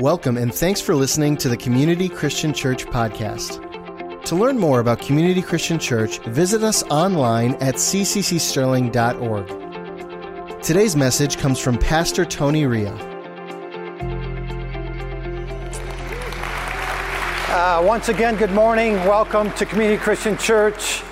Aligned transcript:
Welcome 0.00 0.36
and 0.38 0.54
thanks 0.54 0.80
for 0.80 0.94
listening 0.94 1.36
to 1.36 1.50
the 1.50 1.58
Community 1.58 2.08
Christian 2.08 2.54
Church 2.54 2.86
podcast. 2.86 4.24
To 4.24 4.34
learn 4.34 4.56
more 4.56 4.80
about 4.80 5.02
Community 5.02 5.42
Christian 5.42 5.78
Church, 5.78 6.20
visit 6.20 6.62
us 6.62 6.82
online 6.84 7.52
at 7.56 7.74
cccsterling.org. 7.74 10.62
Today's 10.62 10.96
message 10.96 11.36
comes 11.36 11.58
from 11.58 11.76
Pastor 11.76 12.24
Tony 12.24 12.64
Ria. 12.64 12.94
Uh, 17.50 17.82
once 17.86 18.08
again, 18.08 18.36
good 18.36 18.52
morning. 18.52 18.94
Welcome 19.04 19.52
to 19.52 19.66
Community 19.66 20.02
Christian 20.02 20.38
Church. 20.38 21.02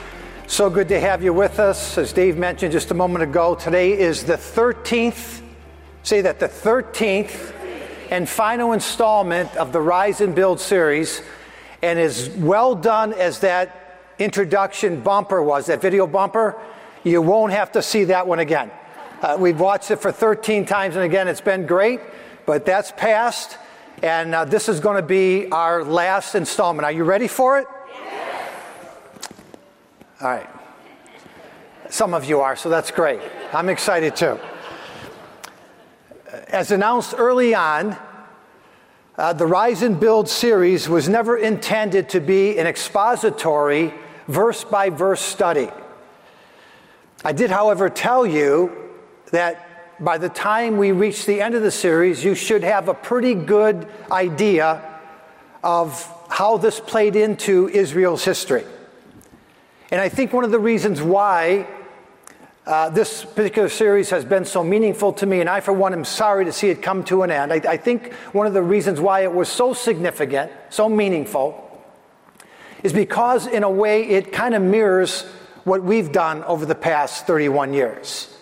So 0.47 0.71
good 0.71 0.89
to 0.89 0.99
have 0.99 1.23
you 1.23 1.35
with 1.35 1.61
us. 1.61 1.99
As 1.99 2.15
Dave 2.15 2.39
mentioned 2.39 2.73
just 2.73 2.91
a 2.91 2.95
moment 2.95 3.23
ago, 3.23 3.55
today 3.55 3.93
is 3.93 4.25
the 4.25 4.39
13th, 4.39 5.43
say 6.05 6.23
that, 6.23 6.41
the 6.41 6.49
13th 6.49 7.58
and 8.11 8.29
final 8.29 8.73
installment 8.73 9.55
of 9.57 9.73
the 9.73 9.81
Rise 9.81 10.21
and 10.21 10.35
Build 10.35 10.61
series. 10.61 11.23
And 11.83 11.99
as 11.99 12.29
well 12.31 12.75
done 12.75 13.13
as 13.13 13.41
that 13.41 14.01
introduction 14.19 15.01
bumper 15.01 15.43
was, 15.43 15.67
that 15.67 15.81
video 15.81 16.07
bumper, 16.07 16.61
you 17.05 17.23
won't 17.23 17.53
have 17.53 17.73
to 17.73 17.83
see 17.83 18.05
that 18.05 18.27
one 18.27 18.39
again. 18.39 18.71
Uh, 19.23 19.37
we've 19.39 19.61
watched 19.61 19.91
it 19.91 19.97
for 19.97 20.13
13 20.13 20.65
times, 20.65 20.97
and 20.97 21.05
again, 21.05 21.29
it's 21.29 21.41
been 21.41 21.67
great, 21.67 22.01
but 22.47 22.65
that's 22.65 22.93
past. 22.93 23.59
And 24.03 24.35
uh, 24.35 24.45
this 24.45 24.69
is 24.69 24.81
going 24.81 24.97
to 24.97 25.07
be 25.07 25.51
our 25.51 25.85
last 25.85 26.35
installment. 26.35 26.85
Are 26.85 26.93
you 26.93 27.05
ready 27.05 27.27
for 27.27 27.59
it? 27.59 27.67
Yes. 27.93 28.53
All 30.21 30.29
right. 30.29 30.49
Some 31.91 32.15
of 32.15 32.27
you 32.27 32.41
are, 32.41 32.55
so 32.55 32.69
that's 32.69 32.91
great. 32.91 33.21
I'm 33.53 33.69
excited 33.69 34.15
too. 34.15 34.39
As 36.49 36.71
announced 36.71 37.15
early 37.17 37.55
on, 37.55 37.97
uh, 39.19 39.33
the 39.33 39.47
Rise 39.47 39.83
and 39.83 39.99
Build 39.99 40.29
series 40.29 40.89
was 40.89 41.09
never 41.09 41.37
intended 41.37 42.09
to 42.11 42.21
be 42.21 42.57
an 42.57 42.69
expository, 42.69 43.93
verse 44.29 44.63
by 44.63 44.91
verse 44.91 45.21
study. 45.21 45.69
I 47.25 47.33
did, 47.33 47.51
however, 47.51 47.91
tell 47.91 48.25
you 48.25 48.71
that 49.33 49.99
by 49.99 50.19
the 50.19 50.29
time 50.29 50.77
we 50.77 50.93
reach 50.93 51.27
the 51.27 51.41
end 51.41 51.57
of 51.57 51.63
the 51.63 51.73
series, 51.73 52.25
you 52.25 52.37
should 52.37 52.63
have 52.63 52.89
a 52.89 52.95
pretty 52.95 53.35
good 53.35 53.89
idea 54.13 55.01
of 55.65 56.15
how 56.31 56.57
this 56.57 56.79
played 56.79 57.17
into 57.17 57.69
Israel's 57.71 58.25
history. 58.25 58.65
And 59.91 60.01
I 60.01 60.09
think 60.09 60.33
one 60.33 60.45
of 60.45 60.53
the 60.53 60.61
reasons 60.61 61.03
why 61.03 61.67
uh, 62.69 62.91
this 62.91 63.25
particular 63.25 63.71
series 63.71 64.11
has 64.11 64.27
been 64.27 64.45
so 64.45 64.63
meaningful 64.63 65.11
to 65.15 65.25
me, 65.25 65.41
and 65.41 65.49
I, 65.49 65.61
for 65.61 65.73
one, 65.73 65.95
am 65.95 66.05
sorry 66.05 66.45
to 66.45 66.53
see 66.53 66.69
it 66.69 66.83
come 66.83 67.03
to 67.05 67.23
an 67.23 67.31
end. 67.31 67.51
I, 67.51 67.63
I 67.67 67.77
think 67.79 68.13
one 68.33 68.47
of 68.47 68.53
the 68.53 68.63
reasons 68.63 69.01
why 69.01 69.21
it 69.21 69.33
was 69.33 69.49
so 69.49 69.73
significant, 69.73 70.53
so 70.69 70.87
meaningful, 70.87 71.65
is 72.83 72.93
because, 72.93 73.47
in 73.47 73.63
a 73.63 73.71
way, 73.71 74.07
it 74.07 74.35
kind 74.35 74.55
of 74.55 74.61
mirrors 74.61 75.23
what 75.65 75.83
we've 75.83 76.13
done 76.13 76.45
over 76.45 76.67
the 76.67 76.75
past 76.75 77.27
31 77.27 77.73
years. 77.73 78.37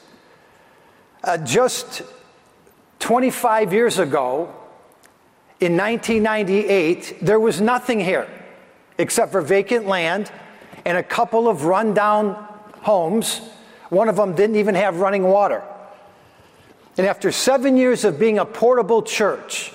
Uh, 1.22 1.38
just 1.38 2.02
25 2.98 3.72
years 3.72 4.00
ago, 4.00 4.52
in 5.60 5.76
1998, 5.76 7.18
there 7.22 7.38
was 7.38 7.60
nothing 7.60 8.00
here 8.00 8.28
except 8.98 9.30
for 9.30 9.40
vacant 9.40 9.86
land 9.86 10.32
and 10.84 10.98
a 10.98 11.02
couple 11.02 11.48
of 11.48 11.64
rundown 11.64 12.34
homes 12.82 13.40
one 13.90 14.08
of 14.08 14.16
them 14.16 14.34
didn't 14.34 14.56
even 14.56 14.74
have 14.74 15.00
running 15.00 15.24
water. 15.24 15.62
And 16.98 17.06
after 17.06 17.30
seven 17.30 17.76
years 17.76 18.04
of 18.04 18.18
being 18.18 18.38
a 18.38 18.44
portable 18.44 19.02
church, 19.02 19.72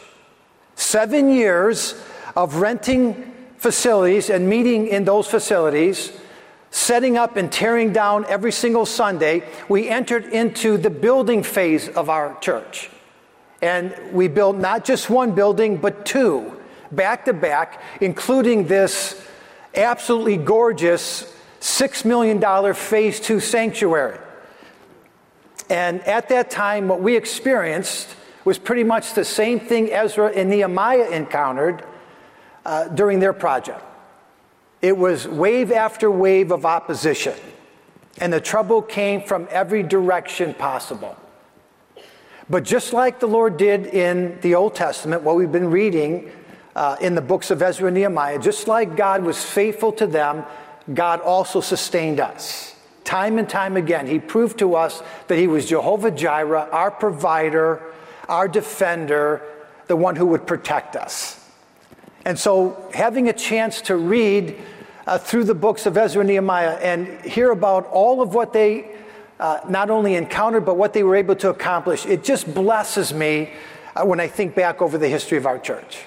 seven 0.76 1.30
years 1.30 2.02
of 2.36 2.56
renting 2.56 3.32
facilities 3.58 4.30
and 4.30 4.50
meeting 4.50 4.88
in 4.88 5.06
those 5.06 5.28
facilities, 5.28 6.12
setting 6.72 7.18
up 7.18 7.36
and 7.36 7.52
tearing 7.52 7.94
down 7.94 8.26
every 8.26 8.52
single 8.52 8.86
Sunday, 8.86 9.44
we 9.70 9.88
entered 9.88 10.26
into 10.26 10.78
the 10.78 10.90
building 10.90 11.44
phase 11.44 11.88
of 11.90 12.10
our 12.10 12.38
church. 12.40 12.90
And 13.62 13.94
we 14.12 14.28
built 14.28 14.56
not 14.56 14.84
just 14.84 15.10
one 15.10 15.36
building, 15.36 15.78
but 15.78 16.06
two, 16.06 16.60
back 16.92 17.26
to 17.26 17.34
back, 17.34 17.84
including 18.00 18.66
this 18.66 19.22
absolutely 19.76 20.38
gorgeous 20.38 21.32
$6 21.62 22.06
million 22.06 22.74
phase 22.74 23.20
two 23.20 23.40
sanctuary. 23.40 24.18
And 25.70 26.02
at 26.02 26.28
that 26.30 26.50
time, 26.52 26.88
what 26.88 27.02
we 27.02 27.16
experienced 27.16 28.10
was 28.44 28.58
pretty 28.58 28.84
much 28.84 29.14
the 29.14 29.24
same 29.24 29.60
thing 29.60 29.94
Ezra 29.94 30.32
and 30.36 30.50
Nehemiah 30.50 31.10
encountered 31.12 31.86
uh, 32.66 32.88
during 32.90 33.20
their 33.20 33.34
project. 33.34 33.82
It 34.82 34.98
was 34.98 35.28
wave 35.28 35.72
after 35.72 36.10
wave 36.10 36.52
of 36.52 36.66
opposition, 36.66 37.36
and 38.18 38.34
the 38.34 38.42
trouble 38.42 38.82
came 38.82 39.22
from 39.22 39.48
every 39.52 39.84
direction 39.84 40.56
possible. 40.56 41.16
But 42.50 42.64
just 42.64 42.92
like 42.92 43.20
the 43.20 43.28
Lord 43.28 43.58
did 43.58 43.86
in 43.86 44.40
the 44.42 44.56
Old 44.56 44.74
Testament, 44.74 45.22
what 45.22 45.36
we've 45.36 45.52
been 45.52 45.70
reading 45.70 46.32
uh, 46.76 46.98
in 47.00 47.14
the 47.14 47.22
books 47.22 47.52
of 47.52 47.62
Ezra 47.62 47.88
and 47.88 47.96
Nehemiah, 47.96 48.40
just 48.40 48.68
like 48.68 48.98
God 48.98 49.24
was 49.24 49.42
faithful 49.44 49.92
to 49.94 50.08
them 50.08 50.44
God 50.94 51.22
also 51.22 51.62
sustained 51.62 52.20
us. 52.20 52.76
Time 53.04 53.38
and 53.38 53.50
time 53.50 53.78
again, 53.78 54.08
He 54.08 54.20
proved 54.20 54.60
to 54.60 54.76
us 54.76 55.02
that 55.28 55.38
He 55.38 55.48
was 55.48 55.68
Jehovah 55.68 56.12
Jireh, 56.12 56.70
our 56.72 56.92
provider, 56.92 57.82
our 58.30 58.48
defender, 58.48 59.42
the 59.88 59.96
one 59.96 60.16
who 60.16 60.26
would 60.28 60.48
protect 60.48 60.96
us. 60.96 61.38
And 62.26 62.38
so, 62.38 62.90
having 62.94 63.30
a 63.30 63.34
chance 63.34 63.82
to 63.82 63.96
read 63.96 64.56
uh, 65.08 65.18
through 65.18 65.46
the 65.46 65.56
books 65.56 65.86
of 65.86 65.98
Ezra 65.98 66.22
and 66.22 66.30
Nehemiah 66.30 66.78
and 66.82 67.08
hear 67.22 67.52
about 67.52 67.88
all 67.88 68.22
of 68.22 68.34
what 68.34 68.54
they 68.54 68.86
uh, 69.40 69.60
not 69.68 69.90
only 69.90 70.14
encountered, 70.16 70.64
but 70.66 70.78
what 70.78 70.94
they 70.94 71.04
were 71.04 71.16
able 71.16 71.36
to 71.36 71.50
accomplish, 71.50 72.06
it 72.06 72.24
just 72.24 72.54
blesses 72.54 73.12
me 73.12 73.50
uh, 73.96 74.06
when 74.06 74.20
I 74.20 74.28
think 74.28 74.54
back 74.54 74.82
over 74.82 75.00
the 75.00 75.10
history 75.10 75.38
of 75.38 75.48
our 75.48 75.58
church. 75.58 76.04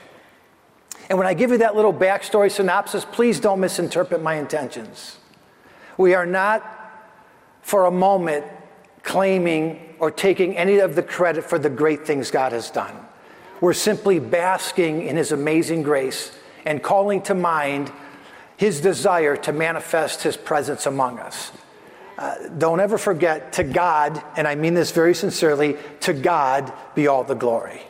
And 1.09 1.19
when 1.19 1.26
I 1.26 1.34
give 1.34 1.50
you 1.50 1.59
that 1.59 1.76
little 1.76 1.92
backstory 1.92 2.50
synopsis, 2.50 3.04
please 3.04 3.41
don't 3.41 3.60
misinterpret 3.60 4.22
my 4.22 4.34
intentions. 4.34 5.19
We 5.97 6.15
are 6.15 6.26
not 6.26 6.62
for 7.62 7.84
a 7.84 7.91
moment 7.91 8.44
claiming 9.03 9.94
or 9.98 10.10
taking 10.10 10.56
any 10.56 10.78
of 10.78 10.94
the 10.94 11.03
credit 11.03 11.44
for 11.44 11.59
the 11.59 11.70
great 11.70 12.06
things 12.06 12.31
God 12.31 12.53
has 12.53 12.70
done. 12.70 12.94
We're 13.60 13.75
simply 13.75 14.19
basking 14.19 15.03
in 15.06 15.16
His 15.16 15.32
amazing 15.32 15.82
grace 15.82 16.32
and 16.65 16.82
calling 16.82 17.22
to 17.22 17.34
mind 17.34 17.92
His 18.56 18.81
desire 18.81 19.36
to 19.36 19.53
manifest 19.53 20.22
His 20.22 20.36
presence 20.36 20.86
among 20.86 21.19
us. 21.19 21.53
Uh, 22.16 22.48
don't 22.59 22.81
ever 22.81 22.97
forget, 22.97 23.53
to 23.54 23.65
God, 23.65 24.22
and 24.36 24.47
I 24.47 24.54
mean 24.54 24.75
this 24.75 24.92
very 24.92 25.15
sincerely, 25.15 25.76
to 26.00 26.12
God 26.12 26.72
be 26.94 27.09
all 27.09 27.25
the 27.25 27.34
glory. 27.34 27.82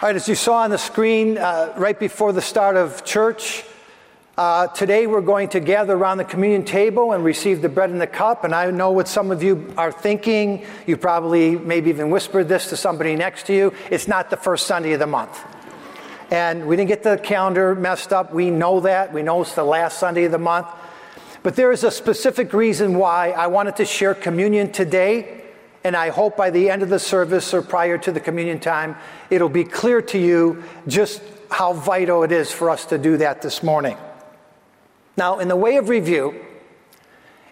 All 0.00 0.08
right, 0.08 0.14
as 0.14 0.28
you 0.28 0.36
saw 0.36 0.58
on 0.58 0.70
the 0.70 0.78
screen 0.78 1.38
uh, 1.38 1.74
right 1.76 1.98
before 1.98 2.32
the 2.32 2.40
start 2.40 2.76
of 2.76 3.04
church, 3.04 3.64
uh, 4.36 4.68
today 4.68 5.08
we're 5.08 5.20
going 5.20 5.48
to 5.48 5.58
gather 5.58 5.94
around 5.94 6.18
the 6.18 6.24
communion 6.24 6.64
table 6.64 7.14
and 7.14 7.24
receive 7.24 7.62
the 7.62 7.68
bread 7.68 7.90
and 7.90 8.00
the 8.00 8.06
cup. 8.06 8.44
And 8.44 8.54
I 8.54 8.70
know 8.70 8.92
what 8.92 9.08
some 9.08 9.32
of 9.32 9.42
you 9.42 9.74
are 9.76 9.90
thinking. 9.90 10.64
You 10.86 10.96
probably 10.96 11.58
maybe 11.58 11.90
even 11.90 12.10
whispered 12.10 12.46
this 12.46 12.68
to 12.68 12.76
somebody 12.76 13.16
next 13.16 13.46
to 13.46 13.52
you. 13.52 13.74
It's 13.90 14.06
not 14.06 14.30
the 14.30 14.36
first 14.36 14.68
Sunday 14.68 14.92
of 14.92 15.00
the 15.00 15.08
month. 15.08 15.36
And 16.30 16.68
we 16.68 16.76
didn't 16.76 16.90
get 16.90 17.02
the 17.02 17.18
calendar 17.18 17.74
messed 17.74 18.12
up. 18.12 18.32
We 18.32 18.50
know 18.50 18.78
that. 18.78 19.12
We 19.12 19.24
know 19.24 19.42
it's 19.42 19.56
the 19.56 19.64
last 19.64 19.98
Sunday 19.98 20.26
of 20.26 20.30
the 20.30 20.38
month. 20.38 20.68
But 21.42 21.56
there 21.56 21.72
is 21.72 21.82
a 21.82 21.90
specific 21.90 22.52
reason 22.52 22.98
why 22.98 23.32
I 23.32 23.48
wanted 23.48 23.74
to 23.74 23.84
share 23.84 24.14
communion 24.14 24.70
today 24.70 25.37
and 25.88 25.96
I 25.96 26.10
hope 26.10 26.36
by 26.36 26.50
the 26.50 26.68
end 26.68 26.82
of 26.82 26.90
the 26.90 26.98
service 26.98 27.54
or 27.54 27.62
prior 27.62 27.96
to 27.96 28.12
the 28.12 28.20
communion 28.20 28.60
time, 28.60 28.94
it'll 29.30 29.48
be 29.48 29.64
clear 29.64 30.02
to 30.02 30.18
you 30.18 30.62
just 30.86 31.22
how 31.50 31.72
vital 31.72 32.24
it 32.24 32.30
is 32.30 32.52
for 32.52 32.68
us 32.68 32.84
to 32.86 32.98
do 32.98 33.16
that 33.16 33.40
this 33.40 33.62
morning. 33.62 33.96
Now, 35.16 35.38
in 35.38 35.48
the 35.48 35.56
way 35.56 35.78
of 35.78 35.88
review, 35.88 36.44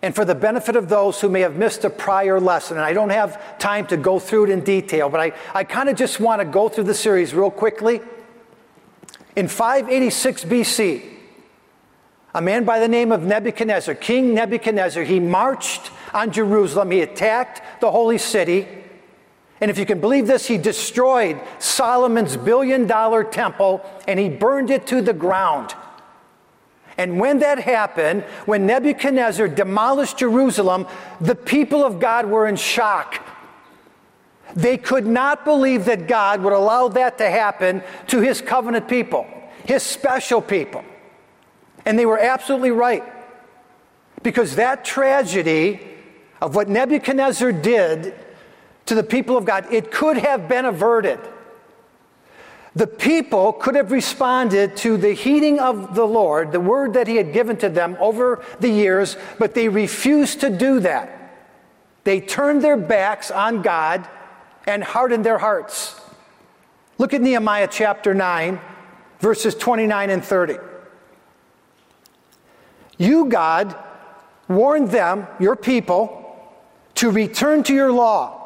and 0.02 0.14
for 0.14 0.26
the 0.26 0.34
benefit 0.34 0.76
of 0.76 0.90
those 0.90 1.18
who 1.18 1.30
may 1.30 1.40
have 1.40 1.56
missed 1.56 1.86
a 1.86 1.90
prior 1.90 2.38
lesson, 2.38 2.76
and 2.76 2.84
I 2.84 2.92
don't 2.92 3.08
have 3.08 3.58
time 3.58 3.86
to 3.86 3.96
go 3.96 4.18
through 4.18 4.44
it 4.44 4.50
in 4.50 4.60
detail, 4.60 5.08
but 5.08 5.18
I, 5.18 5.32
I 5.54 5.64
kind 5.64 5.88
of 5.88 5.96
just 5.96 6.20
want 6.20 6.42
to 6.42 6.44
go 6.44 6.68
through 6.68 6.84
the 6.84 6.94
series 6.94 7.32
real 7.32 7.50
quickly. 7.50 8.02
In 9.34 9.48
586 9.48 10.44
BC, 10.44 11.15
a 12.36 12.42
man 12.42 12.64
by 12.64 12.78
the 12.78 12.86
name 12.86 13.12
of 13.12 13.22
Nebuchadnezzar, 13.22 13.94
King 13.94 14.34
Nebuchadnezzar, 14.34 15.04
he 15.04 15.18
marched 15.18 15.90
on 16.12 16.30
Jerusalem. 16.30 16.90
He 16.90 17.00
attacked 17.00 17.80
the 17.80 17.90
holy 17.90 18.18
city. 18.18 18.68
And 19.58 19.70
if 19.70 19.78
you 19.78 19.86
can 19.86 20.02
believe 20.02 20.26
this, 20.26 20.44
he 20.46 20.58
destroyed 20.58 21.40
Solomon's 21.58 22.36
billion 22.36 22.86
dollar 22.86 23.24
temple 23.24 23.82
and 24.06 24.20
he 24.20 24.28
burned 24.28 24.70
it 24.70 24.86
to 24.88 25.00
the 25.00 25.14
ground. 25.14 25.74
And 26.98 27.18
when 27.18 27.38
that 27.38 27.58
happened, 27.58 28.22
when 28.44 28.66
Nebuchadnezzar 28.66 29.48
demolished 29.48 30.18
Jerusalem, 30.18 30.86
the 31.22 31.34
people 31.34 31.86
of 31.86 32.00
God 32.00 32.26
were 32.26 32.46
in 32.46 32.56
shock. 32.56 33.26
They 34.54 34.76
could 34.76 35.06
not 35.06 35.46
believe 35.46 35.86
that 35.86 36.06
God 36.06 36.42
would 36.42 36.52
allow 36.52 36.88
that 36.88 37.16
to 37.16 37.30
happen 37.30 37.82
to 38.08 38.20
his 38.20 38.42
covenant 38.42 38.88
people, 38.88 39.26
his 39.64 39.82
special 39.82 40.42
people. 40.42 40.84
And 41.86 41.98
they 41.98 42.04
were 42.04 42.18
absolutely 42.18 42.72
right. 42.72 43.04
Because 44.22 44.56
that 44.56 44.84
tragedy 44.84 45.80
of 46.42 46.54
what 46.54 46.68
Nebuchadnezzar 46.68 47.52
did 47.52 48.14
to 48.86 48.94
the 48.94 49.04
people 49.04 49.36
of 49.36 49.44
God, 49.44 49.72
it 49.72 49.90
could 49.90 50.18
have 50.18 50.48
been 50.48 50.64
averted. 50.64 51.20
The 52.74 52.86
people 52.86 53.54
could 53.54 53.74
have 53.74 53.90
responded 53.90 54.76
to 54.78 54.98
the 54.98 55.12
heeding 55.12 55.58
of 55.60 55.94
the 55.94 56.04
Lord, 56.04 56.52
the 56.52 56.60
word 56.60 56.92
that 56.92 57.06
He 57.06 57.16
had 57.16 57.32
given 57.32 57.56
to 57.58 57.70
them 57.70 57.96
over 58.00 58.44
the 58.60 58.68
years, 58.68 59.16
but 59.38 59.54
they 59.54 59.68
refused 59.68 60.40
to 60.40 60.50
do 60.50 60.80
that. 60.80 61.34
They 62.04 62.20
turned 62.20 62.62
their 62.62 62.76
backs 62.76 63.30
on 63.30 63.62
God 63.62 64.06
and 64.66 64.84
hardened 64.84 65.24
their 65.24 65.38
hearts. 65.38 65.98
Look 66.98 67.14
at 67.14 67.22
Nehemiah 67.22 67.68
chapter 67.70 68.12
9, 68.12 68.60
verses 69.20 69.54
29 69.54 70.10
and 70.10 70.24
30. 70.24 70.58
You, 72.98 73.26
God, 73.26 73.76
warned 74.48 74.90
them, 74.90 75.26
your 75.38 75.56
people, 75.56 76.22
to 76.96 77.10
return 77.10 77.62
to 77.64 77.74
your 77.74 77.92
law 77.92 78.36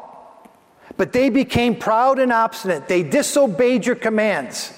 but 0.97 1.13
they 1.13 1.29
became 1.29 1.75
proud 1.75 2.19
and 2.19 2.31
obstinate. 2.31 2.87
They 2.87 3.03
disobeyed 3.03 3.85
your 3.85 3.95
commands. 3.95 4.73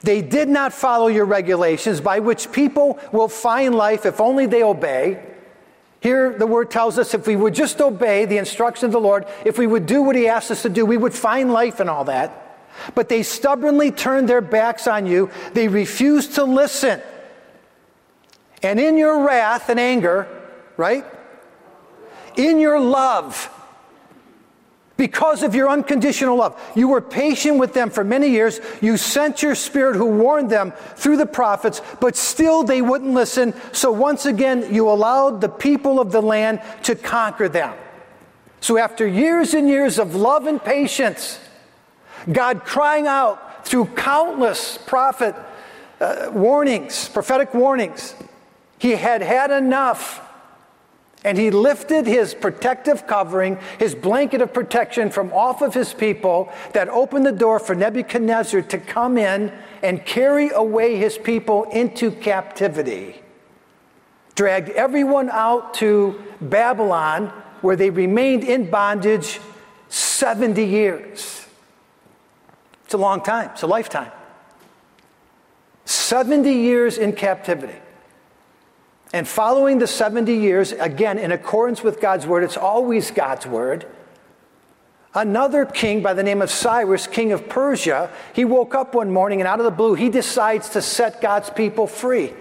They 0.00 0.22
did 0.22 0.48
not 0.48 0.72
follow 0.72 1.08
your 1.08 1.24
regulations 1.24 2.00
by 2.00 2.20
which 2.20 2.52
people 2.52 2.98
will 3.12 3.28
find 3.28 3.74
life 3.74 4.06
if 4.06 4.20
only 4.20 4.46
they 4.46 4.62
obey. 4.62 5.22
Here, 6.00 6.38
the 6.38 6.46
word 6.46 6.70
tells 6.70 6.98
us 6.98 7.14
if 7.14 7.26
we 7.26 7.34
would 7.36 7.54
just 7.54 7.80
obey 7.80 8.24
the 8.24 8.38
instruction 8.38 8.86
of 8.86 8.92
the 8.92 9.00
Lord, 9.00 9.26
if 9.44 9.58
we 9.58 9.66
would 9.66 9.86
do 9.86 10.02
what 10.02 10.14
He 10.14 10.28
asked 10.28 10.50
us 10.50 10.62
to 10.62 10.68
do, 10.68 10.86
we 10.86 10.96
would 10.96 11.14
find 11.14 11.52
life 11.52 11.80
and 11.80 11.90
all 11.90 12.04
that. 12.04 12.62
But 12.94 13.08
they 13.08 13.22
stubbornly 13.22 13.90
turned 13.90 14.28
their 14.28 14.40
backs 14.40 14.86
on 14.86 15.06
you. 15.06 15.30
They 15.54 15.66
refused 15.66 16.36
to 16.36 16.44
listen. 16.44 17.02
And 18.62 18.80
in 18.80 18.96
your 18.96 19.24
wrath 19.24 19.68
and 19.68 19.78
anger, 19.78 20.28
right? 20.76 21.04
In 22.36 22.58
your 22.58 22.80
love, 22.80 23.50
because 24.96 25.42
of 25.42 25.54
your 25.54 25.68
unconditional 25.68 26.36
love. 26.36 26.60
You 26.74 26.88
were 26.88 27.00
patient 27.00 27.58
with 27.58 27.74
them 27.74 27.90
for 27.90 28.02
many 28.02 28.28
years. 28.28 28.60
You 28.80 28.96
sent 28.96 29.42
your 29.42 29.54
spirit 29.54 29.96
who 29.96 30.06
warned 30.06 30.50
them 30.50 30.72
through 30.96 31.18
the 31.18 31.26
prophets, 31.26 31.82
but 32.00 32.16
still 32.16 32.62
they 32.62 32.80
wouldn't 32.80 33.12
listen. 33.12 33.54
So 33.72 33.90
once 33.90 34.26
again, 34.26 34.72
you 34.72 34.88
allowed 34.88 35.40
the 35.40 35.48
people 35.48 36.00
of 36.00 36.12
the 36.12 36.22
land 36.22 36.62
to 36.84 36.94
conquer 36.94 37.48
them. 37.48 37.74
So 38.60 38.78
after 38.78 39.06
years 39.06 39.54
and 39.54 39.68
years 39.68 39.98
of 39.98 40.14
love 40.14 40.46
and 40.46 40.62
patience, 40.62 41.38
God 42.32 42.64
crying 42.64 43.06
out 43.06 43.66
through 43.66 43.86
countless 43.86 44.78
prophet 44.78 45.34
uh, 46.00 46.30
warnings, 46.32 47.08
prophetic 47.08 47.52
warnings, 47.52 48.14
he 48.78 48.92
had 48.92 49.22
had 49.22 49.50
enough 49.50 50.22
and 51.26 51.36
he 51.36 51.50
lifted 51.50 52.06
his 52.06 52.34
protective 52.34 53.04
covering, 53.08 53.58
his 53.80 53.96
blanket 53.96 54.40
of 54.40 54.52
protection 54.52 55.10
from 55.10 55.32
off 55.32 55.60
of 55.60 55.74
his 55.74 55.92
people 55.92 56.52
that 56.72 56.88
opened 56.88 57.26
the 57.26 57.32
door 57.32 57.58
for 57.58 57.74
Nebuchadnezzar 57.74 58.62
to 58.62 58.78
come 58.78 59.18
in 59.18 59.52
and 59.82 60.06
carry 60.06 60.50
away 60.50 60.96
his 60.96 61.18
people 61.18 61.64
into 61.64 62.12
captivity. 62.12 63.20
Dragged 64.36 64.68
everyone 64.70 65.28
out 65.30 65.74
to 65.74 66.22
Babylon, 66.40 67.32
where 67.60 67.74
they 67.74 67.90
remained 67.90 68.44
in 68.44 68.70
bondage 68.70 69.40
70 69.88 70.64
years. 70.64 71.44
It's 72.84 72.94
a 72.94 72.98
long 72.98 73.20
time, 73.20 73.50
it's 73.50 73.62
a 73.62 73.66
lifetime. 73.66 74.12
70 75.86 76.52
years 76.52 76.98
in 76.98 77.14
captivity. 77.14 77.74
And 79.12 79.26
following 79.26 79.78
the 79.78 79.86
70 79.86 80.34
years, 80.34 80.72
again, 80.72 81.18
in 81.18 81.32
accordance 81.32 81.82
with 81.82 82.00
God's 82.00 82.26
word, 82.26 82.42
it's 82.44 82.56
always 82.56 83.10
God's 83.10 83.46
word. 83.46 83.86
Another 85.14 85.64
king 85.64 86.02
by 86.02 86.12
the 86.12 86.22
name 86.22 86.42
of 86.42 86.50
Cyrus, 86.50 87.06
king 87.06 87.32
of 87.32 87.48
Persia, 87.48 88.10
he 88.34 88.44
woke 88.44 88.74
up 88.74 88.94
one 88.94 89.10
morning 89.10 89.40
and 89.40 89.48
out 89.48 89.60
of 89.60 89.64
the 89.64 89.70
blue, 89.70 89.94
he 89.94 90.10
decides 90.10 90.68
to 90.70 90.82
set 90.82 91.22
God's 91.22 91.48
people 91.48 91.86
free. 91.86 92.34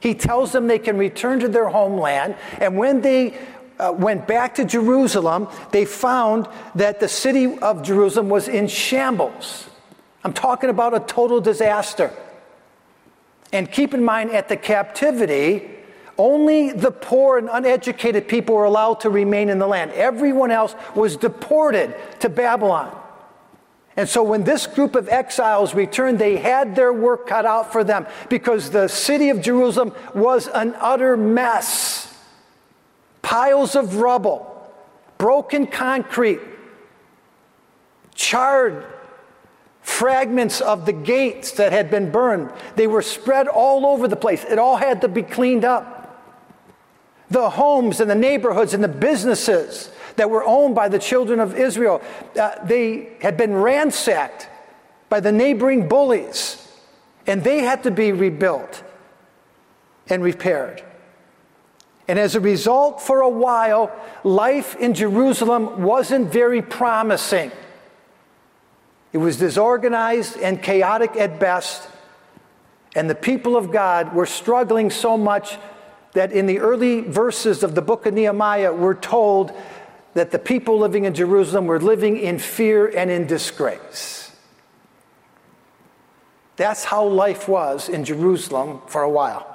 He 0.00 0.14
tells 0.14 0.50
them 0.50 0.66
they 0.66 0.80
can 0.80 0.98
return 0.98 1.38
to 1.40 1.48
their 1.48 1.68
homeland. 1.68 2.34
And 2.58 2.76
when 2.76 3.02
they 3.02 3.38
uh, 3.78 3.92
went 3.92 4.26
back 4.26 4.56
to 4.56 4.64
Jerusalem, 4.64 5.46
they 5.70 5.84
found 5.84 6.48
that 6.74 6.98
the 6.98 7.08
city 7.08 7.56
of 7.58 7.84
Jerusalem 7.84 8.28
was 8.28 8.48
in 8.48 8.66
shambles. 8.66 9.70
I'm 10.24 10.32
talking 10.32 10.70
about 10.70 10.94
a 10.94 11.00
total 11.00 11.40
disaster. 11.40 12.12
And 13.52 13.70
keep 13.70 13.94
in 13.94 14.02
mind, 14.02 14.30
at 14.30 14.48
the 14.48 14.56
captivity, 14.56 15.70
only 16.22 16.70
the 16.70 16.92
poor 16.92 17.36
and 17.36 17.48
uneducated 17.50 18.28
people 18.28 18.54
were 18.54 18.64
allowed 18.64 19.00
to 19.00 19.10
remain 19.10 19.48
in 19.48 19.58
the 19.58 19.66
land. 19.66 19.90
Everyone 19.90 20.52
else 20.52 20.76
was 20.94 21.16
deported 21.16 21.96
to 22.20 22.28
Babylon. 22.28 22.96
And 23.96 24.08
so 24.08 24.22
when 24.22 24.44
this 24.44 24.68
group 24.68 24.94
of 24.94 25.08
exiles 25.08 25.74
returned, 25.74 26.20
they 26.20 26.36
had 26.36 26.76
their 26.76 26.92
work 26.92 27.26
cut 27.26 27.44
out 27.44 27.72
for 27.72 27.82
them 27.82 28.06
because 28.28 28.70
the 28.70 28.86
city 28.86 29.30
of 29.30 29.42
Jerusalem 29.42 29.92
was 30.14 30.46
an 30.46 30.76
utter 30.78 31.16
mess. 31.16 32.16
Piles 33.22 33.74
of 33.74 33.96
rubble, 33.96 34.72
broken 35.18 35.66
concrete, 35.66 36.40
charred 38.14 38.86
fragments 39.80 40.60
of 40.60 40.86
the 40.86 40.92
gates 40.92 41.50
that 41.52 41.72
had 41.72 41.90
been 41.90 42.12
burned. 42.12 42.52
They 42.76 42.86
were 42.86 43.02
spread 43.02 43.48
all 43.48 43.84
over 43.86 44.06
the 44.06 44.14
place. 44.14 44.44
It 44.44 44.60
all 44.60 44.76
had 44.76 45.00
to 45.00 45.08
be 45.08 45.22
cleaned 45.22 45.64
up 45.64 45.91
the 47.32 47.50
homes 47.50 48.00
and 48.00 48.10
the 48.10 48.14
neighborhoods 48.14 48.74
and 48.74 48.84
the 48.84 48.88
businesses 48.88 49.90
that 50.16 50.28
were 50.30 50.44
owned 50.44 50.74
by 50.74 50.88
the 50.88 50.98
children 50.98 51.40
of 51.40 51.58
Israel. 51.58 52.02
Uh, 52.38 52.64
they 52.64 53.12
had 53.20 53.36
been 53.36 53.54
ransacked 53.54 54.48
by 55.08 55.20
the 55.20 55.32
neighboring 55.32 55.88
bullies, 55.88 56.68
and 57.26 57.42
they 57.42 57.60
had 57.60 57.82
to 57.82 57.90
be 57.90 58.12
rebuilt 58.12 58.82
and 60.08 60.22
repaired. 60.22 60.82
And 62.08 62.18
as 62.18 62.34
a 62.34 62.40
result, 62.40 63.00
for 63.00 63.20
a 63.20 63.28
while, 63.28 63.90
life 64.24 64.76
in 64.76 64.92
Jerusalem 64.92 65.82
wasn't 65.82 66.32
very 66.32 66.60
promising. 66.60 67.52
It 69.12 69.18
was 69.18 69.36
disorganized 69.36 70.38
and 70.38 70.62
chaotic 70.62 71.16
at 71.16 71.38
best, 71.38 71.88
and 72.94 73.08
the 73.08 73.14
people 73.14 73.56
of 73.56 73.70
God 73.70 74.14
were 74.14 74.26
struggling 74.26 74.90
so 74.90 75.16
much 75.16 75.58
that 76.12 76.32
in 76.32 76.46
the 76.46 76.58
early 76.58 77.00
verses 77.00 77.62
of 77.62 77.74
the 77.74 77.82
book 77.82 78.06
of 78.06 78.14
Nehemiah, 78.14 78.72
we're 78.72 78.94
told 78.94 79.52
that 80.14 80.30
the 80.30 80.38
people 80.38 80.78
living 80.78 81.04
in 81.04 81.14
Jerusalem 81.14 81.66
were 81.66 81.80
living 81.80 82.18
in 82.18 82.38
fear 82.38 82.86
and 82.86 83.10
in 83.10 83.26
disgrace. 83.26 84.30
That's 86.56 86.84
how 86.84 87.06
life 87.06 87.48
was 87.48 87.88
in 87.88 88.04
Jerusalem 88.04 88.82
for 88.86 89.02
a 89.02 89.10
while. 89.10 89.48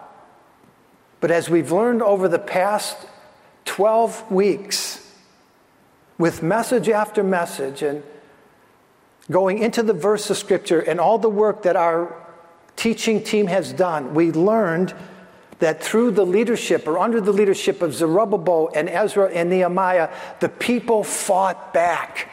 But 1.19 1.31
as 1.31 1.49
we've 1.49 1.71
learned 1.71 2.01
over 2.01 2.27
the 2.27 2.39
past 2.39 2.97
12 3.65 4.31
weeks, 4.31 5.03
with 6.17 6.41
message 6.41 6.89
after 6.89 7.23
message 7.23 7.83
and 7.83 8.01
going 9.29 9.59
into 9.59 9.83
the 9.83 9.93
verse 9.93 10.29
of 10.29 10.37
Scripture 10.37 10.79
and 10.79 10.99
all 10.99 11.19
the 11.19 11.29
work 11.29 11.63
that 11.63 11.75
our 11.75 12.15
teaching 12.75 13.23
team 13.23 13.47
has 13.47 13.71
done, 13.73 14.15
we 14.15 14.31
learned 14.31 14.95
that 15.59 15.83
through 15.83 16.11
the 16.11 16.25
leadership 16.25 16.87
or 16.87 16.99
under 16.99 17.19
the 17.19 17.33
leadership 17.33 17.81
of 17.81 17.93
Zerubbabel 17.93 18.69
and 18.75 18.89
Ezra 18.89 19.29
and 19.29 19.49
Nehemiah, 19.49 20.09
the 20.39 20.49
people 20.49 21.03
fought 21.03 21.73
back. 21.73 22.29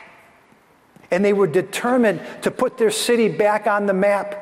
And 1.11 1.25
they 1.25 1.33
were 1.33 1.47
determined 1.47 2.21
to 2.43 2.51
put 2.51 2.77
their 2.77 2.91
city 2.91 3.29
back 3.29 3.67
on 3.67 3.87
the 3.87 3.95
map. 3.95 4.41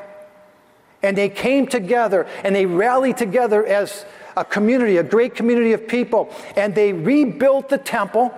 And 1.03 1.17
they 1.17 1.29
came 1.29 1.67
together 1.67 2.27
and 2.45 2.55
they 2.55 2.67
rallied 2.67 3.17
together 3.17 3.65
as 3.65 4.05
a 4.37 4.45
community, 4.45 4.97
a 4.97 5.03
great 5.03 5.35
community 5.35 5.73
of 5.73 5.87
people. 5.87 6.33
And 6.57 6.75
they 6.75 6.93
rebuilt 6.93 7.69
the 7.69 7.79
temple, 7.79 8.35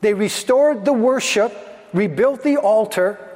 they 0.00 0.14
restored 0.14 0.84
the 0.84 0.92
worship, 0.92 1.52
rebuilt 1.92 2.42
the 2.42 2.56
altar 2.56 3.31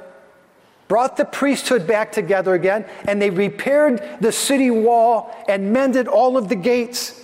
brought 0.87 1.17
the 1.17 1.25
priesthood 1.25 1.85
back 1.85 2.11
together 2.11 2.53
again, 2.53 2.85
and 3.07 3.21
they 3.21 3.29
repaired 3.29 4.01
the 4.21 4.31
city 4.31 4.71
wall 4.71 5.35
and 5.47 5.73
mended 5.73 6.07
all 6.07 6.37
of 6.37 6.49
the 6.49 6.55
gates. 6.55 7.23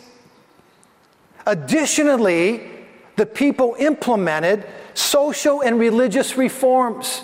Additionally, 1.46 2.70
the 3.16 3.26
people 3.26 3.76
implemented 3.80 4.66
social 4.94 5.62
and 5.62 5.80
religious 5.80 6.38
reforms. 6.38 7.22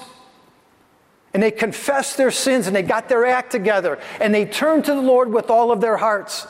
And 1.33 1.43
they 1.43 1.51
confessed 1.51 2.17
their 2.17 2.31
sins 2.31 2.67
and 2.67 2.75
they 2.75 2.81
got 2.81 3.07
their 3.07 3.25
act 3.25 3.51
together 3.51 3.99
and 4.19 4.33
they 4.33 4.45
turned 4.45 4.85
to 4.85 4.93
the 4.95 5.01
Lord 5.01 5.31
with 5.31 5.49
all 5.49 5.71
of 5.71 5.79
their 5.79 5.97
hearts. 5.97 6.47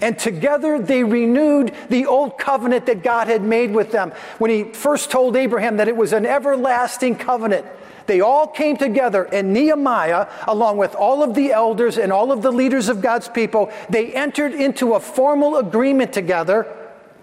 And 0.00 0.18
together 0.18 0.78
they 0.78 1.02
renewed 1.02 1.74
the 1.88 2.06
old 2.06 2.38
covenant 2.38 2.86
that 2.86 3.02
God 3.02 3.28
had 3.28 3.42
made 3.42 3.72
with 3.72 3.90
them. 3.90 4.12
When 4.38 4.50
he 4.50 4.64
first 4.64 5.10
told 5.10 5.36
Abraham 5.36 5.78
that 5.78 5.88
it 5.88 5.96
was 5.96 6.12
an 6.12 6.26
everlasting 6.26 7.16
covenant, 7.16 7.66
they 8.06 8.20
all 8.20 8.46
came 8.46 8.76
together, 8.76 9.24
and 9.24 9.52
Nehemiah, 9.52 10.28
along 10.46 10.76
with 10.78 10.94
all 10.94 11.22
of 11.22 11.34
the 11.34 11.52
elders 11.52 11.98
and 11.98 12.12
all 12.12 12.32
of 12.32 12.42
the 12.42 12.52
leaders 12.52 12.88
of 12.88 13.00
God's 13.00 13.28
people, 13.28 13.70
they 13.88 14.12
entered 14.14 14.52
into 14.52 14.94
a 14.94 15.00
formal 15.00 15.56
agreement 15.56 16.12
together, 16.12 16.66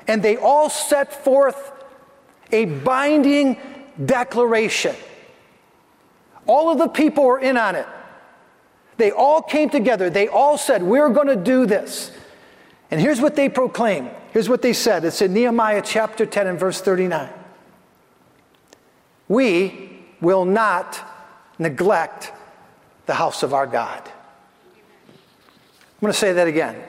and 0.07 0.21
they 0.21 0.37
all 0.37 0.69
set 0.69 1.23
forth 1.23 1.71
a 2.51 2.65
binding 2.65 3.57
declaration. 4.03 4.95
All 6.45 6.71
of 6.71 6.77
the 6.77 6.87
people 6.87 7.23
were 7.23 7.39
in 7.39 7.57
on 7.57 7.75
it. 7.75 7.87
They 8.97 9.11
all 9.11 9.41
came 9.41 9.69
together. 9.69 10.09
They 10.09 10.27
all 10.27 10.57
said, 10.57 10.83
We're 10.83 11.09
going 11.09 11.27
to 11.27 11.35
do 11.35 11.65
this. 11.65 12.11
And 12.91 13.01
here's 13.01 13.19
what 13.19 13.35
they 13.35 13.49
proclaimed. 13.49 14.11
Here's 14.31 14.49
what 14.49 14.61
they 14.61 14.73
said. 14.73 15.03
It's 15.05 15.21
in 15.21 15.33
Nehemiah 15.33 15.81
chapter 15.83 16.25
10 16.25 16.47
and 16.47 16.59
verse 16.59 16.79
39. 16.81 17.29
We 19.27 19.92
will 20.23 20.45
not 20.45 20.99
neglect 21.59 22.31
the 23.05 23.13
house 23.13 23.43
of 23.43 23.53
our 23.53 23.67
God. 23.67 24.01
I'm 25.07 25.99
going 26.01 26.13
to 26.13 26.17
say 26.17 26.33
that 26.33 26.47
again. 26.47 26.81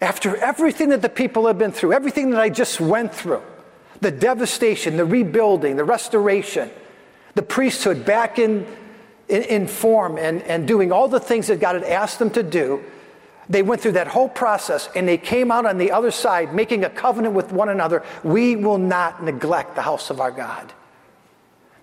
After 0.00 0.36
everything 0.36 0.88
that 0.90 1.02
the 1.02 1.08
people 1.08 1.46
have 1.46 1.58
been 1.58 1.72
through, 1.72 1.92
everything 1.92 2.30
that 2.30 2.40
I 2.40 2.48
just 2.48 2.80
went 2.80 3.14
through, 3.14 3.42
the 4.00 4.10
devastation, 4.10 4.96
the 4.96 5.04
rebuilding, 5.04 5.76
the 5.76 5.84
restoration, 5.84 6.70
the 7.34 7.42
priesthood 7.42 8.04
back 8.04 8.38
in, 8.38 8.66
in, 9.28 9.42
in, 9.42 9.66
form 9.66 10.18
and, 10.18 10.42
and 10.42 10.66
doing 10.66 10.92
all 10.92 11.08
the 11.08 11.20
things 11.20 11.46
that 11.46 11.60
God 11.60 11.74
had 11.74 11.84
asked 11.84 12.18
them 12.18 12.30
to 12.30 12.42
do. 12.42 12.82
They 13.48 13.62
went 13.62 13.80
through 13.80 13.92
that 13.92 14.08
whole 14.08 14.28
process 14.28 14.88
and 14.94 15.06
they 15.06 15.18
came 15.18 15.50
out 15.50 15.66
on 15.66 15.78
the 15.78 15.92
other 15.92 16.10
side 16.10 16.54
making 16.54 16.84
a 16.84 16.90
covenant 16.90 17.34
with 17.34 17.52
one 17.52 17.68
another. 17.68 18.02
We 18.24 18.56
will 18.56 18.78
not 18.78 19.22
neglect 19.22 19.76
the 19.76 19.82
house 19.82 20.10
of 20.10 20.20
our 20.20 20.30
God. 20.30 20.72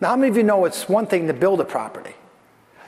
Now, 0.03 0.09
how 0.09 0.15
many 0.17 0.29
of 0.31 0.35
you 0.35 0.43
know 0.43 0.65
it's 0.65 0.89
one 0.89 1.07
thing 1.07 1.27
to 1.27 1.33
build 1.33 1.61
a 1.61 1.63
property? 1.63 2.13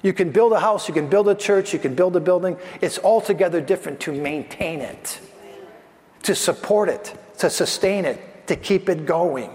You 0.03 0.11
can 0.11 0.31
build 0.31 0.51
a 0.51 0.59
house, 0.59 0.89
you 0.89 0.93
can 0.93 1.07
build 1.07 1.29
a 1.29 1.33
church, 1.33 1.71
you 1.71 1.79
can 1.79 1.95
build 1.95 2.17
a 2.17 2.19
building. 2.19 2.57
It's 2.81 2.99
altogether 2.99 3.61
different 3.61 4.01
to 4.01 4.11
maintain 4.11 4.81
it, 4.81 5.21
to 6.23 6.35
support 6.35 6.89
it, 6.89 7.17
to 7.37 7.49
sustain 7.49 8.03
it, 8.03 8.47
to 8.47 8.57
keep 8.57 8.89
it 8.89 9.05
going. 9.05 9.49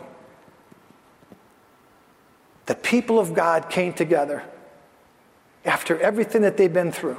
The 2.64 2.76
people 2.76 3.18
of 3.18 3.34
God 3.34 3.68
came 3.68 3.92
together 3.92 4.42
after 5.66 6.00
everything 6.00 6.40
that 6.40 6.56
they've 6.56 6.72
been 6.72 6.92
through. 6.92 7.18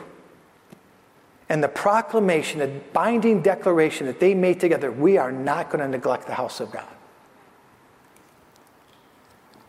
And 1.50 1.64
the 1.64 1.68
proclamation, 1.70 2.62
the 2.62 2.82
binding 2.94 3.44
declaration 3.44 4.08
that 4.08 4.20
they 4.20 4.34
made 4.34 4.60
together 4.60 4.92
we 4.92 5.20
are 5.20 5.32
not 5.32 5.70
going 5.70 5.84
to 5.84 5.88
neglect 5.88 6.26
the 6.26 6.34
house 6.34 6.60
of 6.60 6.72
God. 6.72 6.88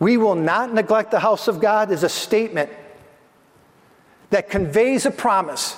We 0.03 0.17
will 0.17 0.35
not 0.35 0.75
neglect 0.75 1.13
the 1.13 1.21
house 1.21 1.47
of 1.47 1.61
God 1.61 1.93
is 1.93 2.03
a 2.03 2.09
statement 2.09 2.71
that 4.31 4.51
conveys 4.51 5.07
a 5.07 5.13
promise, 5.13 5.77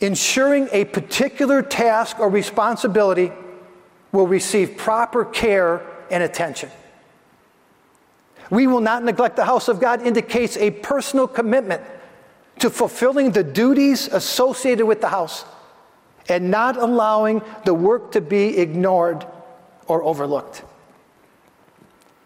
ensuring 0.00 0.68
a 0.72 0.84
particular 0.86 1.62
task 1.62 2.18
or 2.18 2.28
responsibility 2.28 3.30
will 4.10 4.26
receive 4.26 4.76
proper 4.76 5.24
care 5.24 5.86
and 6.10 6.20
attention. 6.24 6.68
We 8.50 8.66
will 8.66 8.80
not 8.80 9.04
neglect 9.04 9.36
the 9.36 9.44
house 9.44 9.68
of 9.68 9.78
God 9.78 10.04
indicates 10.04 10.56
a 10.56 10.72
personal 10.72 11.28
commitment 11.28 11.80
to 12.58 12.70
fulfilling 12.70 13.30
the 13.30 13.44
duties 13.44 14.08
associated 14.08 14.84
with 14.84 15.00
the 15.00 15.10
house 15.10 15.44
and 16.28 16.50
not 16.50 16.76
allowing 16.76 17.40
the 17.64 17.74
work 17.74 18.10
to 18.10 18.20
be 18.20 18.58
ignored 18.58 19.24
or 19.86 20.02
overlooked. 20.02 20.64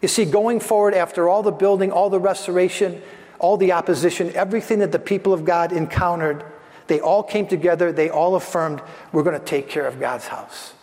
You 0.03 0.09
see, 0.09 0.25
going 0.25 0.59
forward 0.59 0.93
after 0.93 1.29
all 1.29 1.43
the 1.43 1.51
building, 1.53 1.89
all 1.89 2.09
the 2.09 2.19
restoration, 2.19 3.01
all 3.39 3.55
the 3.55 3.71
opposition, 3.71 4.33
everything 4.35 4.79
that 4.79 4.91
the 4.91 4.99
people 4.99 5.31
of 5.31 5.45
God 5.45 5.71
encountered, 5.71 6.43
they 6.87 6.99
all 6.99 7.23
came 7.23 7.47
together, 7.47 7.93
they 7.93 8.09
all 8.09 8.35
affirmed, 8.35 8.81
we're 9.13 9.23
going 9.23 9.39
to 9.39 9.45
take 9.45 9.69
care 9.69 9.87
of 9.87 10.01
God's 10.01 10.27
house. 10.27 10.73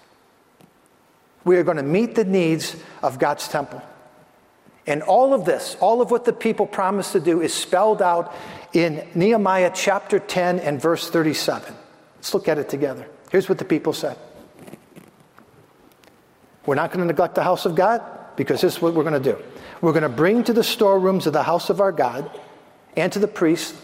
We 1.44 1.58
are 1.58 1.62
going 1.62 1.76
to 1.76 1.82
meet 1.82 2.14
the 2.14 2.24
needs 2.24 2.74
of 3.02 3.18
God's 3.18 3.46
temple. 3.46 3.82
And 4.86 5.02
all 5.02 5.34
of 5.34 5.44
this, 5.44 5.76
all 5.80 6.00
of 6.00 6.10
what 6.10 6.24
the 6.24 6.32
people 6.32 6.66
promised 6.66 7.12
to 7.12 7.20
do, 7.20 7.42
is 7.42 7.52
spelled 7.52 8.00
out 8.00 8.34
in 8.72 9.06
Nehemiah 9.14 9.70
chapter 9.74 10.18
10 10.18 10.60
and 10.60 10.80
verse 10.80 11.10
37. 11.10 11.74
Let's 12.16 12.32
look 12.32 12.48
at 12.48 12.56
it 12.56 12.70
together. 12.70 13.06
Here's 13.30 13.50
what 13.50 13.58
the 13.58 13.66
people 13.66 13.92
said 13.92 14.16
We're 16.64 16.74
not 16.74 16.88
going 16.88 17.00
to 17.00 17.06
neglect 17.06 17.34
the 17.34 17.44
house 17.44 17.66
of 17.66 17.74
God 17.74 18.16
because 18.40 18.62
this 18.62 18.76
is 18.76 18.80
what 18.80 18.94
we're 18.94 19.04
going 19.04 19.23
to 19.23 19.32
do. 19.32 19.37
We're 19.82 19.92
going 19.92 20.02
to 20.02 20.09
bring 20.09 20.44
to 20.44 20.54
the 20.54 20.64
storerooms 20.64 21.26
of 21.26 21.35
the 21.35 21.42
house 21.42 21.68
of 21.68 21.78
our 21.78 21.92
God 21.92 22.30
and 22.97 23.12
to 23.12 23.18
the 23.18 23.28
priests 23.28 23.78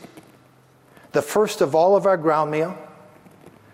the 1.12 1.20
first 1.20 1.60
of 1.60 1.75
all 1.75 1.94
of 1.94 2.06
our 2.06 2.16
ground 2.16 2.50
meal 2.50 2.76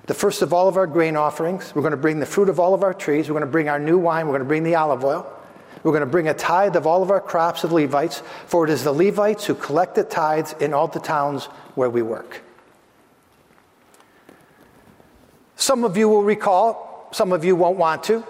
the 0.07 0.15
first 0.15 0.43
of 0.43 0.53
all 0.53 0.67
of 0.67 0.77
our 0.77 0.89
grain 0.89 1.17
offerings. 1.17 1.73
We're 1.75 1.83
going 1.83 1.93
to 1.93 1.97
bring 1.97 2.19
the 2.19 2.27
fruit 2.27 2.49
of 2.49 2.59
all 2.59 2.75
of 2.75 2.83
our 2.83 2.93
trees. 2.93 3.29
We're 3.29 3.35
going 3.35 3.47
to 3.47 3.53
bring 3.53 3.69
our 3.69 3.79
new 3.79 3.99
wine. 3.99 4.27
We're 4.27 4.33
going 4.33 4.43
to 4.43 4.49
bring 4.49 4.65
the 4.65 4.75
olive 4.75 5.05
oil. 5.05 5.31
We're 5.85 5.93
going 5.93 6.01
to 6.01 6.11
bring 6.11 6.27
a 6.27 6.35
tithe 6.35 6.75
of 6.75 6.87
all 6.87 7.03
of 7.03 7.11
our 7.11 7.21
crops 7.21 7.63
of 7.63 7.73
Levites, 7.73 8.23
for 8.47 8.65
it 8.65 8.71
is 8.71 8.83
the 8.83 8.93
Levites 8.93 9.47
who 9.47 9.55
collect 9.55 9.95
the 9.95 10.03
tithes 10.03 10.55
in 10.61 10.75
all 10.75 10.89
the 10.89 10.99
towns 10.99 11.47
where 11.77 11.89
we 11.89 12.03
work. 12.03 12.43
Some 15.57 15.85
of 15.85 15.97
you 15.97 16.09
will 16.09 16.25
recall, 16.25 17.09
some 17.13 17.33
of 17.33 17.45
you 17.45 17.55
won't 17.55 17.79
want 17.79 18.03
to. 18.05 18.25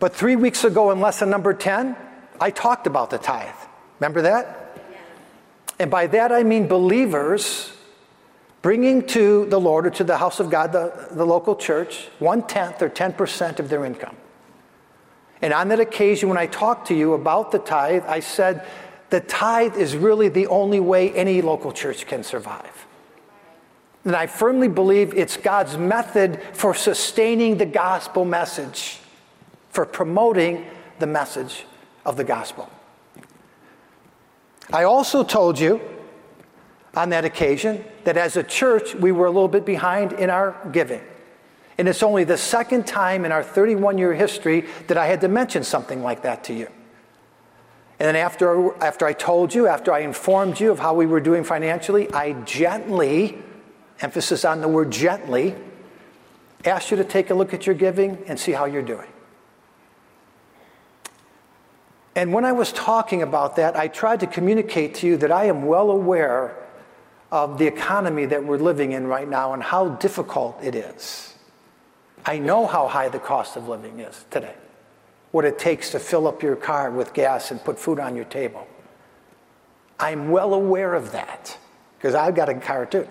But 0.00 0.16
three 0.16 0.34
weeks 0.34 0.64
ago 0.64 0.90
in 0.90 1.00
lesson 1.00 1.30
number 1.30 1.54
10, 1.54 1.94
I 2.40 2.50
talked 2.50 2.86
about 2.86 3.10
the 3.10 3.18
tithe. 3.18 3.54
Remember 4.00 4.22
that? 4.22 4.78
And 5.78 5.90
by 5.90 6.06
that 6.08 6.32
I 6.32 6.42
mean 6.42 6.66
believers 6.66 7.72
bringing 8.62 9.06
to 9.08 9.46
the 9.46 9.60
Lord 9.60 9.86
or 9.86 9.90
to 9.90 10.04
the 10.04 10.16
house 10.16 10.40
of 10.40 10.50
God, 10.50 10.72
the, 10.72 11.08
the 11.10 11.24
local 11.24 11.54
church, 11.54 12.08
one 12.18 12.46
tenth 12.46 12.82
or 12.82 12.90
10% 12.90 13.58
of 13.58 13.68
their 13.68 13.84
income. 13.84 14.16
And 15.42 15.52
on 15.54 15.68
that 15.68 15.80
occasion, 15.80 16.28
when 16.28 16.38
I 16.38 16.46
talked 16.46 16.88
to 16.88 16.94
you 16.94 17.14
about 17.14 17.52
the 17.52 17.58
tithe, 17.58 18.04
I 18.06 18.20
said 18.20 18.66
the 19.08 19.20
tithe 19.20 19.76
is 19.76 19.96
really 19.96 20.28
the 20.28 20.46
only 20.46 20.80
way 20.80 21.12
any 21.12 21.40
local 21.40 21.72
church 21.72 22.06
can 22.06 22.22
survive. 22.22 22.86
And 24.04 24.14
I 24.16 24.26
firmly 24.26 24.68
believe 24.68 25.14
it's 25.14 25.36
God's 25.36 25.76
method 25.76 26.42
for 26.52 26.74
sustaining 26.74 27.58
the 27.58 27.66
gospel 27.66 28.24
message, 28.24 28.99
for 29.70 29.86
promoting 29.86 30.66
the 30.98 31.06
message 31.06 31.64
of 32.04 32.16
the 32.16 32.24
gospel. 32.24 32.70
I 34.72 34.84
also 34.84 35.24
told 35.24 35.58
you 35.58 35.80
on 36.94 37.10
that 37.10 37.24
occasion 37.24 37.84
that 38.04 38.16
as 38.16 38.36
a 38.36 38.42
church, 38.42 38.94
we 38.94 39.12
were 39.12 39.26
a 39.26 39.30
little 39.30 39.48
bit 39.48 39.64
behind 39.64 40.12
in 40.12 40.30
our 40.30 40.56
giving. 40.72 41.02
And 41.78 41.88
it's 41.88 42.02
only 42.02 42.24
the 42.24 42.36
second 42.36 42.86
time 42.86 43.24
in 43.24 43.32
our 43.32 43.42
31 43.42 43.96
year 43.96 44.12
history 44.12 44.66
that 44.88 44.98
I 44.98 45.06
had 45.06 45.20
to 45.22 45.28
mention 45.28 45.64
something 45.64 46.02
like 46.02 46.22
that 46.22 46.44
to 46.44 46.52
you. 46.52 46.68
And 47.98 48.06
then 48.06 48.16
after, 48.16 48.74
after 48.82 49.06
I 49.06 49.12
told 49.12 49.54
you, 49.54 49.66
after 49.66 49.92
I 49.92 50.00
informed 50.00 50.58
you 50.58 50.70
of 50.70 50.78
how 50.78 50.94
we 50.94 51.06
were 51.06 51.20
doing 51.20 51.44
financially, 51.44 52.10
I 52.12 52.32
gently, 52.44 53.38
emphasis 54.00 54.44
on 54.44 54.60
the 54.60 54.68
word 54.68 54.90
gently, 54.90 55.54
asked 56.64 56.90
you 56.90 56.96
to 56.96 57.04
take 57.04 57.30
a 57.30 57.34
look 57.34 57.52
at 57.52 57.66
your 57.66 57.74
giving 57.74 58.18
and 58.26 58.38
see 58.38 58.52
how 58.52 58.64
you're 58.64 58.82
doing. 58.82 59.08
And 62.16 62.32
when 62.32 62.44
I 62.44 62.52
was 62.52 62.72
talking 62.72 63.22
about 63.22 63.56
that, 63.56 63.76
I 63.76 63.88
tried 63.88 64.20
to 64.20 64.26
communicate 64.26 64.94
to 64.96 65.06
you 65.06 65.16
that 65.18 65.30
I 65.30 65.44
am 65.44 65.66
well 65.66 65.90
aware 65.90 66.56
of 67.30 67.58
the 67.58 67.66
economy 67.66 68.26
that 68.26 68.44
we're 68.44 68.58
living 68.58 68.92
in 68.92 69.06
right 69.06 69.28
now 69.28 69.52
and 69.52 69.62
how 69.62 69.90
difficult 69.90 70.58
it 70.62 70.74
is. 70.74 71.34
I 72.26 72.38
know 72.38 72.66
how 72.66 72.88
high 72.88 73.08
the 73.08 73.20
cost 73.20 73.56
of 73.56 73.68
living 73.68 74.00
is 74.00 74.24
today, 74.30 74.54
what 75.30 75.44
it 75.44 75.58
takes 75.58 75.90
to 75.90 75.98
fill 75.98 76.26
up 76.26 76.42
your 76.42 76.56
car 76.56 76.90
with 76.90 77.14
gas 77.14 77.50
and 77.50 77.62
put 77.62 77.78
food 77.78 78.00
on 78.00 78.16
your 78.16 78.24
table. 78.24 78.66
I'm 79.98 80.30
well 80.30 80.54
aware 80.54 80.94
of 80.94 81.12
that 81.12 81.56
because 81.96 82.14
I've 82.14 82.34
got 82.34 82.48
a 82.48 82.54
car 82.54 82.86
too. 82.86 83.06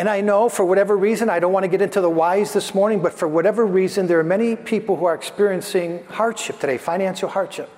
And 0.00 0.08
I 0.08 0.22
know 0.22 0.48
for 0.48 0.64
whatever 0.64 0.96
reason, 0.96 1.28
I 1.28 1.40
don't 1.40 1.52
want 1.52 1.64
to 1.64 1.68
get 1.68 1.82
into 1.82 2.00
the 2.00 2.08
whys 2.08 2.54
this 2.54 2.74
morning, 2.74 3.02
but 3.02 3.12
for 3.12 3.28
whatever 3.28 3.66
reason, 3.66 4.06
there 4.06 4.18
are 4.18 4.24
many 4.24 4.56
people 4.56 4.96
who 4.96 5.04
are 5.04 5.14
experiencing 5.14 6.02
hardship 6.06 6.58
today, 6.58 6.78
financial 6.78 7.28
hardship. 7.28 7.68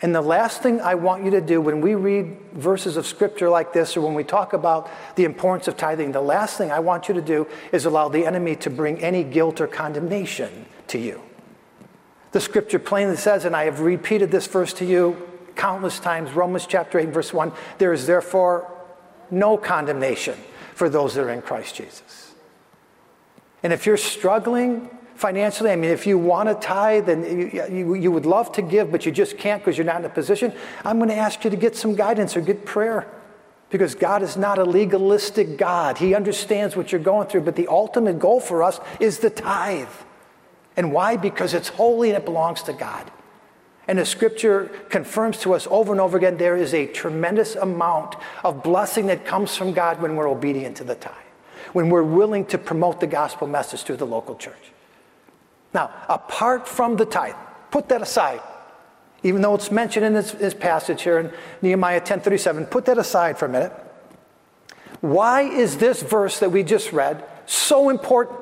And 0.00 0.14
the 0.14 0.22
last 0.22 0.62
thing 0.62 0.80
I 0.80 0.94
want 0.94 1.24
you 1.24 1.32
to 1.32 1.40
do 1.40 1.60
when 1.60 1.80
we 1.80 1.96
read 1.96 2.36
verses 2.52 2.96
of 2.96 3.08
scripture 3.08 3.50
like 3.50 3.72
this 3.72 3.96
or 3.96 4.02
when 4.02 4.14
we 4.14 4.22
talk 4.22 4.52
about 4.52 4.88
the 5.16 5.24
importance 5.24 5.66
of 5.66 5.76
tithing, 5.76 6.12
the 6.12 6.20
last 6.20 6.56
thing 6.56 6.70
I 6.70 6.78
want 6.78 7.08
you 7.08 7.14
to 7.14 7.22
do 7.22 7.48
is 7.72 7.86
allow 7.86 8.08
the 8.08 8.24
enemy 8.24 8.54
to 8.54 8.70
bring 8.70 9.02
any 9.02 9.24
guilt 9.24 9.60
or 9.60 9.66
condemnation 9.66 10.64
to 10.86 10.98
you. 11.00 11.20
The 12.30 12.40
scripture 12.40 12.78
plainly 12.78 13.16
says, 13.16 13.44
and 13.44 13.56
I 13.56 13.64
have 13.64 13.80
repeated 13.80 14.30
this 14.30 14.46
verse 14.46 14.72
to 14.74 14.84
you 14.84 15.28
countless 15.56 15.98
times. 15.98 16.30
Romans 16.30 16.66
chapter 16.68 17.00
8, 17.00 17.08
verse 17.08 17.34
1 17.34 17.50
there 17.78 17.92
is 17.92 18.06
therefore 18.06 18.69
no 19.30 19.56
condemnation 19.56 20.36
for 20.74 20.88
those 20.88 21.14
that 21.14 21.24
are 21.24 21.30
in 21.30 21.42
Christ 21.42 21.74
Jesus. 21.76 22.34
And 23.62 23.72
if 23.72 23.86
you're 23.86 23.96
struggling 23.96 24.88
financially, 25.14 25.70
I 25.70 25.76
mean, 25.76 25.90
if 25.90 26.06
you 26.06 26.16
want 26.16 26.48
to 26.48 26.54
tithe 26.54 27.08
and 27.08 27.24
you, 27.24 27.64
you, 27.70 27.94
you 27.94 28.10
would 28.10 28.24
love 28.24 28.52
to 28.52 28.62
give, 28.62 28.90
but 28.90 29.04
you 29.04 29.12
just 29.12 29.36
can't 29.36 29.62
because 29.62 29.76
you're 29.76 29.84
not 29.84 29.98
in 29.98 30.06
a 30.06 30.08
position, 30.08 30.52
I'm 30.84 30.98
going 30.98 31.10
to 31.10 31.16
ask 31.16 31.44
you 31.44 31.50
to 31.50 31.56
get 31.56 31.76
some 31.76 31.94
guidance 31.94 32.36
or 32.36 32.40
get 32.40 32.64
prayer. 32.64 33.06
Because 33.68 33.94
God 33.94 34.22
is 34.22 34.36
not 34.36 34.58
a 34.58 34.64
legalistic 34.64 35.56
God. 35.56 35.98
He 35.98 36.14
understands 36.14 36.74
what 36.74 36.90
you're 36.90 37.00
going 37.00 37.28
through, 37.28 37.42
but 37.42 37.54
the 37.54 37.68
ultimate 37.68 38.18
goal 38.18 38.40
for 38.40 38.64
us 38.64 38.80
is 38.98 39.20
the 39.20 39.30
tithe. 39.30 39.86
And 40.76 40.92
why? 40.92 41.16
Because 41.16 41.54
it's 41.54 41.68
holy 41.68 42.08
and 42.08 42.18
it 42.18 42.24
belongs 42.24 42.64
to 42.64 42.72
God. 42.72 43.08
And 43.90 43.98
the 43.98 44.06
scripture 44.06 44.70
confirms 44.88 45.38
to 45.40 45.52
us 45.52 45.66
over 45.68 45.90
and 45.90 46.00
over 46.00 46.16
again 46.16 46.36
there 46.36 46.56
is 46.56 46.74
a 46.74 46.86
tremendous 46.86 47.56
amount 47.56 48.14
of 48.44 48.62
blessing 48.62 49.06
that 49.06 49.24
comes 49.24 49.56
from 49.56 49.72
God 49.72 50.00
when 50.00 50.14
we're 50.14 50.30
obedient 50.30 50.76
to 50.76 50.84
the 50.84 50.94
tithe, 50.94 51.12
when 51.72 51.90
we're 51.90 52.04
willing 52.04 52.46
to 52.46 52.58
promote 52.58 53.00
the 53.00 53.08
gospel 53.08 53.48
message 53.48 53.82
to 53.84 53.96
the 53.96 54.06
local 54.06 54.36
church. 54.36 54.72
Now, 55.74 55.90
apart 56.08 56.68
from 56.68 56.94
the 56.94 57.04
tithe, 57.04 57.34
put 57.72 57.88
that 57.88 58.00
aside 58.00 58.40
even 59.22 59.42
though 59.42 59.54
it's 59.54 59.70
mentioned 59.70 60.06
in 60.06 60.14
this, 60.14 60.32
this 60.32 60.54
passage 60.54 61.02
here 61.02 61.18
in 61.18 61.32
Nehemiah 61.62 62.00
10:37. 62.00 62.66
Put 62.70 62.86
that 62.86 62.98
aside 62.98 63.38
for 63.38 63.46
a 63.46 63.48
minute. 63.48 63.72
Why 65.00 65.42
is 65.42 65.76
this 65.78 66.02
verse 66.02 66.38
that 66.38 66.50
we 66.50 66.62
just 66.62 66.92
read 66.92 67.24
so 67.46 67.88
important? 67.90 68.38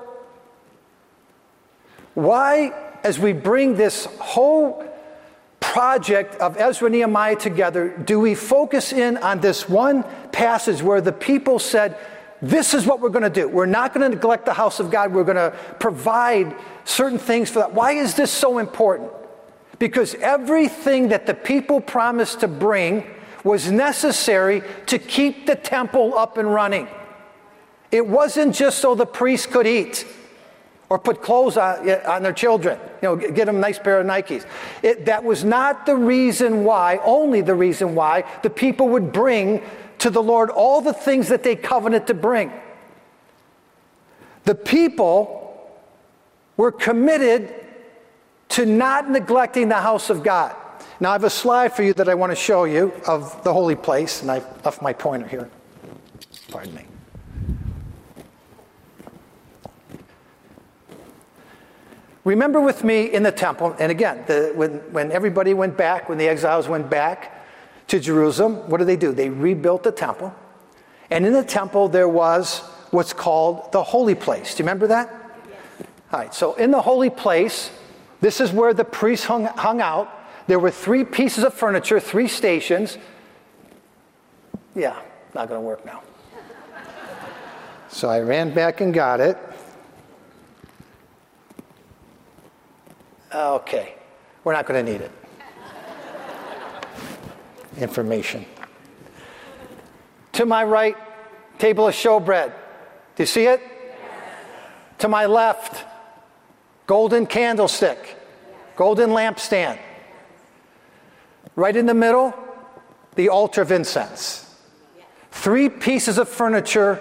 Why, 2.14 2.72
as 3.02 3.18
we 3.18 3.32
bring 3.32 3.76
this 3.76 4.04
whole 4.20 4.84
project 5.72 6.34
of 6.36 6.56
Ezra 6.56 6.88
Nehemiah 6.88 7.36
together, 7.36 7.90
do 7.90 8.18
we 8.18 8.34
focus 8.34 8.90
in 8.90 9.18
on 9.18 9.40
this 9.40 9.68
one 9.68 10.02
passage 10.32 10.82
where 10.82 11.02
the 11.02 11.12
people 11.12 11.58
said, 11.58 11.98
This 12.40 12.72
is 12.72 12.86
what 12.86 13.00
we're 13.00 13.10
going 13.10 13.30
to 13.30 13.40
do. 13.40 13.46
We're 13.48 13.66
not 13.66 13.92
going 13.92 14.10
to 14.10 14.16
neglect 14.16 14.46
the 14.46 14.54
house 14.54 14.80
of 14.80 14.90
God. 14.90 15.12
We're 15.12 15.24
going 15.24 15.36
to 15.36 15.54
provide 15.78 16.56
certain 16.86 17.18
things 17.18 17.50
for 17.50 17.58
that. 17.58 17.74
Why 17.74 17.92
is 17.92 18.14
this 18.14 18.30
so 18.30 18.58
important? 18.58 19.10
Because 19.78 20.14
everything 20.14 21.08
that 21.08 21.26
the 21.26 21.34
people 21.34 21.82
promised 21.82 22.40
to 22.40 22.48
bring 22.48 23.04
was 23.44 23.70
necessary 23.70 24.62
to 24.86 24.98
keep 24.98 25.46
the 25.46 25.54
temple 25.54 26.16
up 26.16 26.38
and 26.38 26.52
running. 26.52 26.88
It 27.92 28.06
wasn't 28.06 28.54
just 28.54 28.78
so 28.78 28.94
the 28.94 29.06
priests 29.06 29.46
could 29.46 29.66
eat 29.66 30.06
or 30.90 30.98
put 30.98 31.22
clothes 31.22 31.56
on, 31.56 31.88
on 32.06 32.22
their 32.22 32.32
children, 32.32 32.78
you 33.02 33.08
know, 33.08 33.16
get 33.16 33.44
them 33.44 33.56
a 33.56 33.60
nice 33.60 33.78
pair 33.78 34.00
of 34.00 34.06
Nikes. 34.06 34.46
It, 34.82 35.04
that 35.04 35.22
was 35.22 35.44
not 35.44 35.84
the 35.84 35.96
reason 35.96 36.64
why, 36.64 36.98
only 37.04 37.42
the 37.42 37.54
reason 37.54 37.94
why, 37.94 38.24
the 38.42 38.50
people 38.50 38.88
would 38.90 39.12
bring 39.12 39.62
to 39.98 40.10
the 40.10 40.22
Lord 40.22 40.50
all 40.50 40.80
the 40.80 40.92
things 40.92 41.28
that 41.28 41.42
they 41.42 41.56
covenanted 41.56 42.06
to 42.08 42.14
bring. 42.14 42.52
The 44.44 44.54
people 44.54 45.44
were 46.56 46.72
committed 46.72 47.54
to 48.50 48.64
not 48.64 49.10
neglecting 49.10 49.68
the 49.68 49.76
house 49.76 50.08
of 50.08 50.22
God. 50.22 50.56
Now, 51.00 51.10
I 51.10 51.12
have 51.12 51.24
a 51.24 51.30
slide 51.30 51.74
for 51.74 51.82
you 51.82 51.92
that 51.94 52.08
I 52.08 52.14
want 52.14 52.32
to 52.32 52.36
show 52.36 52.64
you 52.64 52.92
of 53.06 53.44
the 53.44 53.52
holy 53.52 53.76
place, 53.76 54.22
and 54.22 54.30
I've 54.30 54.64
left 54.64 54.80
my 54.80 54.92
pointer 54.92 55.28
here. 55.28 55.50
Pardon 56.50 56.74
me. 56.74 56.87
Remember 62.28 62.60
with 62.60 62.84
me 62.84 63.06
in 63.06 63.22
the 63.22 63.32
temple, 63.32 63.74
and 63.78 63.90
again, 63.90 64.22
the, 64.26 64.52
when, 64.54 64.80
when 64.92 65.10
everybody 65.12 65.54
went 65.54 65.78
back, 65.78 66.10
when 66.10 66.18
the 66.18 66.28
exiles 66.28 66.68
went 66.68 66.90
back 66.90 67.46
to 67.86 67.98
Jerusalem, 67.98 68.68
what 68.68 68.76
did 68.76 68.86
they 68.86 68.96
do? 68.96 69.12
They 69.12 69.30
rebuilt 69.30 69.82
the 69.82 69.92
temple. 69.92 70.34
And 71.10 71.24
in 71.24 71.32
the 71.32 71.42
temple, 71.42 71.88
there 71.88 72.06
was 72.06 72.58
what's 72.90 73.14
called 73.14 73.72
the 73.72 73.82
holy 73.82 74.14
place. 74.14 74.54
Do 74.54 74.62
you 74.62 74.66
remember 74.66 74.88
that? 74.88 75.10
All 76.12 76.20
right, 76.20 76.34
so 76.34 76.52
in 76.56 76.70
the 76.70 76.82
holy 76.82 77.08
place, 77.08 77.70
this 78.20 78.42
is 78.42 78.52
where 78.52 78.74
the 78.74 78.84
priests 78.84 79.24
hung, 79.24 79.46
hung 79.46 79.80
out. 79.80 80.10
There 80.48 80.58
were 80.58 80.70
three 80.70 81.04
pieces 81.04 81.44
of 81.44 81.54
furniture, 81.54 81.98
three 81.98 82.28
stations. 82.28 82.98
Yeah, 84.74 85.00
not 85.34 85.48
going 85.48 85.62
to 85.62 85.66
work 85.66 85.82
now. 85.86 86.02
so 87.88 88.10
I 88.10 88.20
ran 88.20 88.52
back 88.52 88.82
and 88.82 88.92
got 88.92 89.18
it. 89.20 89.38
Uh, 93.32 93.56
okay, 93.56 93.94
we're 94.44 94.54
not 94.54 94.66
going 94.66 94.84
to 94.84 94.92
need 94.92 95.00
it. 95.02 95.10
Information. 97.76 98.44
To 100.32 100.46
my 100.46 100.64
right, 100.64 100.96
table 101.58 101.88
of 101.88 101.94
showbread. 101.94 102.52
Do 103.16 103.22
you 103.22 103.26
see 103.26 103.44
it? 103.44 103.60
Yes. 103.60 103.98
To 104.98 105.08
my 105.08 105.26
left, 105.26 105.84
golden 106.86 107.26
candlestick, 107.26 108.16
golden 108.76 109.10
lampstand. 109.10 109.78
Right 111.54 111.76
in 111.76 111.86
the 111.86 111.94
middle, 111.94 112.32
the 113.16 113.28
altar 113.28 113.62
of 113.62 113.72
incense. 113.72 114.44
Three 115.32 115.68
pieces 115.68 116.18
of 116.18 116.28
furniture 116.28 117.00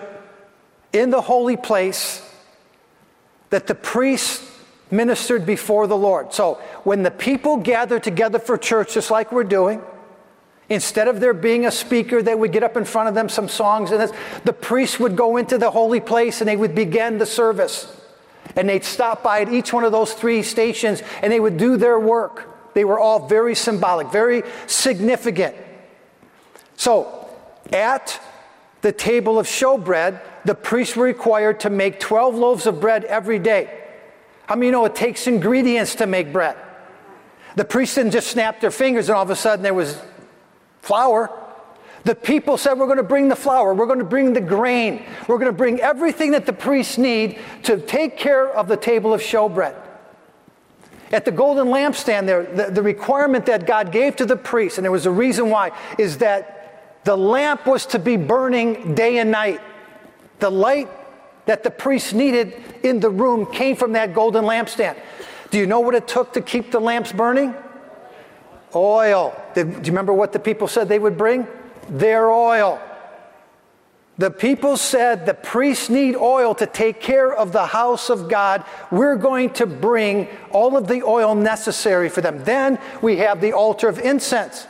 in 0.92 1.10
the 1.10 1.22
holy 1.22 1.58
place 1.58 2.22
that 3.50 3.68
the 3.68 3.76
priests 3.76 4.57
ministered 4.91 5.45
before 5.45 5.88
the 5.88 5.97
Lord. 5.97 6.34
So 6.34 6.56
when 6.84 7.04
the 7.04 7.12
people 7.12 7.58
gathered 7.58 8.04
together 8.04 8.39
for 8.39 8.58
church, 8.58 8.93
just 8.93 9.12
like 9.12 9.32
we're 9.32 9.43
doing, 9.43 9.82
instead 10.69 11.08
of 11.08 11.19
there 11.19 11.34
being 11.34 11.65
a 11.65 11.71
speaker 11.71 12.21
that 12.21 12.38
would 12.38 12.52
get 12.52 12.63
up 12.63 12.78
in 12.78 12.86
front 12.86 13.10
of 13.10 13.15
them 13.15 13.30
some 13.30 13.47
songs 13.47 13.91
and 13.91 14.02
this, 14.02 14.12
the 14.43 14.54
priests 14.54 15.00
would 15.00 15.15
go 15.15 15.38
into 15.38 15.58
the 15.58 15.71
holy 15.71 16.00
place 16.00 16.41
and 16.41 16.47
they 16.47 16.58
would 16.58 16.76
begin 16.76 17.17
the 17.17 17.26
service. 17.26 17.93
And 18.56 18.67
they'd 18.69 18.84
stop 18.84 19.23
by 19.23 19.41
at 19.41 19.50
each 19.50 19.73
one 19.73 19.84
of 19.84 19.91
those 19.91 20.13
three 20.13 20.41
stations 20.41 21.04
and 21.21 21.32
they 21.32 21.39
would 21.39 21.58
do 21.58 21.78
their 21.78 22.00
work. 22.00 22.73
They 22.73 22.86
were 22.86 23.00
all 23.00 23.28
very 23.28 23.56
symbolic, 23.56 24.12
very 24.12 24.43
significant. 24.67 25.56
So, 26.76 27.28
at 27.73 28.21
the 28.82 28.91
table 28.91 29.39
of 29.39 29.47
showbread, 29.47 30.21
the 30.45 30.56
priests 30.56 30.95
were 30.95 31.04
required 31.04 31.60
to 31.62 31.69
make 31.69 32.00
12 32.00 32.36
loaves 32.36 32.67
of 32.67 32.80
bread 32.80 33.04
every 33.06 33.39
day. 33.39 33.87
How 34.48 34.56
many 34.56 34.68
you 34.68 34.72
know 34.72 34.86
it 34.86 34.96
takes 34.96 35.28
ingredients 35.28 35.96
to 35.96 36.08
make 36.08 36.34
bread? 36.34 36.56
The 37.56 37.66
priests 37.66 37.96
didn't 37.96 38.12
just 38.12 38.28
snap 38.28 38.62
their 38.62 38.72
fingers 38.72 39.10
and 39.10 39.18
all 39.18 39.24
of 39.24 39.30
a 39.30 39.36
sudden 39.36 39.62
there 39.62 39.74
was 39.74 40.02
flour. 40.82 41.30
The 42.06 42.16
people 42.16 42.58
said, 42.58 42.80
We're 42.80 42.86
going 42.86 42.98
to 42.98 43.04
bring 43.04 43.28
the 43.28 43.36
flour, 43.36 43.74
we're 43.74 43.88
going 43.88 44.00
to 44.00 44.06
bring 44.06 44.32
the 44.32 44.42
grain, 44.42 45.06
we're 45.28 45.38
going 45.38 45.52
to 45.52 45.58
bring 45.58 45.82
everything 45.82 46.32
that 46.32 46.46
the 46.46 46.54
priests 46.54 46.98
need 46.98 47.40
to 47.64 47.78
take 47.78 48.18
care 48.18 48.50
of 48.50 48.70
the 48.70 48.78
table 48.78 49.14
of 49.14 49.22
showbread. 49.22 49.76
At 51.12 51.26
the 51.26 51.32
golden 51.32 51.68
lampstand, 51.68 52.26
there, 52.26 52.44
the, 52.44 52.72
the 52.72 52.82
requirement 52.82 53.46
that 53.48 53.66
God 53.66 53.92
gave 53.92 54.16
to 54.18 54.26
the 54.26 54.36
priests, 54.38 54.78
and 54.78 54.86
there 54.86 54.92
was 54.92 55.06
a 55.06 55.12
reason 55.12 55.50
why, 55.50 55.72
is 55.98 56.20
that 56.20 57.04
the 57.04 57.18
lamp 57.18 57.66
was 57.66 57.86
to 57.88 58.00
be 58.00 58.18
burning 58.18 58.96
day 58.96 59.18
and 59.18 59.32
night. 59.32 59.62
The 60.40 60.50
light 60.50 60.90
that 61.48 61.64
the 61.64 61.72
priests 61.72 62.14
needed 62.14 62.54
in 62.84 63.00
the 63.00 63.10
room 63.10 63.52
came 63.52 63.76
from 63.76 63.94
that 63.94 64.14
golden 64.14 64.46
lampstand. 64.46 64.98
Do 65.50 65.58
you 65.58 65.66
know 65.66 65.80
what 65.80 65.96
it 65.96 66.08
took 66.08 66.34
to 66.34 66.42
keep 66.42 66.72
the 66.72 66.80
lamps 66.80 67.12
burning? 67.12 67.56
Oil. 68.76 69.34
do 69.56 69.62
you 69.62 69.82
remember 69.86 70.14
what 70.14 70.34
the 70.34 70.40
people 70.40 70.68
said 70.68 70.88
they 70.88 71.00
would 71.00 71.18
bring? 71.18 71.48
their 71.90 72.30
oil. 72.30 72.80
The 74.18 74.32
people 74.32 74.78
said 74.78 75.26
the 75.26 75.36
priests 75.36 75.90
need 75.90 76.16
oil 76.16 76.56
to 76.56 76.66
take 76.66 77.00
care 77.00 77.32
of 77.32 77.52
the 77.52 77.68
house 77.68 78.10
of 78.10 78.30
God. 78.30 78.66
We're 78.90 79.16
going 79.16 79.52
to 79.54 79.68
bring 79.68 80.28
all 80.52 80.76
of 80.76 80.88
the 80.88 81.04
oil 81.04 81.36
necessary 81.36 82.10
for 82.10 82.22
them. 82.22 82.44
Then 82.44 82.80
we 83.02 83.18
have 83.18 83.42
the 83.42 83.54
altar 83.54 83.88
of 83.88 84.00
incense. 84.00 84.66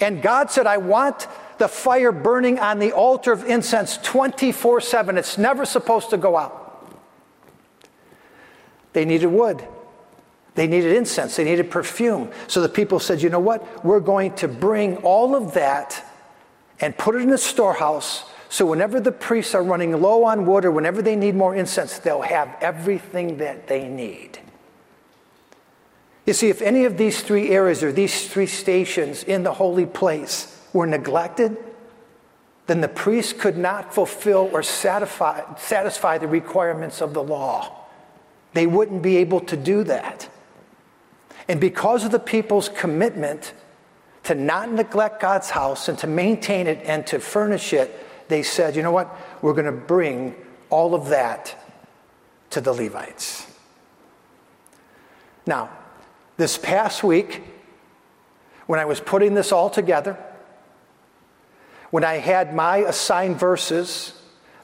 And 0.00 0.22
God 0.22 0.50
said, 0.50 0.66
I 0.66 0.78
want 0.78 1.28
the 1.58 1.68
fire 1.68 2.12
burning 2.12 2.58
on 2.58 2.78
the 2.78 2.92
altar 2.92 3.32
of 3.32 3.44
incense 3.44 3.98
24 3.98 4.80
7. 4.80 5.18
It's 5.18 5.38
never 5.38 5.64
supposed 5.64 6.10
to 6.10 6.16
go 6.16 6.36
out. 6.36 6.62
They 8.92 9.04
needed 9.04 9.28
wood. 9.28 9.66
They 10.54 10.66
needed 10.66 10.96
incense. 10.96 11.36
They 11.36 11.44
needed 11.44 11.70
perfume. 11.70 12.30
So 12.46 12.62
the 12.62 12.68
people 12.68 12.98
said, 12.98 13.20
you 13.20 13.28
know 13.28 13.40
what? 13.40 13.84
We're 13.84 14.00
going 14.00 14.34
to 14.36 14.48
bring 14.48 14.96
all 14.98 15.34
of 15.34 15.54
that 15.54 16.02
and 16.80 16.96
put 16.96 17.14
it 17.14 17.22
in 17.22 17.30
a 17.30 17.38
storehouse 17.38 18.24
so 18.48 18.64
whenever 18.64 19.00
the 19.00 19.12
priests 19.12 19.54
are 19.54 19.62
running 19.62 19.92
low 20.00 20.24
on 20.24 20.46
wood 20.46 20.64
or 20.64 20.70
whenever 20.70 21.02
they 21.02 21.16
need 21.16 21.34
more 21.34 21.54
incense, 21.54 21.98
they'll 21.98 22.22
have 22.22 22.56
everything 22.60 23.38
that 23.38 23.66
they 23.66 23.88
need. 23.88 24.38
You 26.24 26.32
see, 26.32 26.48
if 26.48 26.62
any 26.62 26.84
of 26.84 26.96
these 26.96 27.22
three 27.22 27.50
areas 27.50 27.82
or 27.82 27.92
these 27.92 28.28
three 28.28 28.46
stations 28.46 29.22
in 29.22 29.42
the 29.42 29.54
holy 29.54 29.86
place 29.86 30.55
were 30.76 30.86
neglected, 30.86 31.56
then 32.66 32.80
the 32.80 32.88
priests 32.88 33.32
could 33.32 33.56
not 33.56 33.94
fulfill 33.94 34.50
or 34.52 34.62
satisfy, 34.62 35.42
satisfy 35.56 36.18
the 36.18 36.28
requirements 36.28 37.00
of 37.00 37.14
the 37.14 37.22
law. 37.22 37.84
They 38.52 38.66
wouldn't 38.66 39.02
be 39.02 39.16
able 39.18 39.40
to 39.40 39.56
do 39.56 39.84
that. 39.84 40.28
And 41.48 41.60
because 41.60 42.04
of 42.04 42.10
the 42.10 42.18
people's 42.18 42.68
commitment 42.68 43.54
to 44.24 44.34
not 44.34 44.70
neglect 44.70 45.20
God's 45.20 45.50
house 45.50 45.88
and 45.88 45.96
to 45.98 46.06
maintain 46.06 46.66
it 46.66 46.80
and 46.84 47.06
to 47.06 47.20
furnish 47.20 47.72
it, 47.72 48.28
they 48.28 48.42
said, 48.42 48.74
you 48.74 48.82
know 48.82 48.90
what? 48.90 49.16
We're 49.42 49.52
going 49.52 49.66
to 49.66 49.72
bring 49.72 50.34
all 50.68 50.94
of 50.94 51.08
that 51.08 51.54
to 52.50 52.60
the 52.60 52.72
Levites. 52.72 53.46
Now, 55.46 55.70
this 56.36 56.58
past 56.58 57.04
week, 57.04 57.42
when 58.66 58.80
I 58.80 58.84
was 58.84 59.00
putting 59.00 59.34
this 59.34 59.52
all 59.52 59.70
together, 59.70 60.18
when 61.96 62.04
I 62.04 62.18
had 62.18 62.54
my 62.54 62.76
assigned 62.76 63.38
verses 63.38 64.12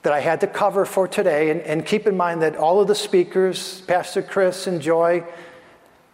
that 0.03 0.12
I 0.12 0.21
had 0.21 0.42
to 0.42 0.47
cover 0.47 0.85
for 0.85 1.09
today, 1.09 1.49
and, 1.49 1.62
and 1.62 1.87
keep 1.87 2.07
in 2.07 2.14
mind 2.14 2.42
that 2.42 2.57
all 2.57 2.79
of 2.79 2.88
the 2.88 2.95
speakers, 2.95 3.81
Pastor 3.87 4.21
Chris 4.21 4.66
and 4.66 4.83
Joy, 4.83 5.25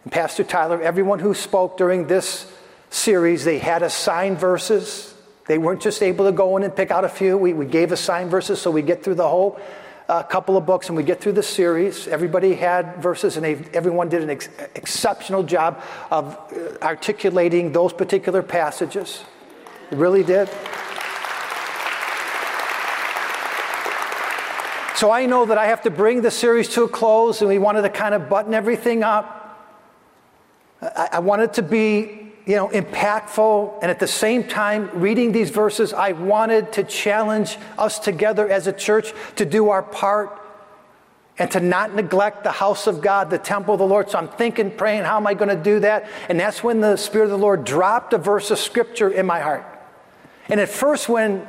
and 0.05 0.13
Pastor 0.13 0.45
Tyler, 0.45 0.81
everyone 0.81 1.19
who 1.19 1.33
spoke 1.33 1.75
during 1.75 2.07
this 2.07 2.49
series, 2.89 3.43
they 3.43 3.59
had 3.59 3.83
assigned 3.83 4.39
verses. 4.39 5.13
They 5.45 5.57
weren't 5.57 5.81
just 5.81 6.01
able 6.01 6.23
to 6.23 6.31
go 6.31 6.55
in 6.55 6.63
and 6.63 6.73
pick 6.73 6.89
out 6.89 7.03
a 7.03 7.09
few. 7.09 7.37
We, 7.37 7.51
we 7.51 7.65
gave 7.65 7.91
assigned 7.91 8.31
verses 8.31 8.61
so 8.61 8.71
we 8.71 8.81
get 8.81 9.03
through 9.03 9.15
the 9.15 9.27
whole 9.27 9.59
uh, 10.07 10.23
couple 10.23 10.55
of 10.55 10.65
books 10.65 10.87
and 10.87 10.95
we 10.95 11.03
get 11.03 11.19
through 11.19 11.33
the 11.33 11.43
series. 11.43 12.07
Everybody 12.07 12.55
had 12.55 13.03
verses 13.03 13.35
and 13.35 13.45
everyone 13.75 14.07
did 14.07 14.23
an 14.23 14.29
ex- 14.29 14.47
exceptional 14.73 15.43
job 15.43 15.83
of 16.11 16.37
uh, 16.53 16.77
articulating 16.81 17.73
those 17.73 17.91
particular 17.91 18.41
passages. 18.41 19.25
They 19.89 19.97
really 19.97 20.23
did. 20.23 20.49
So 24.99 25.11
I 25.11 25.27
know 25.27 25.45
that 25.45 25.57
I 25.57 25.67
have 25.67 25.83
to 25.83 25.89
bring 25.89 26.23
the 26.23 26.29
series 26.29 26.67
to 26.73 26.83
a 26.83 26.89
close, 26.89 27.39
and 27.39 27.47
we 27.47 27.57
wanted 27.57 27.83
to 27.83 27.89
kind 27.89 28.13
of 28.13 28.27
button 28.27 28.53
everything 28.53 29.01
up. 29.01 29.57
I, 30.81 31.07
I 31.13 31.19
wanted 31.19 31.53
to 31.53 31.61
be, 31.61 32.33
you 32.45 32.57
know, 32.57 32.67
impactful, 32.67 33.79
and 33.81 33.89
at 33.89 34.01
the 34.01 34.07
same 34.07 34.43
time, 34.43 34.89
reading 34.93 35.31
these 35.31 35.51
verses, 35.51 35.93
I 35.93 36.11
wanted 36.11 36.73
to 36.73 36.83
challenge 36.83 37.57
us 37.77 37.97
together 37.97 38.49
as 38.49 38.67
a 38.67 38.73
church 38.73 39.13
to 39.37 39.45
do 39.45 39.69
our 39.69 39.83
part 39.83 40.37
and 41.37 41.49
to 41.51 41.61
not 41.61 41.95
neglect 41.95 42.43
the 42.43 42.51
house 42.51 42.85
of 42.85 42.99
God, 42.99 43.29
the 43.29 43.37
temple 43.37 43.75
of 43.75 43.79
the 43.79 43.87
Lord. 43.87 44.09
So 44.09 44.17
I'm 44.17 44.27
thinking, 44.27 44.69
praying, 44.69 45.05
how 45.05 45.15
am 45.15 45.27
I 45.27 45.33
going 45.33 45.55
to 45.55 45.63
do 45.63 45.79
that? 45.79 46.09
And 46.27 46.37
that's 46.37 46.61
when 46.61 46.81
the 46.81 46.97
Spirit 46.97 47.23
of 47.23 47.31
the 47.31 47.37
Lord 47.37 47.63
dropped 47.63 48.11
a 48.11 48.17
verse 48.17 48.51
of 48.51 48.59
scripture 48.59 49.09
in 49.09 49.25
my 49.25 49.39
heart. 49.39 49.65
And 50.49 50.59
at 50.59 50.67
first, 50.67 51.07
when 51.07 51.47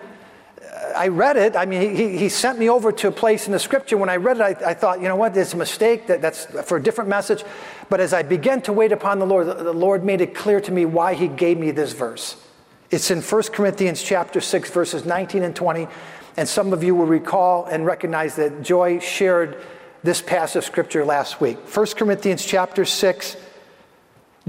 I 0.97 1.09
read 1.09 1.37
it. 1.37 1.57
I 1.57 1.67
mean, 1.67 1.95
he, 1.95 2.17
he 2.17 2.29
sent 2.29 2.59
me 2.59 2.69
over 2.69 2.93
to 2.93 3.09
a 3.09 3.13
place 3.13 3.47
in 3.47 3.53
the 3.53 3.59
scripture. 3.59 3.97
When 3.97 4.09
I 4.09 4.17
read 4.17 4.39
it, 4.39 4.43
I, 4.43 4.71
I 4.71 4.75
thought, 4.75 5.01
you 5.01 5.09
know 5.09 5.17
what, 5.17 5.37
it's 5.37 5.55
a 5.55 5.57
mistake. 5.57 6.07
That, 6.07 6.23
that's 6.23 6.47
for 6.65 6.77
a 6.77 6.83
different 6.83 7.09
message. 7.11 7.45
But 7.89 8.01
as 8.01 8.13
I 8.13 8.23
began 8.23 8.63
to 8.63 8.73
wait 8.73 8.93
upon 8.93 9.19
the 9.19 9.27
Lord, 9.27 9.47
the, 9.47 9.73
Lord 9.73 10.05
made 10.05 10.21
it 10.21 10.35
clear 10.35 10.61
to 10.61 10.73
me 10.73 10.85
why 10.85 11.15
he 11.15 11.29
gave 11.29 11.59
me 11.59 11.71
this 11.71 11.93
verse. 11.93 12.37
It's 12.91 13.11
in 13.11 13.23
1 13.23 13.43
Corinthians 13.53 14.03
chapter 14.03 14.41
6, 14.41 14.71
verses 14.71 15.05
19 15.05 15.43
and 15.43 15.55
20. 15.55 15.89
And 16.37 16.49
some 16.49 16.73
of 16.73 16.83
you 16.83 16.95
will 16.95 17.07
recall 17.07 17.67
and 17.67 17.85
recognize 17.85 18.37
that 18.37 18.63
Joy 18.63 18.99
shared 18.99 19.63
this 20.03 20.23
passage 20.23 20.57
of 20.57 20.65
scripture 20.65 21.05
last 21.05 21.41
week. 21.41 21.59
1 21.59 21.87
Corinthians 21.97 22.45
chapter 22.45 22.85
6, 22.85 23.37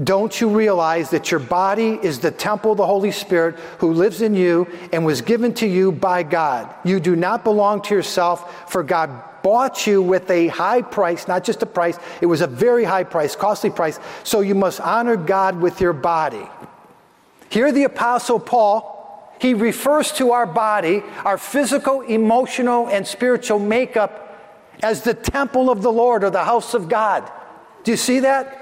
don't 0.04 0.40
you 0.40 0.48
realize 0.48 1.10
that 1.10 1.30
your 1.30 1.40
body 1.40 1.98
is 2.02 2.20
the 2.20 2.30
temple 2.30 2.72
of 2.72 2.78
the 2.78 2.86
Holy 2.86 3.12
Spirit 3.12 3.56
who 3.78 3.92
lives 3.92 4.22
in 4.22 4.34
you 4.34 4.66
and 4.92 5.04
was 5.04 5.20
given 5.20 5.52
to 5.54 5.66
you 5.66 5.92
by 5.92 6.22
God? 6.22 6.74
You 6.84 6.98
do 6.98 7.14
not 7.14 7.44
belong 7.44 7.82
to 7.82 7.94
yourself, 7.94 8.70
for 8.70 8.82
God 8.82 9.10
bought 9.42 9.86
you 9.86 10.00
with 10.00 10.30
a 10.30 10.48
high 10.48 10.82
price, 10.82 11.28
not 11.28 11.44
just 11.44 11.62
a 11.62 11.66
price, 11.66 11.98
it 12.20 12.26
was 12.26 12.40
a 12.40 12.46
very 12.46 12.84
high 12.84 13.04
price, 13.04 13.36
costly 13.36 13.70
price. 13.70 13.98
So 14.24 14.40
you 14.40 14.54
must 14.54 14.80
honor 14.80 15.16
God 15.16 15.60
with 15.60 15.80
your 15.80 15.92
body. 15.92 16.48
Here, 17.48 17.70
the 17.70 17.84
Apostle 17.84 18.40
Paul, 18.40 19.36
he 19.40 19.52
refers 19.52 20.12
to 20.12 20.30
our 20.32 20.46
body, 20.46 21.02
our 21.24 21.36
physical, 21.36 22.00
emotional, 22.00 22.88
and 22.88 23.06
spiritual 23.06 23.58
makeup, 23.58 24.20
as 24.82 25.02
the 25.02 25.14
temple 25.14 25.68
of 25.68 25.82
the 25.82 25.92
Lord 25.92 26.24
or 26.24 26.30
the 26.30 26.44
house 26.44 26.72
of 26.72 26.88
God. 26.88 27.30
Do 27.84 27.90
you 27.90 27.96
see 27.96 28.20
that? 28.20 28.61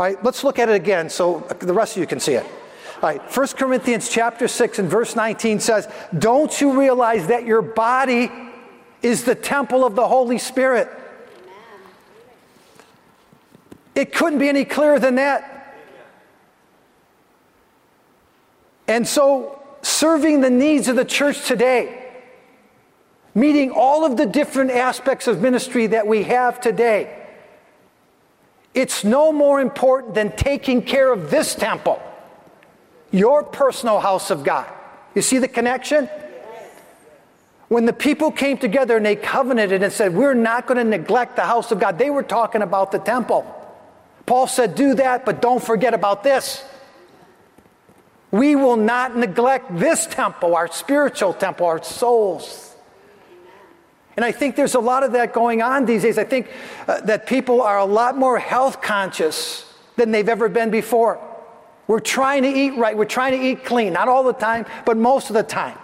All 0.00 0.06
right, 0.06 0.24
let's 0.24 0.44
look 0.44 0.58
at 0.58 0.70
it 0.70 0.76
again 0.76 1.10
so 1.10 1.40
the 1.58 1.74
rest 1.74 1.94
of 1.94 2.00
you 2.00 2.06
can 2.06 2.20
see 2.20 2.32
it. 2.32 2.46
All 3.02 3.10
right, 3.10 3.20
1 3.20 3.48
Corinthians 3.48 4.08
chapter 4.08 4.48
6 4.48 4.78
and 4.78 4.88
verse 4.88 5.14
19 5.14 5.60
says, 5.60 5.86
Don't 6.18 6.58
you 6.58 6.80
realize 6.80 7.26
that 7.26 7.44
your 7.44 7.60
body 7.60 8.32
is 9.02 9.24
the 9.24 9.34
temple 9.34 9.84
of 9.84 9.96
the 9.96 10.08
Holy 10.08 10.38
Spirit? 10.38 10.88
It 13.94 14.14
couldn't 14.14 14.38
be 14.38 14.48
any 14.48 14.64
clearer 14.64 14.98
than 14.98 15.16
that. 15.16 15.76
And 18.88 19.06
so, 19.06 19.62
serving 19.82 20.40
the 20.40 20.48
needs 20.48 20.88
of 20.88 20.96
the 20.96 21.04
church 21.04 21.46
today, 21.46 22.10
meeting 23.34 23.70
all 23.70 24.06
of 24.06 24.16
the 24.16 24.24
different 24.24 24.70
aspects 24.70 25.26
of 25.26 25.42
ministry 25.42 25.88
that 25.88 26.06
we 26.06 26.22
have 26.22 26.58
today, 26.58 27.19
it's 28.74 29.04
no 29.04 29.32
more 29.32 29.60
important 29.60 30.14
than 30.14 30.32
taking 30.32 30.82
care 30.82 31.12
of 31.12 31.30
this 31.30 31.54
temple, 31.54 32.00
your 33.10 33.42
personal 33.42 34.00
house 34.00 34.30
of 34.30 34.44
God. 34.44 34.66
You 35.14 35.22
see 35.22 35.38
the 35.38 35.48
connection? 35.48 36.08
When 37.68 37.84
the 37.84 37.92
people 37.92 38.32
came 38.32 38.58
together 38.58 38.96
and 38.96 39.06
they 39.06 39.16
covenanted 39.16 39.82
and 39.82 39.92
said, 39.92 40.14
We're 40.14 40.34
not 40.34 40.66
going 40.66 40.78
to 40.78 40.84
neglect 40.84 41.36
the 41.36 41.44
house 41.44 41.70
of 41.70 41.78
God, 41.78 41.98
they 41.98 42.10
were 42.10 42.22
talking 42.22 42.62
about 42.62 42.90
the 42.92 42.98
temple. 42.98 43.46
Paul 44.26 44.46
said, 44.46 44.74
Do 44.74 44.94
that, 44.94 45.24
but 45.24 45.40
don't 45.40 45.62
forget 45.62 45.94
about 45.94 46.22
this. 46.22 46.64
We 48.30 48.54
will 48.54 48.76
not 48.76 49.16
neglect 49.16 49.76
this 49.76 50.06
temple, 50.06 50.54
our 50.54 50.70
spiritual 50.70 51.32
temple, 51.32 51.66
our 51.66 51.82
souls. 51.82 52.69
And 54.20 54.24
I 54.26 54.32
think 54.32 54.54
there's 54.54 54.74
a 54.74 54.80
lot 54.80 55.02
of 55.02 55.12
that 55.12 55.32
going 55.32 55.62
on 55.62 55.86
these 55.86 56.02
days. 56.02 56.18
I 56.18 56.24
think 56.24 56.50
uh, 56.86 57.00
that 57.00 57.24
people 57.24 57.62
are 57.62 57.78
a 57.78 57.86
lot 57.86 58.18
more 58.18 58.38
health 58.38 58.82
conscious 58.82 59.64
than 59.96 60.10
they've 60.10 60.28
ever 60.28 60.50
been 60.50 60.68
before. 60.68 61.18
We're 61.86 62.00
trying 62.00 62.42
to 62.42 62.50
eat 62.50 62.76
right, 62.76 62.94
we're 62.94 63.06
trying 63.06 63.32
to 63.32 63.42
eat 63.42 63.64
clean, 63.64 63.94
not 63.94 64.08
all 64.08 64.22
the 64.22 64.34
time, 64.34 64.66
but 64.84 64.98
most 64.98 65.30
of 65.30 65.34
the 65.34 65.42
time. 65.42 65.78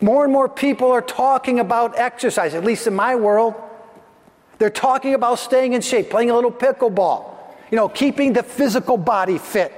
More 0.00 0.24
and 0.24 0.32
more 0.32 0.48
people 0.48 0.90
are 0.90 1.02
talking 1.02 1.60
about 1.60 1.98
exercise, 1.98 2.54
at 2.54 2.64
least 2.64 2.86
in 2.86 2.94
my 2.94 3.14
world. 3.14 3.54
They're 4.56 4.70
talking 4.70 5.12
about 5.12 5.38
staying 5.38 5.74
in 5.74 5.82
shape, 5.82 6.08
playing 6.08 6.30
a 6.30 6.34
little 6.34 6.50
pickleball, 6.50 7.30
you 7.70 7.76
know, 7.76 7.90
keeping 7.90 8.32
the 8.32 8.42
physical 8.42 8.96
body 8.96 9.36
fit. 9.36 9.70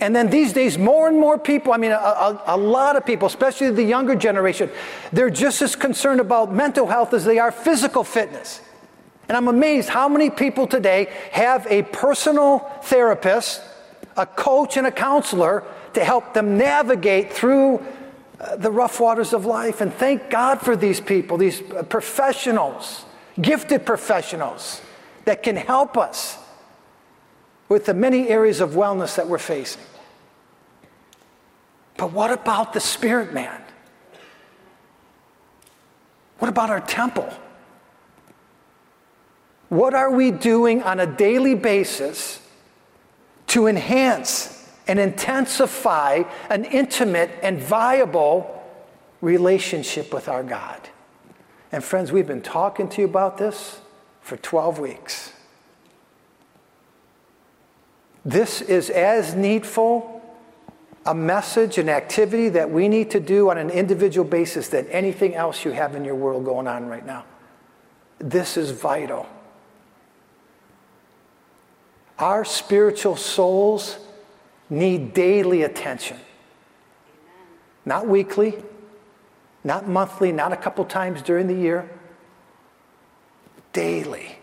And 0.00 0.16
then 0.16 0.30
these 0.30 0.54
days, 0.54 0.78
more 0.78 1.08
and 1.08 1.18
more 1.18 1.38
people, 1.38 1.74
I 1.74 1.76
mean, 1.76 1.92
a, 1.92 1.94
a, 1.94 2.42
a, 2.46 2.56
lot 2.56 2.96
of 2.96 3.04
people, 3.04 3.26
especially 3.26 3.70
the 3.70 3.82
younger 3.82 4.14
generation, 4.14 4.70
they're 5.12 5.28
just 5.28 5.60
as 5.60 5.76
concerned 5.76 6.20
about 6.20 6.52
mental 6.52 6.86
health 6.86 7.12
as 7.12 7.26
they 7.26 7.38
are 7.38 7.52
physical 7.52 8.02
fitness. 8.02 8.62
And 9.28 9.36
I'm 9.36 9.46
amazed 9.46 9.90
how 9.90 10.08
many 10.08 10.30
people 10.30 10.66
today 10.66 11.08
have 11.32 11.66
a 11.68 11.82
personal 11.82 12.60
therapist, 12.82 13.60
a 14.16 14.24
coach, 14.24 14.78
and 14.78 14.86
a 14.86 14.90
counselor 14.90 15.64
to 15.92 16.02
help 16.02 16.32
them 16.32 16.56
navigate 16.56 17.32
through 17.32 17.84
uh, 18.40 18.56
the 18.56 18.70
rough 18.70 19.00
waters 19.00 19.34
of 19.34 19.44
life. 19.44 19.82
And 19.82 19.92
thank 19.92 20.30
God 20.30 20.62
for 20.62 20.76
these 20.76 21.00
people, 21.00 21.36
these 21.36 21.60
uh, 21.72 21.82
professionals, 21.82 23.04
gifted 23.38 23.84
professionals 23.84 24.80
that 25.26 25.42
can 25.42 25.56
help 25.56 25.98
us 25.98 26.38
with 27.68 27.84
the 27.84 27.94
many 27.94 28.28
areas 28.28 28.60
of 28.60 28.70
wellness 28.70 29.14
that 29.16 29.28
we're 29.28 29.38
facing. 29.38 29.82
But 32.00 32.12
what 32.12 32.32
about 32.32 32.72
the 32.72 32.80
spirit 32.80 33.34
man? 33.34 33.60
What 36.38 36.48
about 36.48 36.70
our 36.70 36.80
temple? 36.80 37.30
What 39.68 39.92
are 39.92 40.10
we 40.10 40.30
doing 40.30 40.82
on 40.82 40.98
a 40.98 41.04
daily 41.04 41.54
basis 41.54 42.40
to 43.48 43.66
enhance 43.66 44.66
and 44.88 44.98
intensify 44.98 46.22
an 46.48 46.64
intimate 46.64 47.32
and 47.42 47.60
viable 47.60 48.64
relationship 49.20 50.14
with 50.14 50.26
our 50.26 50.42
God? 50.42 50.88
And 51.70 51.84
friends, 51.84 52.10
we've 52.10 52.26
been 52.26 52.40
talking 52.40 52.88
to 52.88 53.02
you 53.02 53.08
about 53.08 53.36
this 53.36 53.78
for 54.22 54.38
12 54.38 54.78
weeks. 54.78 55.34
This 58.24 58.62
is 58.62 58.88
as 58.88 59.34
needful 59.34 60.19
a 61.06 61.14
message, 61.14 61.78
an 61.78 61.88
activity 61.88 62.50
that 62.50 62.70
we 62.70 62.88
need 62.88 63.10
to 63.10 63.20
do 63.20 63.50
on 63.50 63.58
an 63.58 63.70
individual 63.70 64.28
basis 64.28 64.68
than 64.68 64.86
anything 64.88 65.34
else 65.34 65.64
you 65.64 65.70
have 65.70 65.94
in 65.94 66.04
your 66.04 66.14
world 66.14 66.44
going 66.44 66.66
on 66.66 66.86
right 66.86 67.06
now. 67.06 67.24
This 68.18 68.56
is 68.56 68.70
vital. 68.70 69.26
Our 72.18 72.44
spiritual 72.44 73.16
souls 73.16 73.98
need 74.68 75.14
daily 75.14 75.62
attention. 75.62 76.18
Not 77.86 78.06
weekly, 78.06 78.62
not 79.64 79.88
monthly, 79.88 80.32
not 80.32 80.52
a 80.52 80.56
couple 80.56 80.84
times 80.84 81.22
during 81.22 81.46
the 81.46 81.54
year. 81.54 81.90
Daily. 83.72 84.36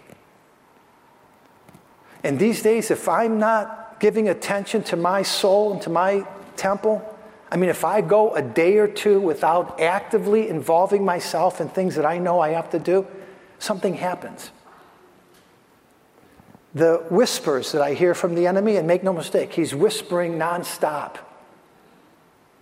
And 2.23 2.39
these 2.39 2.63
days, 2.63 2.89
if 2.89 3.07
I'm 3.07 3.37
not 3.37 3.99
giving 3.99 4.27
attention 4.27 4.81
to 4.83 4.95
my 4.95 5.21
soul 5.21 5.73
and 5.73 5.81
to 5.83 5.89
my 5.91 6.25
temple, 6.57 7.01
I 7.49 7.55
mean, 7.55 7.69
if 7.69 7.85
I 7.85 8.01
go 8.01 8.35
a 8.35 8.41
day 8.41 8.77
or 8.77 8.87
two 8.87 9.19
without 9.19 9.79
actively 9.79 10.49
involving 10.49 11.05
myself 11.05 11.61
in 11.61 11.69
things 11.69 11.95
that 11.95 12.05
I 12.05 12.17
know 12.17 12.39
I 12.39 12.49
have 12.49 12.69
to 12.71 12.79
do, 12.79 13.07
something 13.59 13.93
happens. 13.93 14.51
The 16.73 17.05
whispers 17.09 17.71
that 17.71 17.81
I 17.81 17.93
hear 17.93 18.13
from 18.13 18.35
the 18.35 18.47
enemy, 18.47 18.75
and 18.75 18.85
make 18.85 19.03
no 19.03 19.13
mistake, 19.13 19.53
he's 19.53 19.73
whispering 19.73 20.33
nonstop. 20.33 21.17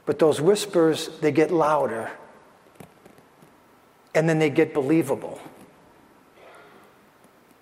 But 0.05 0.19
those 0.19 0.39
whispers, 0.39 1.09
they 1.19 1.31
get 1.31 1.49
louder. 1.51 2.11
And 4.13 4.29
then 4.29 4.37
they 4.37 4.51
get 4.51 4.73
believable. 4.73 5.41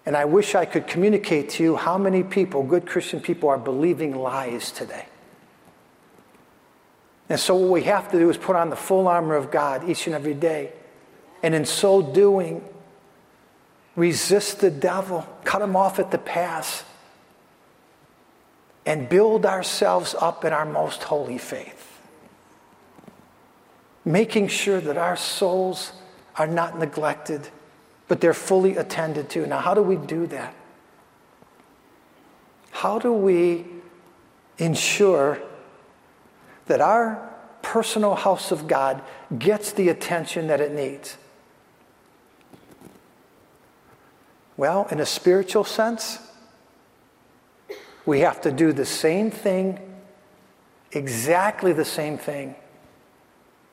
And 0.05 0.17
I 0.17 0.25
wish 0.25 0.53
I 0.53 0.65
could 0.65 0.85
communicate 0.85 1.49
to 1.51 1.63
you 1.63 1.75
how 1.77 1.97
many 1.97 2.21
people, 2.21 2.63
good 2.63 2.85
Christian 2.85 3.21
people, 3.21 3.47
are 3.47 3.57
believing 3.57 4.13
lies 4.13 4.71
today. 4.71 5.05
And 7.29 7.39
so, 7.39 7.55
what 7.55 7.71
we 7.71 7.83
have 7.83 8.11
to 8.11 8.19
do 8.19 8.29
is 8.29 8.37
put 8.37 8.55
on 8.55 8.69
the 8.69 8.75
full 8.75 9.07
armor 9.07 9.35
of 9.35 9.49
God 9.49 9.87
each 9.89 10.07
and 10.07 10.15
every 10.15 10.33
day. 10.33 10.73
And 11.41 11.55
in 11.55 11.65
so 11.65 12.01
doing, 12.01 12.63
resist 13.95 14.59
the 14.59 14.71
devil, 14.71 15.27
cut 15.43 15.61
him 15.61 15.75
off 15.75 15.99
at 15.99 16.11
the 16.11 16.17
pass, 16.17 16.83
and 18.85 19.07
build 19.07 19.45
ourselves 19.45 20.15
up 20.19 20.43
in 20.45 20.53
our 20.53 20.65
most 20.65 21.03
holy 21.03 21.37
faith. 21.37 21.99
Making 24.05 24.49
sure 24.49 24.81
that 24.81 24.97
our 24.97 25.15
souls 25.15 25.93
are 26.35 26.47
not 26.47 26.77
neglected 26.77 27.49
but 28.07 28.21
they're 28.21 28.33
fully 28.33 28.77
attended 28.77 29.29
to. 29.31 29.47
Now, 29.47 29.59
how 29.59 29.73
do 29.73 29.81
we 29.81 29.95
do 29.95 30.27
that? 30.27 30.53
How 32.71 32.99
do 32.99 33.13
we 33.13 33.65
ensure 34.57 35.39
that 36.67 36.81
our 36.81 37.29
personal 37.61 38.15
house 38.15 38.51
of 38.51 38.67
God 38.67 39.01
gets 39.37 39.71
the 39.71 39.89
attention 39.89 40.47
that 40.47 40.61
it 40.61 40.71
needs? 40.71 41.17
Well, 44.55 44.87
in 44.91 44.99
a 44.99 45.05
spiritual 45.05 45.63
sense, 45.63 46.19
we 48.05 48.19
have 48.19 48.41
to 48.41 48.51
do 48.51 48.71
the 48.71 48.85
same 48.85 49.31
thing, 49.31 49.79
exactly 50.91 51.73
the 51.73 51.85
same 51.85 52.17
thing, 52.17 52.55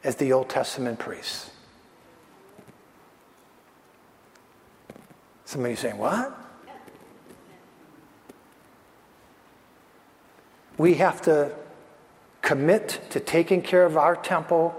as 0.03 0.16
the 0.16 0.33
Old 0.33 0.48
Testament 0.48 0.98
priests. 0.98 1.50
Somebody 5.44 5.74
saying, 5.74 5.98
What? 5.98 6.37
We 10.79 10.94
have 10.94 11.20
to 11.22 11.53
commit 12.42 13.00
to 13.11 13.20
taking 13.20 13.62
care 13.62 13.85
of 13.85 13.96
our 13.96 14.16
temple 14.16 14.74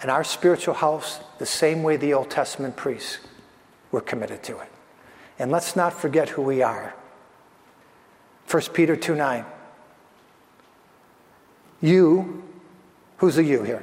and 0.00 0.10
our 0.10 0.24
spiritual 0.24 0.74
house 0.74 1.20
the 1.38 1.46
same 1.46 1.82
way 1.82 1.96
the 1.96 2.14
Old 2.14 2.30
Testament 2.30 2.76
priests 2.76 3.18
were 3.90 4.00
committed 4.00 4.42
to 4.44 4.58
it. 4.58 4.68
And 5.38 5.50
let's 5.50 5.76
not 5.76 5.92
forget 5.92 6.30
who 6.30 6.42
we 6.42 6.62
are. 6.62 6.94
1 8.50 8.62
Peter 8.74 8.96
2 8.96 9.14
9. 9.14 9.44
You, 11.80 12.42
who's 13.16 13.38
a 13.38 13.44
you 13.44 13.62
here? 13.62 13.82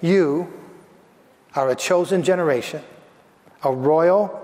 You 0.00 0.52
are 1.54 1.70
a 1.70 1.76
chosen 1.76 2.22
generation, 2.22 2.82
a 3.62 3.72
royal 3.72 4.40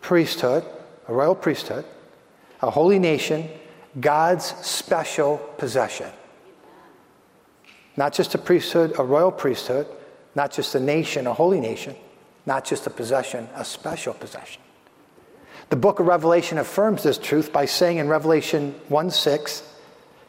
priesthood, 0.00 0.64
a 1.08 1.12
royal 1.12 1.34
priesthood, 1.34 1.84
a 2.62 2.70
holy 2.70 2.98
nation, 2.98 3.48
God's 4.00 4.44
special 4.66 5.38
possession. 5.58 6.10
Not 7.96 8.12
just 8.12 8.34
a 8.34 8.38
priesthood, 8.38 8.94
a 8.98 9.04
royal 9.04 9.32
priesthood, 9.32 9.86
not 10.34 10.52
just 10.52 10.74
a 10.74 10.80
nation, 10.80 11.26
a 11.26 11.32
holy 11.32 11.60
nation, 11.60 11.96
not 12.44 12.64
just 12.64 12.86
a 12.86 12.90
possession, 12.90 13.48
a 13.54 13.64
special 13.64 14.12
possession. 14.12 14.60
The 15.70 15.76
book 15.76 15.98
of 15.98 16.06
Revelation 16.06 16.58
affirms 16.58 17.02
this 17.02 17.18
truth 17.18 17.52
by 17.52 17.64
saying 17.64 17.96
in 17.96 18.08
Revelation 18.08 18.74
1 18.88 19.10
6, 19.10 19.62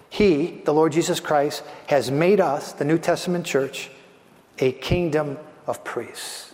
He, 0.10 0.62
the 0.66 0.74
Lord 0.74 0.94
Jesus 0.94 1.20
Christ, 1.20 1.64
has 1.88 2.10
made 2.10 2.40
us, 2.40 2.74
the 2.74 2.86
New 2.86 2.98
Testament 2.98 3.46
church, 3.46 3.92
a 4.60 4.72
kingdom 4.72 5.38
of 5.68 5.84
priests. 5.84 6.47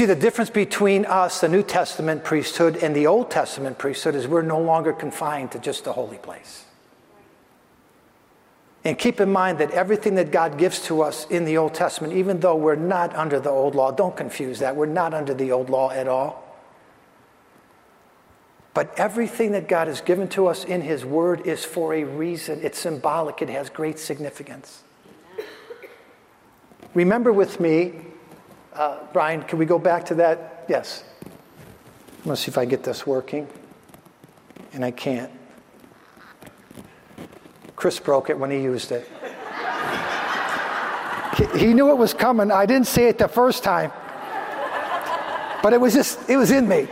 See, 0.00 0.06
the 0.06 0.16
difference 0.16 0.48
between 0.48 1.04
us, 1.04 1.42
the 1.42 1.48
New 1.50 1.62
Testament 1.62 2.24
priesthood, 2.24 2.76
and 2.76 2.96
the 2.96 3.06
Old 3.06 3.30
Testament 3.30 3.76
priesthood 3.76 4.14
is 4.14 4.26
we're 4.26 4.40
no 4.40 4.58
longer 4.58 4.94
confined 4.94 5.52
to 5.52 5.58
just 5.58 5.84
the 5.84 5.92
holy 5.92 6.16
place. 6.16 6.64
And 8.82 8.98
keep 8.98 9.20
in 9.20 9.30
mind 9.30 9.58
that 9.58 9.72
everything 9.72 10.14
that 10.14 10.30
God 10.30 10.56
gives 10.56 10.80
to 10.86 11.02
us 11.02 11.26
in 11.26 11.44
the 11.44 11.58
Old 11.58 11.74
Testament, 11.74 12.14
even 12.14 12.40
though 12.40 12.56
we're 12.56 12.76
not 12.76 13.14
under 13.14 13.38
the 13.38 13.50
old 13.50 13.74
law, 13.74 13.90
don't 13.90 14.16
confuse 14.16 14.60
that. 14.60 14.74
We're 14.74 14.86
not 14.86 15.12
under 15.12 15.34
the 15.34 15.52
old 15.52 15.68
law 15.68 15.90
at 15.90 16.08
all. 16.08 16.42
But 18.72 18.98
everything 18.98 19.52
that 19.52 19.68
God 19.68 19.86
has 19.86 20.00
given 20.00 20.28
to 20.28 20.46
us 20.46 20.64
in 20.64 20.80
His 20.80 21.04
Word 21.04 21.46
is 21.46 21.62
for 21.62 21.92
a 21.92 22.04
reason. 22.04 22.60
It's 22.62 22.78
symbolic, 22.78 23.42
it 23.42 23.50
has 23.50 23.68
great 23.68 23.98
significance. 23.98 24.82
Remember 26.94 27.34
with 27.34 27.60
me 27.60 28.06
uh, 28.74 28.98
Brian, 29.12 29.42
can 29.42 29.58
we 29.58 29.66
go 29.66 29.78
back 29.78 30.04
to 30.06 30.14
that? 30.16 30.64
Yes. 30.68 31.04
I'm 31.24 32.24
going 32.24 32.36
to 32.36 32.42
see 32.42 32.50
if 32.50 32.58
I 32.58 32.64
get 32.64 32.82
this 32.82 33.06
working. 33.06 33.48
And 34.72 34.84
I 34.84 34.90
can't. 34.90 35.30
Chris 37.74 37.98
broke 37.98 38.30
it 38.30 38.38
when 38.38 38.50
he 38.50 38.60
used 38.60 38.92
it. 38.92 39.08
he 41.56 41.72
knew 41.72 41.90
it 41.90 41.96
was 41.96 42.12
coming. 42.12 42.50
I 42.50 42.66
didn't 42.66 42.86
see 42.86 43.04
it 43.04 43.18
the 43.18 43.28
first 43.28 43.64
time. 43.64 43.90
But 45.62 45.72
it 45.72 45.80
was 45.80 45.94
just, 45.94 46.28
it 46.28 46.36
was 46.36 46.50
in 46.50 46.68
me. 46.68 46.88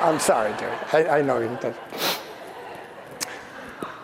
I'm 0.00 0.18
sorry, 0.20 0.52
dude. 0.52 0.68
I, 0.92 1.18
I 1.18 1.22
know 1.22 1.38
you 1.40 1.58
did. 1.60 1.74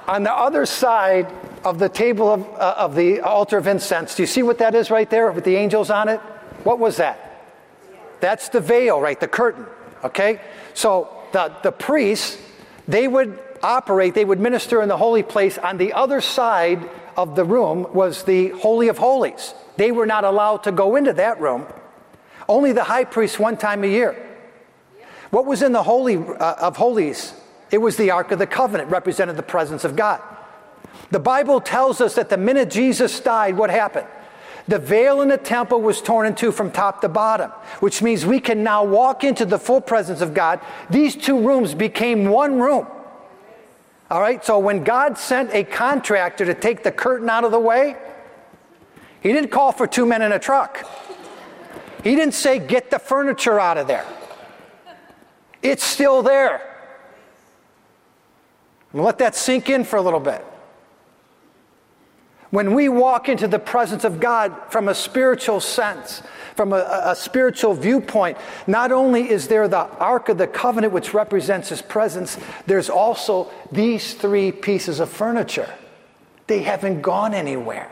On 0.06 0.22
the 0.22 0.32
other 0.32 0.66
side 0.66 1.32
of 1.64 1.78
the 1.78 1.88
table 1.88 2.30
of, 2.30 2.48
uh, 2.54 2.74
of 2.76 2.94
the 2.94 3.20
altar 3.20 3.56
of 3.56 3.66
incense, 3.66 4.14
do 4.14 4.22
you 4.22 4.26
see 4.26 4.42
what 4.42 4.58
that 4.58 4.74
is 4.74 4.90
right 4.90 5.08
there 5.08 5.30
with 5.30 5.44
the 5.44 5.56
angels 5.56 5.90
on 5.90 6.08
it? 6.08 6.20
What 6.64 6.78
was 6.78 6.96
that? 6.96 7.30
That's 8.20 8.48
the 8.48 8.60
veil, 8.60 9.00
right? 9.00 9.18
The 9.18 9.28
curtain. 9.28 9.66
Okay? 10.02 10.40
So 10.74 11.08
the, 11.32 11.54
the 11.62 11.72
priests, 11.72 12.38
they 12.88 13.06
would 13.06 13.38
operate, 13.62 14.14
they 14.14 14.24
would 14.24 14.40
minister 14.40 14.82
in 14.82 14.88
the 14.88 14.96
holy 14.96 15.22
place. 15.22 15.56
On 15.58 15.78
the 15.78 15.92
other 15.92 16.20
side 16.20 16.88
of 17.16 17.36
the 17.36 17.44
room 17.44 17.86
was 17.94 18.24
the 18.24 18.48
Holy 18.48 18.88
of 18.88 18.98
Holies. 18.98 19.54
They 19.76 19.92
were 19.92 20.06
not 20.06 20.24
allowed 20.24 20.64
to 20.64 20.72
go 20.72 20.96
into 20.96 21.12
that 21.14 21.40
room. 21.40 21.66
Only 22.48 22.72
the 22.72 22.84
high 22.84 23.04
priest 23.04 23.38
one 23.38 23.56
time 23.56 23.84
a 23.84 23.86
year. 23.86 24.16
What 25.30 25.46
was 25.46 25.62
in 25.62 25.72
the 25.72 25.82
Holy 25.82 26.16
uh, 26.16 26.54
of 26.60 26.76
Holies? 26.76 27.34
It 27.70 27.78
was 27.78 27.96
the 27.96 28.10
Ark 28.10 28.30
of 28.30 28.38
the 28.38 28.46
Covenant, 28.46 28.90
represented 28.90 29.36
the 29.36 29.42
presence 29.42 29.84
of 29.84 29.96
God. 29.96 30.20
The 31.10 31.18
Bible 31.18 31.60
tells 31.60 32.00
us 32.00 32.14
that 32.14 32.28
the 32.28 32.36
minute 32.36 32.70
Jesus 32.70 33.18
died, 33.20 33.56
what 33.56 33.70
happened? 33.70 34.06
The 34.66 34.78
veil 34.78 35.20
in 35.20 35.28
the 35.28 35.36
temple 35.36 35.82
was 35.82 36.00
torn 36.00 36.26
in 36.26 36.34
two 36.34 36.50
from 36.50 36.70
top 36.70 37.02
to 37.02 37.08
bottom, 37.08 37.50
which 37.80 38.00
means 38.00 38.24
we 38.24 38.40
can 38.40 38.62
now 38.62 38.82
walk 38.82 39.22
into 39.22 39.44
the 39.44 39.58
full 39.58 39.80
presence 39.80 40.22
of 40.22 40.32
God. 40.32 40.60
These 40.88 41.16
two 41.16 41.46
rooms 41.46 41.74
became 41.74 42.26
one 42.26 42.58
room. 42.58 42.86
All 44.10 44.20
right, 44.20 44.44
so 44.44 44.58
when 44.58 44.84
God 44.84 45.18
sent 45.18 45.52
a 45.52 45.64
contractor 45.64 46.44
to 46.46 46.54
take 46.54 46.82
the 46.82 46.92
curtain 46.92 47.28
out 47.28 47.44
of 47.44 47.50
the 47.50 47.58
way, 47.58 47.96
he 49.20 49.32
didn't 49.32 49.50
call 49.50 49.72
for 49.72 49.86
two 49.86 50.06
men 50.06 50.22
in 50.22 50.32
a 50.32 50.38
truck. 50.38 50.86
He 52.02 52.14
didn't 52.14 52.34
say, 52.34 52.58
get 52.58 52.90
the 52.90 52.98
furniture 52.98 53.58
out 53.58 53.78
of 53.78 53.86
there. 53.86 54.06
It's 55.62 55.82
still 55.82 56.22
there. 56.22 56.60
let 58.92 59.18
that 59.18 59.34
sink 59.34 59.70
in 59.70 59.84
for 59.84 59.96
a 59.96 60.02
little 60.02 60.20
bit. 60.20 60.44
When 62.54 62.72
we 62.72 62.88
walk 62.88 63.28
into 63.28 63.48
the 63.48 63.58
presence 63.58 64.04
of 64.04 64.20
God 64.20 64.54
from 64.70 64.86
a 64.86 64.94
spiritual 64.94 65.58
sense, 65.58 66.22
from 66.54 66.72
a, 66.72 67.02
a, 67.06 67.16
spiritual 67.16 67.74
viewpoint, 67.74 68.38
not 68.68 68.92
only 68.92 69.28
is 69.28 69.48
there 69.48 69.66
the 69.66 69.88
Ark 69.98 70.28
of 70.28 70.38
the 70.38 70.46
Covenant, 70.46 70.92
which 70.92 71.12
represents 71.12 71.70
His 71.70 71.82
presence, 71.82 72.38
there's 72.68 72.88
also 72.88 73.50
these 73.72 74.14
three 74.14 74.52
pieces 74.52 75.00
of 75.00 75.10
furniture. 75.10 75.68
They 76.46 76.62
haven't 76.62 77.00
gone 77.02 77.34
anywhere. 77.34 77.90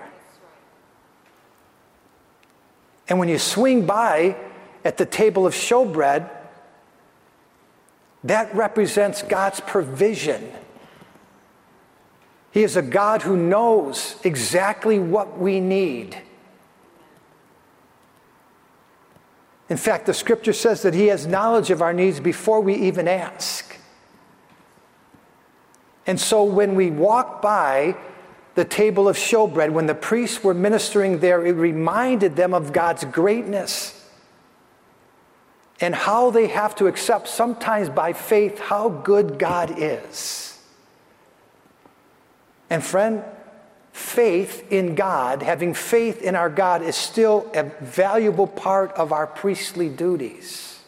And 3.08 3.18
when 3.18 3.28
you 3.28 3.40
swing 3.40 3.84
by 3.84 4.36
at 4.84 4.96
the 4.96 5.06
table 5.06 5.44
of 5.44 5.54
showbread, 5.54 6.30
that 8.22 8.54
represents 8.54 9.22
God's 9.22 9.58
provision 9.58 10.52
he 12.52 12.62
is 12.62 12.76
a 12.76 12.82
God 12.82 13.22
who 13.22 13.36
knows 13.36 14.16
exactly 14.22 14.98
what 14.98 15.38
we 15.38 15.58
need. 15.58 16.18
In 19.70 19.78
fact, 19.78 20.04
the 20.04 20.12
scripture 20.12 20.52
says 20.52 20.82
that 20.82 20.92
He 20.92 21.06
has 21.06 21.26
knowledge 21.26 21.70
of 21.70 21.80
our 21.80 21.94
needs 21.94 22.20
before 22.20 22.60
we 22.60 22.74
even 22.74 23.08
ask. 23.08 23.78
And 26.06 26.20
so 26.20 26.44
when 26.44 26.74
we 26.74 26.90
walk 26.90 27.40
by 27.40 27.96
the 28.54 28.66
table 28.66 29.08
of 29.08 29.16
showbread, 29.16 29.70
when 29.70 29.86
the 29.86 29.94
priests 29.94 30.44
were 30.44 30.52
ministering 30.52 31.20
there, 31.20 31.46
it 31.46 31.52
reminded 31.52 32.36
them 32.36 32.52
of 32.52 32.74
God's 32.74 33.04
greatness 33.04 33.98
and 35.80 35.94
how 35.94 36.30
they 36.30 36.48
have 36.48 36.74
to 36.74 36.86
accept, 36.86 37.28
sometimes 37.28 37.88
by 37.88 38.12
faith, 38.12 38.58
how 38.58 38.90
good 38.90 39.38
God 39.38 39.72
is. 39.78 40.51
And 42.72 42.82
friend, 42.82 43.22
faith 43.92 44.72
in 44.72 44.94
God, 44.94 45.42
having 45.42 45.74
faith 45.74 46.22
in 46.22 46.34
our 46.34 46.48
God, 46.48 46.80
is 46.80 46.96
still 46.96 47.50
a 47.52 47.64
valuable 47.84 48.46
part 48.46 48.92
of 48.92 49.12
our 49.12 49.26
priestly 49.26 49.90
duties. 49.90 50.80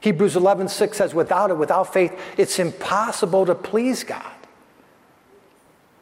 Hebrews 0.00 0.36
11 0.36 0.68
6 0.68 0.94
says, 0.94 1.14
without 1.14 1.50
it, 1.50 1.56
without 1.56 1.90
faith, 1.90 2.12
it's 2.36 2.58
impossible 2.58 3.46
to 3.46 3.54
please 3.54 4.04
God. 4.04 4.30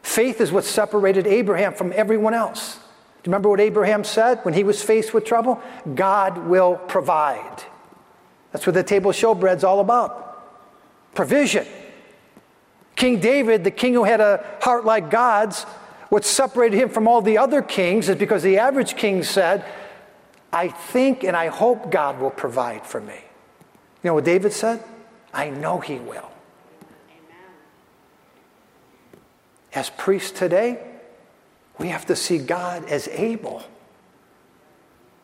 Faith 0.03 0.41
is 0.41 0.51
what 0.51 0.65
separated 0.65 1.29
Abraham 1.29 1.73
from 1.73 1.93
everyone 1.95 2.35
else. 2.35 2.75
Do 2.75 2.81
you 2.81 3.31
remember 3.31 3.51
what 3.51 3.61
Abraham 3.61 4.03
said 4.03 4.41
when 4.43 4.53
he 4.53 4.65
was 4.65 4.83
faced 4.83 5.15
with 5.15 5.25
trouble? 5.25 5.63
God 5.95 6.39
will 6.39 6.75
provide. 6.89 7.63
That's 8.51 8.67
what 8.67 8.75
the 8.75 8.83
table 8.83 9.13
showbread's 9.13 9.63
all 9.63 9.79
about. 9.79 10.45
Provision. 11.15 11.69
King 12.97 13.21
David, 13.21 13.63
the 13.63 13.71
king 13.71 13.93
who 13.93 14.05
had 14.05 14.21
a 14.21 14.45
heart 14.63 14.85
like 14.85 15.11
God's, 15.11 15.65
what 16.09 16.25
separated 16.25 16.79
him 16.79 16.89
from 16.89 17.07
all 17.07 17.21
the 17.21 17.39
other 17.39 17.61
kings 17.63 18.09
is 18.09 18.17
because 18.17 18.43
the 18.43 18.59
average 18.59 18.97
king 18.97 19.23
said, 19.23 19.65
I 20.53 20.69
think 20.69 21.23
and 21.23 21.37
I 21.37 21.49
hope 21.49 21.91
God 21.91 22.19
will 22.19 22.31
provide 22.31 22.87
for 22.87 23.01
me. 23.01 23.15
You 24.03 24.11
know 24.11 24.15
what 24.15 24.25
David 24.25 24.53
said? 24.53 24.83
I 25.35 25.51
know 25.51 25.79
he 25.79 25.97
will. 25.97 26.31
As 29.75 29.91
priests 29.91 30.31
today, 30.31 30.83
we 31.79 31.89
have 31.89 32.07
to 32.07 32.17
see 32.17 32.39
God 32.39 32.87
as 32.87 33.09
able, 33.09 33.63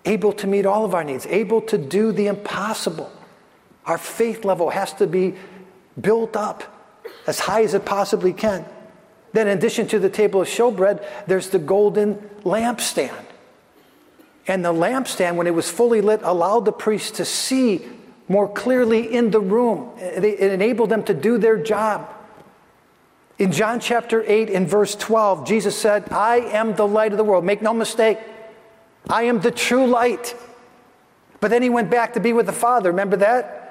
able 0.05 0.33
to 0.35 0.47
meet 0.47 0.67
all 0.67 0.85
of 0.85 0.95
our 0.95 1.05
needs, 1.05 1.25
able 1.27 1.63
to 1.63 1.79
do 1.79 2.13
the 2.13 2.27
impossible. 2.27 3.11
Our 3.87 3.97
faith 3.97 4.45
level 4.45 4.69
has 4.69 4.93
to 4.95 5.07
be 5.07 5.35
built 5.99 6.37
up 6.37 6.65
as 7.27 7.41
high 7.41 7.63
as 7.63 7.75
it 7.75 7.85
possibly 7.85 8.33
can. 8.33 8.65
Then, 9.33 9.49
in 9.49 9.57
addition 9.57 9.87
to 9.89 9.99
the 9.99 10.11
table 10.11 10.43
of 10.43 10.49
showbread, 10.49 11.05
there's 11.27 11.49
the 11.49 11.59
golden 11.59 12.17
lampstand. 12.45 13.25
And 14.47 14.65
the 14.65 14.73
lampstand, 14.73 15.37
when 15.37 15.47
it 15.47 15.55
was 15.55 15.71
fully 15.71 16.01
lit, 16.01 16.21
allowed 16.23 16.65
the 16.65 16.73
priests 16.73 17.13
to 17.13 17.25
see 17.25 17.87
more 18.29 18.49
clearly 18.49 19.13
in 19.13 19.31
the 19.31 19.41
room. 19.41 19.91
It 19.99 20.25
enabled 20.25 20.91
them 20.91 21.03
to 21.05 21.15
do 21.15 21.39
their 21.39 21.57
job. 21.57 22.13
In 23.39 23.53
John 23.53 23.81
chapter 23.81 24.23
8, 24.27 24.51
in 24.51 24.67
verse 24.67 24.95
12, 24.95 25.47
Jesus 25.47 25.77
said, 25.77 26.13
I 26.13 26.37
am 26.39 26.75
the 26.75 26.87
light 26.87 27.13
of 27.13 27.19
the 27.19 27.25
world. 27.25 27.45
Make 27.45 27.63
no 27.63 27.73
mistake, 27.73 28.19
I 29.09 29.25
am 29.25 29.41
the 29.41 29.51
true 29.51 29.87
light. 29.87 30.37
But 31.41 31.51
then 31.51 31.63
he 31.63 31.71
went 31.71 31.91
back 31.91 32.15
to 32.15 32.21
be 32.21 32.33
with 32.33 32.47
the 32.47 32.53
Father. 32.53 32.91
Remember 32.91 33.17
that? 33.17 33.62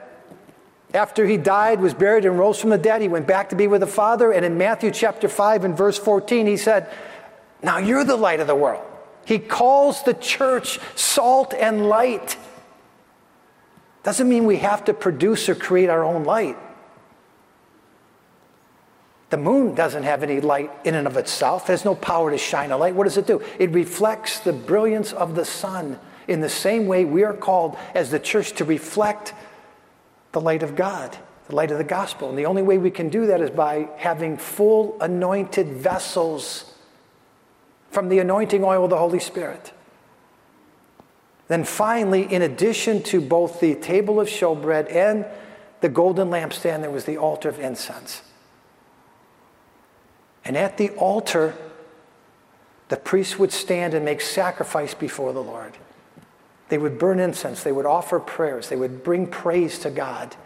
After 0.93 1.25
he 1.25 1.37
died, 1.37 1.79
was 1.79 1.93
buried, 1.93 2.25
and 2.25 2.37
rose 2.37 2.59
from 2.59 2.69
the 2.69 2.77
dead, 2.77 3.01
he 3.01 3.07
went 3.07 3.25
back 3.25 3.49
to 3.49 3.55
be 3.55 3.67
with 3.67 3.81
the 3.81 3.87
Father. 3.87 4.31
And 4.31 4.43
in 4.43 4.57
Matthew 4.57 4.91
chapter 4.91 5.29
5 5.29 5.63
and 5.63 5.77
verse 5.77 5.97
14, 5.97 6.47
he 6.47 6.57
said, 6.57 6.89
Now 7.63 7.77
you're 7.77 8.03
the 8.03 8.17
light 8.17 8.39
of 8.39 8.47
the 8.47 8.55
world. 8.55 8.83
He 9.25 9.39
calls 9.39 10.03
the 10.03 10.13
church 10.13 10.79
salt 10.95 11.53
and 11.53 11.87
light. 11.87 12.37
Doesn't 14.03 14.27
mean 14.27 14.45
we 14.45 14.57
have 14.57 14.83
to 14.85 14.93
produce 14.93 15.47
or 15.47 15.55
create 15.55 15.89
our 15.89 16.03
own 16.03 16.23
light. 16.23 16.57
The 19.29 19.37
moon 19.37 19.75
doesn't 19.75 20.03
have 20.03 20.23
any 20.23 20.41
light 20.41 20.71
in 20.83 20.93
and 20.93 21.07
of 21.07 21.15
itself, 21.15 21.69
it 21.69 21.73
has 21.73 21.85
no 21.85 21.95
power 21.95 22.31
to 22.31 22.37
shine 22.37 22.71
a 22.71 22.77
light. 22.77 22.95
What 22.95 23.05
does 23.05 23.15
it 23.15 23.27
do? 23.27 23.41
It 23.59 23.71
reflects 23.71 24.39
the 24.39 24.51
brilliance 24.51 25.13
of 25.13 25.35
the 25.35 25.45
sun. 25.45 25.99
In 26.27 26.41
the 26.41 26.49
same 26.49 26.85
way, 26.85 27.05
we 27.05 27.23
are 27.23 27.33
called 27.33 27.77
as 27.95 28.11
the 28.11 28.19
church 28.19 28.51
to 28.53 28.65
reflect 28.65 29.33
the 30.31 30.41
light 30.41 30.63
of 30.63 30.75
God, 30.75 31.17
the 31.47 31.55
light 31.55 31.71
of 31.71 31.77
the 31.77 31.83
gospel. 31.83 32.29
And 32.29 32.37
the 32.37 32.45
only 32.45 32.61
way 32.61 32.77
we 32.77 32.91
can 32.91 33.09
do 33.09 33.25
that 33.27 33.41
is 33.41 33.49
by 33.49 33.89
having 33.97 34.37
full 34.37 34.97
anointed 35.01 35.67
vessels 35.67 36.73
from 37.89 38.09
the 38.09 38.19
anointing 38.19 38.63
oil 38.63 38.85
of 38.85 38.89
the 38.89 38.97
Holy 38.97 39.19
Spirit. 39.19 39.73
Then 41.47 41.65
finally, 41.65 42.31
in 42.31 42.41
addition 42.41 43.03
to 43.03 43.19
both 43.19 43.59
the 43.59 43.75
table 43.75 44.21
of 44.21 44.29
showbread 44.29 44.89
and 44.89 45.25
the 45.81 45.89
golden 45.89 46.29
lampstand, 46.29 46.81
there 46.81 46.89
was 46.89 47.03
the 47.03 47.17
altar 47.17 47.49
of 47.49 47.59
incense. 47.59 48.21
And 50.45 50.55
at 50.55 50.77
the 50.77 50.91
altar, 50.91 51.53
the 52.87 52.97
priests 52.97 53.37
would 53.37 53.51
stand 53.51 53.93
and 53.93 54.05
make 54.05 54.21
sacrifice 54.21 54.93
before 54.93 55.33
the 55.33 55.43
Lord. 55.43 55.77
They 56.71 56.77
would 56.77 56.97
burn 56.97 57.19
incense, 57.19 57.63
they 57.63 57.73
would 57.73 57.85
offer 57.85 58.17
prayers, 58.17 58.69
they 58.69 58.77
would 58.77 59.03
bring 59.03 59.27
praise 59.27 59.77
to 59.79 59.89
God. 59.89 60.37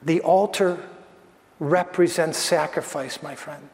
The 0.00 0.20
altar 0.20 0.78
represents 1.58 2.38
sacrifice, 2.38 3.20
my 3.20 3.34
friend. 3.34 3.68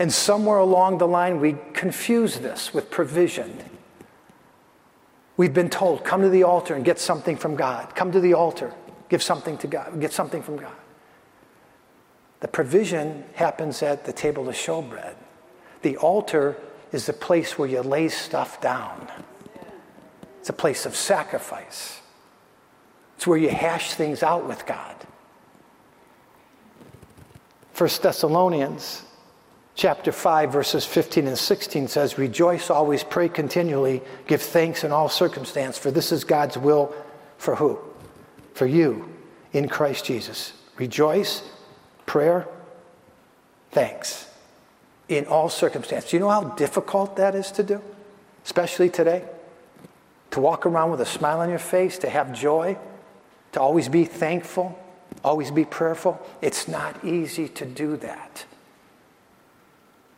And 0.00 0.12
somewhere 0.12 0.58
along 0.58 0.98
the 0.98 1.06
line, 1.06 1.38
we 1.38 1.58
confuse 1.74 2.40
this 2.40 2.74
with 2.74 2.90
provision. 2.90 3.56
We've 5.36 5.54
been 5.54 5.70
told, 5.70 6.02
come 6.02 6.22
to 6.22 6.28
the 6.28 6.42
altar 6.42 6.74
and 6.74 6.84
get 6.84 6.98
something 6.98 7.36
from 7.36 7.54
God. 7.54 7.94
Come 7.94 8.10
to 8.10 8.18
the 8.18 8.34
altar, 8.34 8.74
give 9.08 9.22
something 9.22 9.58
to 9.58 9.68
God, 9.68 10.00
get 10.00 10.12
something 10.12 10.42
from 10.42 10.56
God. 10.56 10.74
The 12.40 12.48
provision 12.48 13.22
happens 13.34 13.80
at 13.80 14.04
the 14.06 14.12
table 14.12 14.48
of 14.48 14.56
showbread. 14.56 15.14
The 15.82 15.96
altar 15.98 16.56
is 16.96 17.06
the 17.06 17.12
place 17.12 17.58
where 17.58 17.68
you 17.68 17.82
lay 17.82 18.08
stuff 18.08 18.58
down. 18.60 19.06
It's 20.40 20.48
a 20.48 20.54
place 20.54 20.86
of 20.86 20.96
sacrifice. 20.96 22.00
It's 23.16 23.26
where 23.26 23.36
you 23.36 23.50
hash 23.50 23.92
things 23.92 24.22
out 24.22 24.48
with 24.48 24.64
God. 24.64 24.96
First 27.74 28.02
Thessalonians 28.02 29.02
chapter 29.74 30.10
5 30.10 30.50
verses 30.50 30.86
15 30.86 31.26
and 31.26 31.36
16 31.36 31.88
says 31.88 32.16
rejoice 32.16 32.70
always 32.70 33.04
pray 33.04 33.28
continually 33.28 34.00
give 34.26 34.40
thanks 34.40 34.82
in 34.84 34.90
all 34.90 35.10
circumstance 35.10 35.76
for 35.76 35.90
this 35.90 36.12
is 36.12 36.24
God's 36.24 36.56
will 36.56 36.94
for 37.36 37.56
who 37.56 37.78
for 38.54 38.64
you 38.64 39.14
in 39.52 39.68
Christ 39.68 40.06
Jesus 40.06 40.54
rejoice 40.78 41.42
prayer 42.06 42.48
thanks 43.70 44.30
in 45.08 45.26
all 45.26 45.48
circumstances. 45.48 46.12
You 46.12 46.20
know 46.20 46.30
how 46.30 46.44
difficult 46.44 47.16
that 47.16 47.34
is 47.34 47.50
to 47.52 47.62
do? 47.62 47.80
Especially 48.44 48.90
today? 48.90 49.24
To 50.32 50.40
walk 50.40 50.66
around 50.66 50.90
with 50.90 51.00
a 51.00 51.06
smile 51.06 51.40
on 51.40 51.48
your 51.48 51.58
face, 51.58 51.98
to 51.98 52.08
have 52.08 52.32
joy, 52.32 52.76
to 53.52 53.60
always 53.60 53.88
be 53.88 54.04
thankful, 54.04 54.78
always 55.24 55.50
be 55.50 55.64
prayerful. 55.64 56.20
It's 56.42 56.68
not 56.68 57.04
easy 57.04 57.48
to 57.48 57.64
do 57.64 57.96
that. 57.98 58.44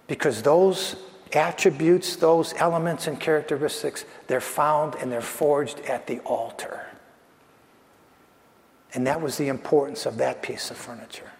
Because 0.07 0.42
those 0.42 0.96
attributes, 1.35 2.16
those 2.16 2.55
elements 2.55 3.07
and 3.07 3.20
characteristics, 3.20 4.05
they're 4.27 4.40
found 4.40 4.94
and 4.94 5.12
they're 5.12 5.20
forged 5.20 5.81
at 5.81 6.07
the 6.07 6.20
altar. 6.20 6.87
And 8.94 9.07
that 9.07 9.20
was 9.20 9.37
the 9.37 9.48
importance 9.48 10.07
of 10.07 10.16
that 10.16 10.42
piece 10.42 10.70
of 10.70 10.79
furniture. 10.79 11.31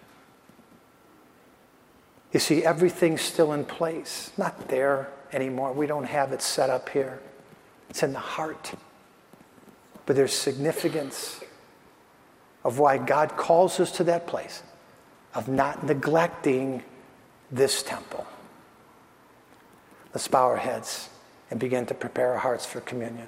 You 2.31 2.39
see, 2.39 2.63
everything's 2.63 3.21
still 3.21 3.53
in 3.53 3.65
place, 3.65 4.31
not 4.37 4.67
there 4.67 5.09
anymore. 5.33 5.73
We 5.73 5.87
don't 5.87 6.05
have 6.05 6.31
it 6.31 6.41
set 6.41 6.69
up 6.69 6.89
here, 6.89 7.19
it's 7.89 8.03
in 8.03 8.13
the 8.13 8.19
heart. 8.19 8.73
But 10.05 10.15
there's 10.15 10.33
significance 10.33 11.41
of 12.63 12.79
why 12.79 12.97
God 12.97 13.37
calls 13.37 13.79
us 13.79 13.91
to 13.93 14.03
that 14.05 14.27
place, 14.27 14.63
of 15.33 15.47
not 15.47 15.83
neglecting 15.85 16.83
this 17.51 17.83
temple. 17.83 18.25
Let's 20.13 20.27
bow 20.27 20.45
our 20.45 20.57
heads 20.57 21.09
and 21.51 21.59
begin 21.59 21.85
to 21.87 21.93
prepare 21.93 22.33
our 22.33 22.39
hearts 22.39 22.65
for 22.65 22.81
communion. 22.81 23.27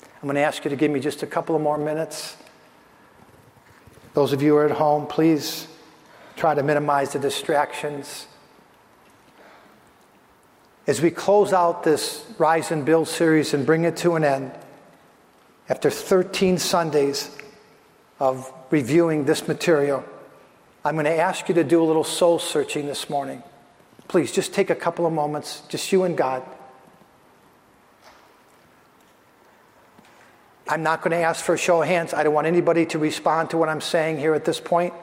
I'm 0.00 0.28
going 0.28 0.34
to 0.36 0.42
ask 0.42 0.64
you 0.64 0.70
to 0.70 0.76
give 0.76 0.90
me 0.90 1.00
just 1.00 1.22
a 1.22 1.26
couple 1.26 1.56
of 1.56 1.62
more 1.62 1.78
minutes. 1.78 2.36
Those 4.14 4.32
of 4.32 4.42
you 4.42 4.50
who 4.50 4.56
are 4.58 4.66
at 4.66 4.72
home, 4.72 5.06
please 5.06 5.66
try 6.36 6.54
to 6.54 6.62
minimize 6.62 7.12
the 7.12 7.18
distractions. 7.18 8.26
As 10.86 11.00
we 11.00 11.10
close 11.10 11.52
out 11.52 11.84
this 11.84 12.26
Rise 12.38 12.70
and 12.70 12.84
Build 12.84 13.08
series 13.08 13.54
and 13.54 13.64
bring 13.64 13.84
it 13.84 13.96
to 13.98 14.16
an 14.16 14.24
end, 14.24 14.52
after 15.68 15.90
13 15.90 16.58
Sundays 16.58 17.36
of 18.18 18.52
reviewing 18.70 19.24
this 19.24 19.46
material, 19.46 20.04
I'm 20.84 20.94
going 20.94 21.04
to 21.04 21.16
ask 21.16 21.48
you 21.48 21.54
to 21.54 21.64
do 21.64 21.82
a 21.82 21.86
little 21.86 22.04
soul 22.04 22.38
searching 22.38 22.86
this 22.86 23.08
morning. 23.08 23.42
Please 24.08 24.32
just 24.32 24.52
take 24.52 24.70
a 24.70 24.74
couple 24.74 25.06
of 25.06 25.12
moments, 25.12 25.62
just 25.68 25.92
you 25.92 26.02
and 26.02 26.16
God. 26.16 26.42
I'm 30.68 30.82
not 30.82 31.02
going 31.02 31.12
to 31.12 31.18
ask 31.18 31.44
for 31.44 31.54
a 31.54 31.58
show 31.58 31.82
of 31.82 31.88
hands. 31.88 32.12
I 32.14 32.22
don't 32.22 32.34
want 32.34 32.46
anybody 32.46 32.86
to 32.86 32.98
respond 32.98 33.50
to 33.50 33.56
what 33.56 33.68
I'm 33.68 33.80
saying 33.80 34.18
here 34.18 34.34
at 34.34 34.44
this 34.44 34.58
point. 34.58 34.94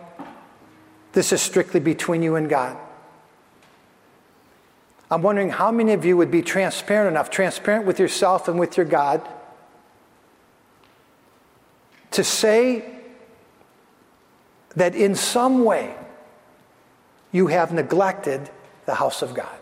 This 1.14 1.32
is 1.32 1.42
strictly 1.42 1.80
between 1.80 2.22
you 2.22 2.36
and 2.36 2.50
God. 2.50 2.78
I'm 5.12 5.22
wondering 5.24 5.50
how 5.50 5.72
many 5.72 5.94
of 5.94 6.06
you 6.06 6.16
would 6.18 6.30
be 6.30 6.42
transparent 6.42 7.12
enough, 7.12 7.32
transparent 7.32 7.86
with 7.86 8.00
yourself 8.00 8.48
and 8.48 8.60
with 8.60 8.78
your 8.78 8.86
God, 8.86 9.28
to 12.12 12.24
say 12.24 12.86
that 14.76 14.96
in 14.96 15.16
some 15.16 15.64
way 15.64 15.96
you 17.32 17.48
have 17.48 17.74
neglected 17.74 18.50
the 18.86 18.96
house 18.96 19.22
of 19.22 19.34
God. 19.34 19.58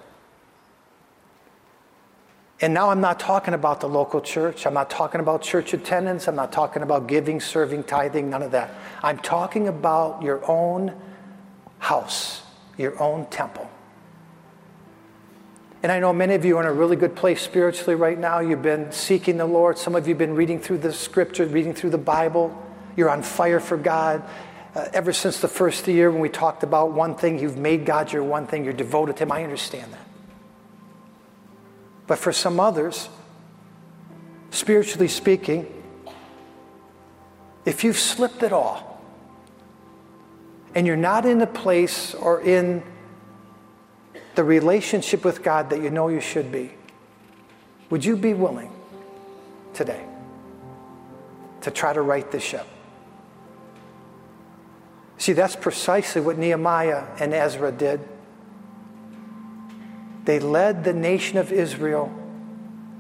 And 2.60 2.74
now 2.74 2.90
I'm 2.90 3.02
not 3.02 3.20
talking 3.20 3.54
about 3.54 3.82
the 3.82 3.88
local 3.88 4.20
church. 4.20 4.66
I'm 4.66 4.74
not 4.74 4.90
talking 4.90 5.22
about 5.22 5.44
church 5.44 5.74
attendance. 5.74 6.28
I'm 6.28 6.36
not 6.36 6.52
talking 6.52 6.82
about 6.82 7.08
giving, 7.08 7.40
serving, 7.40 7.84
tithing, 7.84 8.30
none 8.30 8.42
of 8.42 8.52
that. 8.52 8.72
I'm 9.04 9.20
talking 9.20 9.68
about 9.68 10.24
your 10.24 10.50
own 10.50 11.00
house, 11.80 12.42
your 12.78 13.02
own 13.02 13.26
temple. 13.28 13.70
And 15.84 15.92
I 15.92 16.00
know 16.00 16.12
many 16.12 16.34
of 16.34 16.44
you 16.44 16.58
are 16.58 16.62
in 16.62 16.68
a 16.68 16.74
really 16.74 16.96
good 16.96 17.16
place 17.16 17.42
spiritually 17.42 17.96
right 17.96 18.18
now. 18.18 18.40
You've 18.40 18.64
been 18.64 18.92
seeking 18.92 19.38
the 19.38 19.46
Lord. 19.46 19.78
Some 19.78 19.96
of 19.96 20.08
you 20.08 20.14
have 20.14 20.20
been 20.20 20.36
reading 20.36 20.60
through 20.60 20.80
the 20.80 20.92
scripture, 20.92 21.46
reading 21.46 21.74
through 21.74 21.92
the 21.92 21.98
Bible. 21.98 22.56
You're 22.96 23.10
on 23.10 23.22
fire 23.22 23.60
for 23.60 23.78
God. 23.78 24.24
Uh, 24.76 24.88
ever 24.94 25.14
since 25.14 25.40
the 25.40 25.48
first 25.48 25.88
year 25.88 26.12
when 26.12 26.20
we 26.20 26.30
talked 26.30 26.64
about 26.64 26.92
one 26.92 27.16
thing, 27.16 27.40
you've 27.40 27.58
made 27.58 27.86
God 27.86 28.12
your 28.12 28.24
one 28.24 28.48
thing, 28.48 28.64
you're 28.64 28.74
devoted 28.74 29.18
to 29.18 29.24
Him. 29.24 29.32
I 29.32 29.44
understand 29.44 29.94
that. 29.94 30.08
But 32.08 32.18
for 32.18 32.32
some 32.32 32.60
others, 32.60 33.10
spiritually 34.50 35.08
speaking, 35.08 35.72
if 37.66 37.84
you've 37.84 38.00
slipped 38.00 38.44
at 38.44 38.54
all 38.54 38.87
and 40.78 40.86
you're 40.86 40.96
not 40.96 41.26
in 41.26 41.40
the 41.40 41.48
place 41.48 42.14
or 42.14 42.40
in 42.40 42.84
the 44.36 44.44
relationship 44.44 45.26
with 45.26 45.42
God 45.42 45.72
that 45.72 45.82
you 45.82 45.90
know 45.90 46.08
you 46.08 46.22
should 46.22 46.52
be, 46.52 46.72
would 47.90 48.06
you 48.06 48.16
be 48.16 48.36
willing 48.36 48.72
today 49.74 50.06
to 51.62 51.72
try 51.72 51.94
to 51.94 52.02
right 52.04 52.30
the 52.32 52.40
ship? 52.40 52.68
See, 55.18 55.34
that's 55.34 55.56
precisely 55.56 56.22
what 56.22 56.38
Nehemiah 56.38 57.06
and 57.20 57.34
Ezra 57.34 57.72
did. 57.72 58.00
They 60.26 60.40
led 60.40 60.84
the 60.84 60.94
nation 60.94 61.40
of 61.40 61.52
Israel 61.52 62.14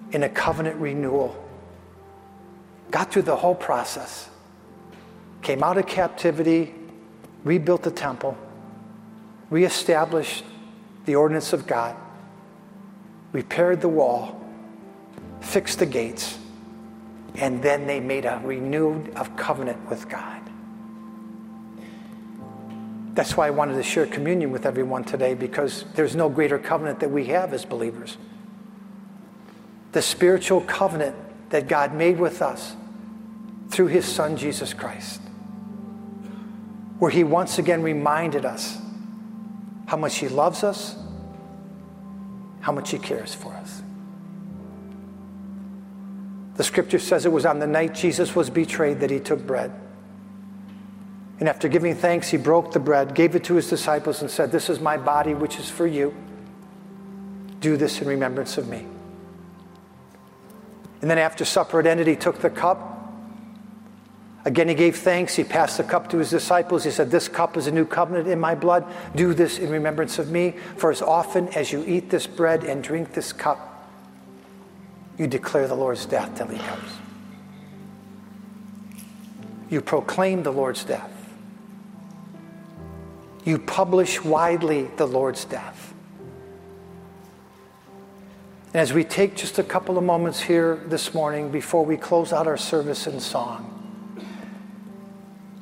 in 0.09 0.23
a 0.23 0.30
covenant 0.30 0.78
renewal, 0.78 1.47
got 2.89 3.11
through 3.11 3.21
the 3.21 3.36
whole 3.36 3.53
process, 3.53 4.32
came 5.43 5.61
out 5.61 5.78
of 5.78 5.86
captivity, 5.86 6.73
rebuilt 7.48 7.84
the 7.84 7.91
temple, 7.91 8.38
reestablished 9.50 10.43
the 11.06 11.16
ordinance 11.16 11.54
of 11.54 11.66
God, 11.66 11.95
repaired 13.32 13.82
the 13.82 13.88
wall, 13.88 14.39
fixed 15.41 15.80
the 15.80 15.86
gates, 15.86 16.38
and 17.36 17.62
then 17.64 17.88
they 17.88 18.00
made 18.00 18.26
a 18.26 18.41
renewed 18.43 19.10
of 19.16 19.36
covenant 19.36 19.89
with 19.89 20.10
God. 20.10 20.41
That's 23.14 23.36
why 23.36 23.48
I 23.48 23.50
wanted 23.50 23.76
to 23.76 23.84
share 23.84 24.06
communion 24.06 24.52
with 24.52 24.66
everyone 24.66 25.04
today 25.04 25.34
because 25.34 25.86
there's 25.95 26.16
no 26.16 26.30
greater 26.30 26.60
covenant 26.60 27.00
that 27.00 27.10
we 27.10 27.26
have 27.26 27.54
as 27.54 27.66
believers. 27.66 28.18
The 29.93 30.04
spiritual 30.04 30.62
covenant 30.62 31.16
that 31.50 31.68
God 31.68 31.95
made 31.95 32.20
with 32.20 32.41
us 32.41 32.76
through 33.70 33.88
his 33.88 34.06
son 34.06 34.38
Jesus 34.38 34.74
Christ, 34.74 35.22
where 37.00 37.12
he 37.12 37.24
once 37.24 37.60
again 37.60 37.84
reminded 37.84 38.45
us 38.45 38.78
how 39.88 39.98
much 39.98 40.18
He 40.18 40.28
loves 40.28 40.64
us, 40.64 40.95
how 42.60 42.72
much 42.72 42.91
He 42.91 43.00
cares 43.00 43.34
for 43.34 43.54
us. 43.54 43.82
The 46.56 46.64
scripture 46.64 47.00
says 47.00 47.26
it 47.26 47.32
was 47.32 47.45
on 47.45 47.60
the 47.60 47.68
night 47.68 47.95
Jesus 47.95 48.36
was 48.36 48.50
betrayed 48.50 49.00
that 49.00 49.10
He 49.10 49.20
took 49.20 49.48
bread. 49.48 49.72
And 51.39 51.48
after 51.48 51.68
giving 51.68 51.95
thanks, 51.95 52.30
He 52.30 52.38
broke 52.38 52.74
the 52.74 52.80
bread, 52.80 53.16
gave 53.16 53.36
it 53.36 53.45
to 53.45 53.56
His 53.56 53.70
disciples, 53.70 54.22
and 54.22 54.30
said, 54.30 54.52
This 54.52 54.70
is 54.70 54.80
my 54.80 54.98
body, 54.98 55.34
which 55.34 55.58
is 55.58 55.70
for 55.70 55.88
you. 55.88 56.14
Do 57.62 57.78
this 57.78 58.02
in 58.02 58.08
remembrance 58.08 58.58
of 58.58 58.68
me. 58.68 58.86
And 61.02 61.10
then 61.10 61.18
after 61.18 61.45
supper 61.45 61.78
had 61.78 61.88
ended, 61.88 62.08
He 62.08 62.16
took 62.18 62.39
the 62.39 62.50
cup 62.50 62.97
Again, 64.45 64.69
he 64.69 64.75
gave 64.75 64.97
thanks. 64.97 65.35
He 65.35 65.43
passed 65.43 65.77
the 65.77 65.83
cup 65.83 66.09
to 66.09 66.17
his 66.17 66.29
disciples. 66.29 66.83
He 66.83 66.91
said, 66.91 67.11
This 67.11 67.27
cup 67.27 67.57
is 67.57 67.67
a 67.67 67.71
new 67.71 67.85
covenant 67.85 68.27
in 68.27 68.39
my 68.39 68.55
blood. 68.55 68.85
Do 69.15 69.33
this 69.33 69.57
in 69.59 69.69
remembrance 69.69 70.19
of 70.19 70.31
me. 70.31 70.55
For 70.77 70.89
as 70.89 71.01
often 71.01 71.49
as 71.49 71.71
you 71.71 71.83
eat 71.85 72.09
this 72.09 72.27
bread 72.27 72.63
and 72.63 72.83
drink 72.83 73.13
this 73.13 73.33
cup, 73.33 73.91
you 75.17 75.27
declare 75.27 75.67
the 75.67 75.75
Lord's 75.75 76.05
death 76.05 76.38
till 76.38 76.47
he 76.47 76.59
comes. 76.59 76.89
You 79.69 79.81
proclaim 79.81 80.43
the 80.43 80.53
Lord's 80.53 80.83
death. 80.85 81.11
You 83.43 83.57
publish 83.57 84.23
widely 84.23 84.83
the 84.97 85.07
Lord's 85.07 85.45
death. 85.45 85.93
And 88.73 88.81
as 88.81 88.93
we 88.93 89.03
take 89.03 89.35
just 89.35 89.57
a 89.59 89.63
couple 89.63 89.97
of 89.97 90.03
moments 90.03 90.39
here 90.39 90.75
this 90.85 91.13
morning 91.13 91.49
before 91.49 91.83
we 91.83 91.97
close 91.97 92.31
out 92.31 92.47
our 92.47 92.57
service 92.57 93.07
in 93.07 93.19
song, 93.19 93.76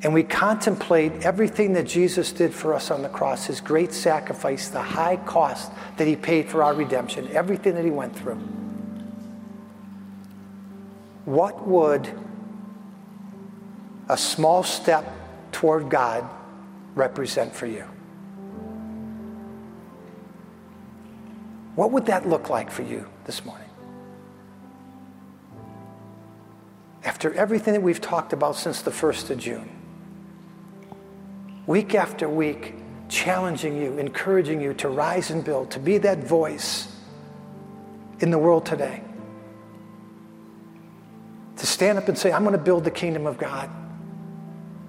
and 0.02 0.14
we 0.14 0.24
contemplate 0.24 1.12
everything 1.24 1.74
that 1.74 1.88
Jesus 1.88 2.32
did 2.32 2.54
for 2.54 2.74
us 2.74 2.91
on 2.91 3.02
the 3.02 3.10
cross, 3.10 3.46
his 3.46 3.62
great 3.62 3.93
sacrifice, 3.93 4.70
the 4.70 4.82
high 4.82 5.18
cost 5.18 5.72
that 5.98 6.08
he 6.08 6.16
paid 6.16 6.50
for 6.50 6.62
our 6.64 6.74
redemption, 6.74 7.28
everything 7.32 7.76
that 7.76 7.86
he 7.86 7.91
went 7.91 8.16
through, 8.16 8.36
what 11.26 11.68
would 11.68 12.08
a 14.10 14.18
small 14.18 14.64
step 14.64 15.12
toward 15.52 15.89
God 15.89 16.30
represent 16.93 17.56
for 17.56 17.66
you? 17.66 17.86
What 21.76 21.91
would 21.91 22.06
that 22.06 22.28
look 22.28 22.50
like 22.50 22.72
for 22.72 22.84
you 22.84 23.08
this 23.26 23.43
morning? 23.43 23.68
After 27.04 27.34
everything 27.34 27.74
that 27.74 27.82
we've 27.82 28.02
talked 28.02 28.34
about 28.34 28.56
since 28.56 28.82
the 28.82 28.91
1st 28.91 29.30
of 29.32 29.38
June, 29.39 29.74
week 31.68 31.95
after 31.95 32.30
week, 32.30 32.76
challenging 33.09 33.78
you, 33.82 33.97
encouraging 33.97 34.61
you 34.61 34.74
to 34.76 34.89
rise 34.89 35.32
and 35.32 35.43
build, 35.43 35.72
to 35.72 35.80
be 35.80 35.97
that 35.99 36.20
voice 36.20 36.88
in 38.20 38.32
the 38.32 38.38
world 38.38 38.66
today. 38.66 39.01
To 41.57 41.66
stand 41.66 41.97
up 41.97 42.07
and 42.07 42.18
say, 42.18 42.32
I'm 42.32 42.43
going 42.43 42.57
to 42.57 42.63
build 42.63 42.84
the 42.84 42.91
kingdom 42.91 43.26
of 43.26 43.38
God. 43.38 43.70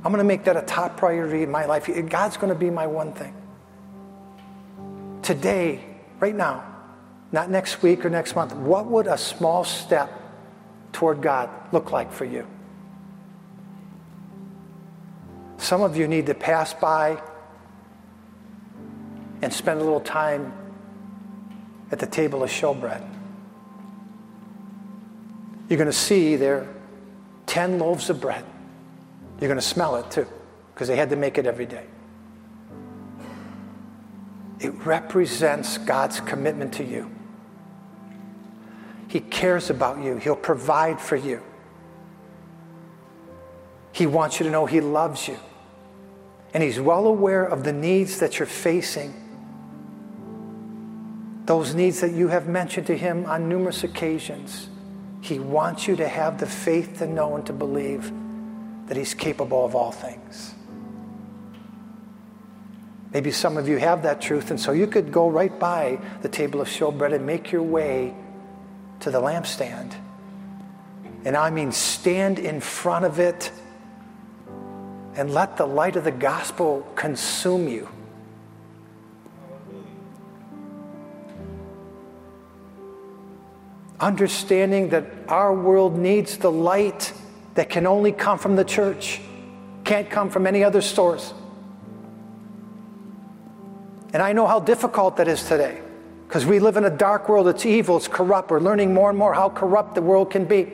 I'm 0.05 0.12
going 0.12 0.18
to 0.18 0.24
make 0.24 0.45
that 0.45 0.57
a 0.57 0.62
top 0.62 0.97
priority 0.97 1.43
in 1.43 1.51
my 1.51 1.64
life. 1.64 1.89
God's 2.09 2.37
going 2.37 2.53
to 2.53 2.59
be 2.59 2.70
my 2.70 2.87
one 2.87 3.12
thing. 3.12 3.35
Today, 5.22 5.85
right 6.20 6.35
now, 6.35 6.64
not 7.33 7.51
next 7.51 7.83
week 7.83 8.05
or 8.05 8.11
next 8.11 8.37
month, 8.37 8.55
what 8.55 8.87
would 8.87 9.07
a 9.07 9.18
small 9.18 9.64
step 9.64 10.11
toward 10.93 11.20
God 11.20 11.51
look 11.72 11.91
like 11.91 12.12
for 12.12 12.24
you? 12.24 12.47
Some 15.67 15.83
of 15.83 15.97
you 15.97 16.07
need 16.07 16.27
to 16.27 16.35
pass 16.35 16.73
by 16.73 17.21
and 19.43 19.53
spend 19.53 19.81
a 19.81 19.83
little 19.83 19.99
time 19.99 20.53
at 21.91 21.99
the 21.99 22.07
table 22.07 22.45
of 22.45 22.51
showbread. 22.51 23.05
You're 25.69 25.77
going 25.77 25.91
to 25.91 25.93
see 25.93 26.37
there 26.37 26.69
10 27.47 27.81
loaves 27.81 28.11
of 28.11 28.21
bread. 28.21 28.45
You're 29.41 29.49
going 29.49 29.59
to 29.59 29.61
smell 29.61 29.97
it 29.97 30.09
too, 30.09 30.29
because 30.73 30.87
they 30.87 30.95
had 30.95 31.11
to 31.11 31.17
make 31.17 31.37
it 31.37 31.47
every 31.47 31.67
day. 31.67 31.87
It 34.61 34.73
represents 34.87 35.79
God's 35.79 36.21
commitment 36.21 36.75
to 36.75 36.85
you. 36.85 37.11
He 39.09 39.19
cares 39.19 39.69
about 39.69 39.99
you, 39.99 40.19
He'll 40.19 40.37
provide 40.37 41.01
for 41.01 41.17
you. 41.17 41.43
He 43.91 44.07
wants 44.07 44.39
you 44.39 44.45
to 44.45 44.53
know 44.53 44.67
He 44.67 44.81
loves 44.81 45.27
you. 45.27 45.41
And 46.57 46.63
He's 46.63 46.81
well 46.81 47.07
aware 47.07 47.45
of 47.45 47.65
the 47.65 47.73
needs 47.75 48.21
that 48.21 48.39
you're 48.39 48.47
facing. 48.47 49.13
Those 51.45 51.75
needs 51.75 52.01
that 52.01 52.13
you 52.13 52.29
have 52.29 52.49
mentioned 52.49 52.87
to 52.87 52.97
Him 52.97 53.27
on 53.27 53.47
numerous 53.47 53.85
occasions. 53.85 54.71
He 55.21 55.39
wants 55.39 55.87
you 55.87 55.97
to 55.97 56.09
have 56.09 56.41
the 56.41 56.47
faith 56.47 56.97
to 57.01 57.07
know 57.07 57.37
and 57.37 57.45
to 57.45 57.53
believe 57.53 58.11
that 58.87 58.97
He's 58.97 59.13
capable 59.13 59.67
of 59.67 59.75
all 59.75 59.93
things. 59.93 60.55
Maybe 63.13 63.33
some 63.33 63.59
of 63.59 63.69
you 63.69 63.77
have 63.77 64.05
that 64.05 64.23
truth, 64.23 64.51
and 64.51 64.59
so 64.59 64.73
you 64.73 64.87
could 64.87 65.13
go 65.13 65.29
right 65.29 65.61
by 65.61 65.99
the 66.23 66.29
table 66.31 66.63
of 66.63 66.69
showbread 66.69 67.13
and 67.13 67.27
make 67.27 67.53
your 67.53 67.63
way 67.63 68.15
to 69.01 69.11
the 69.11 69.21
lampstand 69.21 69.93
And 71.27 71.37
I 71.37 71.51
mean, 71.51 71.71
stand 71.71 72.39
in 72.39 72.63
front 72.63 73.05
of 73.05 73.21
it 73.21 73.53
and 75.17 75.33
let 75.33 75.57
the 75.57 75.67
light 75.67 75.97
of 75.97 76.05
the 76.05 76.12
gospel 76.12 76.87
consume 76.95 77.69
you. 77.69 77.89
Understanding 83.99 84.91
that 84.91 85.07
our 85.29 85.55
world 85.55 85.99
needs 85.99 86.37
the 86.37 86.53
light 86.53 87.14
that 87.55 87.71
can 87.71 87.87
only 87.87 88.12
come 88.12 88.39
from 88.39 88.55
the 88.55 88.64
church, 88.64 89.21
can't 89.85 90.11
come 90.11 90.29
from 90.29 90.47
any 90.47 90.62
other 90.62 90.83
source. 90.83 91.33
And 94.12 94.23
I 94.23 94.35
know 94.35 94.47
how 94.47 94.61
difficult 94.61 95.17
that 95.17 95.29
is 95.29 95.43
today 95.43 95.81
because 96.29 96.45
we 96.45 96.59
live 96.59 96.77
in 96.77 96.85
a 96.85 96.91
dark 96.91 97.29
world. 97.29 97.49
It's 97.49 97.64
evil, 97.64 97.97
it's 97.97 98.09
corrupt. 98.09 98.51
We're 98.51 98.61
learning 98.61 98.93
more 98.93 99.09
and 99.09 99.19
more 99.19 99.33
how 99.33 99.49
corrupt 99.49 99.95
the 99.95 100.03
world 100.03 100.31
can 100.31 100.45
be. 100.45 100.73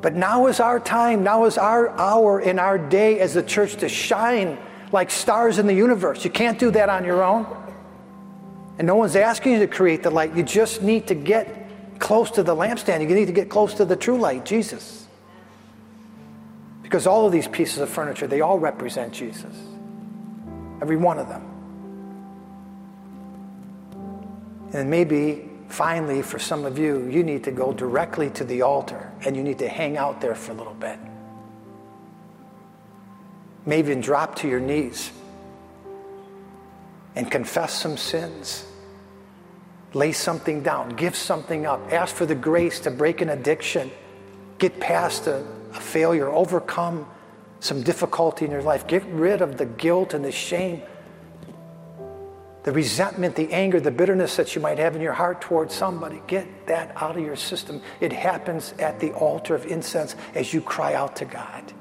But 0.00 0.14
now 0.14 0.46
is 0.46 0.60
our 0.60 0.78
time, 0.78 1.24
now 1.24 1.44
is 1.44 1.58
our 1.58 1.90
hour 1.98 2.40
in 2.40 2.58
our 2.58 2.78
day 2.78 3.18
as 3.20 3.34
the 3.34 3.42
church 3.42 3.76
to 3.76 3.88
shine 3.88 4.58
like 4.92 5.10
stars 5.10 5.58
in 5.58 5.66
the 5.66 5.74
universe. 5.74 6.24
You 6.24 6.30
can't 6.30 6.58
do 6.58 6.70
that 6.70 6.88
on 6.88 7.04
your 7.04 7.22
own. 7.22 7.46
And 8.78 8.86
no 8.86 8.94
one's 8.94 9.16
asking 9.16 9.54
you 9.54 9.58
to 9.60 9.66
create 9.66 10.02
the 10.02 10.10
light. 10.10 10.36
You 10.36 10.44
just 10.44 10.82
need 10.82 11.08
to 11.08 11.14
get 11.14 11.68
close 11.98 12.30
to 12.32 12.44
the 12.44 12.54
lampstand. 12.54 13.00
You 13.00 13.14
need 13.14 13.26
to 13.26 13.32
get 13.32 13.48
close 13.50 13.74
to 13.74 13.84
the 13.84 13.96
true 13.96 14.18
light, 14.18 14.44
Jesus. 14.44 15.06
Because 16.82 17.06
all 17.06 17.26
of 17.26 17.32
these 17.32 17.48
pieces 17.48 17.78
of 17.78 17.88
furniture, 17.88 18.28
they 18.28 18.40
all 18.40 18.58
represent 18.58 19.12
Jesus. 19.12 19.54
Every 20.80 20.96
one 20.96 21.18
of 21.18 21.28
them. 21.28 21.44
And 24.72 24.88
maybe 24.88 25.47
finally, 25.68 26.22
for 26.22 26.38
some 26.38 26.64
of 26.64 26.78
you, 26.78 27.06
you 27.08 27.22
need 27.22 27.44
to 27.44 27.50
go 27.50 27.72
directly 27.72 28.30
to 28.30 28.44
the 28.44 28.62
altar 28.62 29.12
and 29.24 29.36
you 29.36 29.42
need 29.42 29.58
to 29.58 29.68
hang 29.68 29.96
out 29.96 30.20
there 30.20 30.34
for 30.34 30.52
a 30.52 30.54
little 30.54 30.74
bit. 30.74 30.98
Maybe 33.66 33.90
even 33.90 34.00
drop 34.00 34.36
to 34.36 34.48
your 34.48 34.60
knees 34.60 35.12
and 37.14 37.30
confess 37.30 37.74
some 37.74 37.96
sins. 37.96 38.64
Lay 39.92 40.12
something 40.12 40.62
down, 40.62 40.90
give 40.90 41.16
something 41.16 41.66
up, 41.66 41.92
ask 41.92 42.14
for 42.14 42.26
the 42.26 42.34
grace 42.34 42.80
to 42.80 42.90
break 42.90 43.20
an 43.20 43.30
addiction, 43.30 43.90
get 44.58 44.78
past 44.80 45.26
a, 45.26 45.44
a 45.72 45.80
failure, 45.80 46.28
overcome 46.28 47.06
some 47.60 47.82
difficulty 47.82 48.44
in 48.44 48.50
your 48.50 48.62
life, 48.62 48.86
get 48.86 49.04
rid 49.06 49.42
of 49.42 49.58
the 49.58 49.66
guilt 49.66 50.14
and 50.14 50.24
the 50.24 50.32
shame 50.32 50.82
the 52.68 52.74
resentment, 52.74 53.34
the 53.34 53.50
anger, 53.50 53.80
the 53.80 53.90
bitterness 53.90 54.36
that 54.36 54.54
you 54.54 54.60
might 54.60 54.76
have 54.76 54.94
in 54.94 55.00
your 55.00 55.14
heart 55.14 55.40
towards 55.40 55.74
somebody. 55.74 56.20
Get 56.26 56.66
that 56.66 56.92
out 56.96 57.16
of 57.16 57.24
your 57.24 57.34
system. 57.34 57.80
It 57.98 58.12
happens 58.12 58.74
at 58.78 59.00
the 59.00 59.10
altar 59.12 59.54
of 59.54 59.64
incense 59.64 60.14
as 60.34 60.52
you 60.52 60.60
cry 60.60 60.92
out 60.92 61.16
to 61.16 61.24
God. 61.24 61.72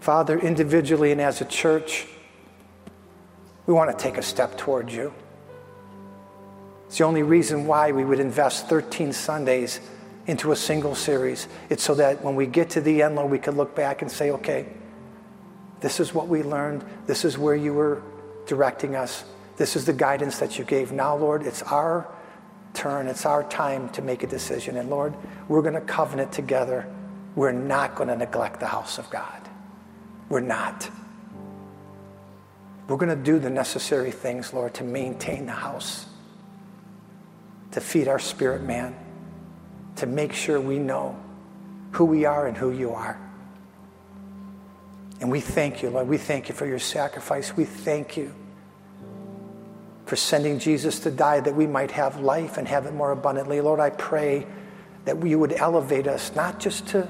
Father, 0.00 0.36
individually 0.40 1.12
and 1.12 1.20
as 1.20 1.40
a 1.40 1.44
church, 1.44 2.08
we 3.66 3.72
want 3.72 3.96
to 3.96 4.02
take 4.02 4.18
a 4.18 4.22
step 4.22 4.58
towards 4.58 4.92
you. 4.92 5.14
It's 6.88 6.98
the 6.98 7.04
only 7.04 7.22
reason 7.22 7.68
why 7.68 7.92
we 7.92 8.04
would 8.04 8.18
invest 8.18 8.68
13 8.68 9.12
Sundays 9.12 9.78
into 10.26 10.50
a 10.50 10.56
single 10.56 10.96
series. 10.96 11.46
It's 11.70 11.84
so 11.84 11.94
that 11.94 12.24
when 12.24 12.34
we 12.34 12.46
get 12.46 12.70
to 12.70 12.80
the 12.80 13.02
end, 13.02 13.14
Lord, 13.14 13.30
we 13.30 13.38
can 13.38 13.54
look 13.54 13.76
back 13.76 14.02
and 14.02 14.10
say, 14.10 14.32
okay, 14.32 14.66
this 15.82 15.98
is 16.00 16.14
what 16.14 16.28
we 16.28 16.42
learned. 16.42 16.84
This 17.06 17.24
is 17.24 17.36
where 17.36 17.56
you 17.56 17.74
were 17.74 18.02
directing 18.46 18.96
us. 18.96 19.24
This 19.56 19.76
is 19.76 19.84
the 19.84 19.92
guidance 19.92 20.38
that 20.38 20.58
you 20.58 20.64
gave. 20.64 20.92
Now, 20.92 21.16
Lord, 21.16 21.42
it's 21.42 21.62
our 21.64 22.08
turn. 22.72 23.08
It's 23.08 23.26
our 23.26 23.44
time 23.44 23.88
to 23.90 24.00
make 24.00 24.22
a 24.22 24.26
decision. 24.26 24.76
And 24.76 24.88
Lord, 24.88 25.14
we're 25.48 25.60
going 25.60 25.74
to 25.74 25.80
covenant 25.80 26.32
together. 26.32 26.86
We're 27.34 27.52
not 27.52 27.96
going 27.96 28.08
to 28.08 28.16
neglect 28.16 28.60
the 28.60 28.66
house 28.66 28.98
of 28.98 29.10
God. 29.10 29.48
We're 30.28 30.40
not. 30.40 30.88
We're 32.88 32.96
going 32.96 33.16
to 33.16 33.22
do 33.22 33.38
the 33.38 33.50
necessary 33.50 34.12
things, 34.12 34.52
Lord, 34.52 34.74
to 34.74 34.84
maintain 34.84 35.46
the 35.46 35.52
house, 35.52 36.06
to 37.72 37.80
feed 37.80 38.06
our 38.06 38.18
spirit 38.18 38.62
man, 38.62 38.94
to 39.96 40.06
make 40.06 40.32
sure 40.32 40.60
we 40.60 40.78
know 40.78 41.18
who 41.92 42.04
we 42.04 42.24
are 42.24 42.46
and 42.46 42.56
who 42.56 42.70
you 42.70 42.92
are. 42.92 43.18
And 45.22 45.30
we 45.30 45.40
thank 45.40 45.84
you, 45.84 45.90
Lord. 45.90 46.08
We 46.08 46.18
thank 46.18 46.48
you 46.48 46.54
for 46.54 46.66
your 46.66 46.80
sacrifice. 46.80 47.56
We 47.56 47.64
thank 47.64 48.16
you 48.16 48.34
for 50.04 50.16
sending 50.16 50.58
Jesus 50.58 50.98
to 51.00 51.12
die 51.12 51.38
that 51.38 51.54
we 51.54 51.64
might 51.68 51.92
have 51.92 52.18
life 52.18 52.58
and 52.58 52.66
have 52.66 52.86
it 52.86 52.92
more 52.92 53.12
abundantly. 53.12 53.60
Lord, 53.60 53.78
I 53.78 53.90
pray 53.90 54.44
that 55.04 55.24
you 55.24 55.38
would 55.38 55.52
elevate 55.52 56.08
us 56.08 56.34
not 56.34 56.58
just 56.58 56.88
to 56.88 57.08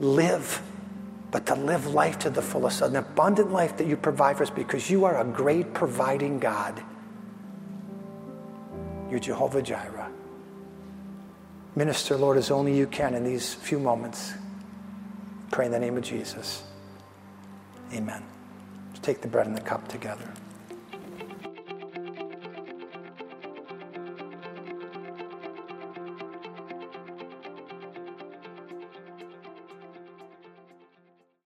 live, 0.00 0.60
but 1.30 1.46
to 1.46 1.54
live 1.54 1.86
life 1.86 2.18
to 2.20 2.30
the 2.30 2.42
fullest, 2.42 2.82
an 2.82 2.94
abundant 2.94 3.50
life 3.50 3.78
that 3.78 3.86
you 3.86 3.96
provide 3.96 4.36
for 4.36 4.42
us 4.42 4.50
because 4.50 4.90
you 4.90 5.06
are 5.06 5.18
a 5.18 5.24
great 5.24 5.72
providing 5.72 6.38
God. 6.38 6.82
You're 9.10 9.18
Jehovah 9.18 9.62
Jireh. 9.62 10.10
Minister, 11.74 12.18
Lord, 12.18 12.36
as 12.36 12.50
only 12.50 12.76
you 12.76 12.86
can 12.86 13.14
in 13.14 13.24
these 13.24 13.54
few 13.54 13.78
moments. 13.78 14.34
Pray 15.52 15.64
in 15.64 15.72
the 15.72 15.78
name 15.78 15.96
of 15.96 16.04
Jesus. 16.04 16.62
Amen. 17.92 18.22
Let's 18.88 19.00
take 19.00 19.20
the 19.20 19.28
bread 19.28 19.46
and 19.46 19.56
the 19.56 19.60
cup 19.60 19.88
together. 19.88 20.32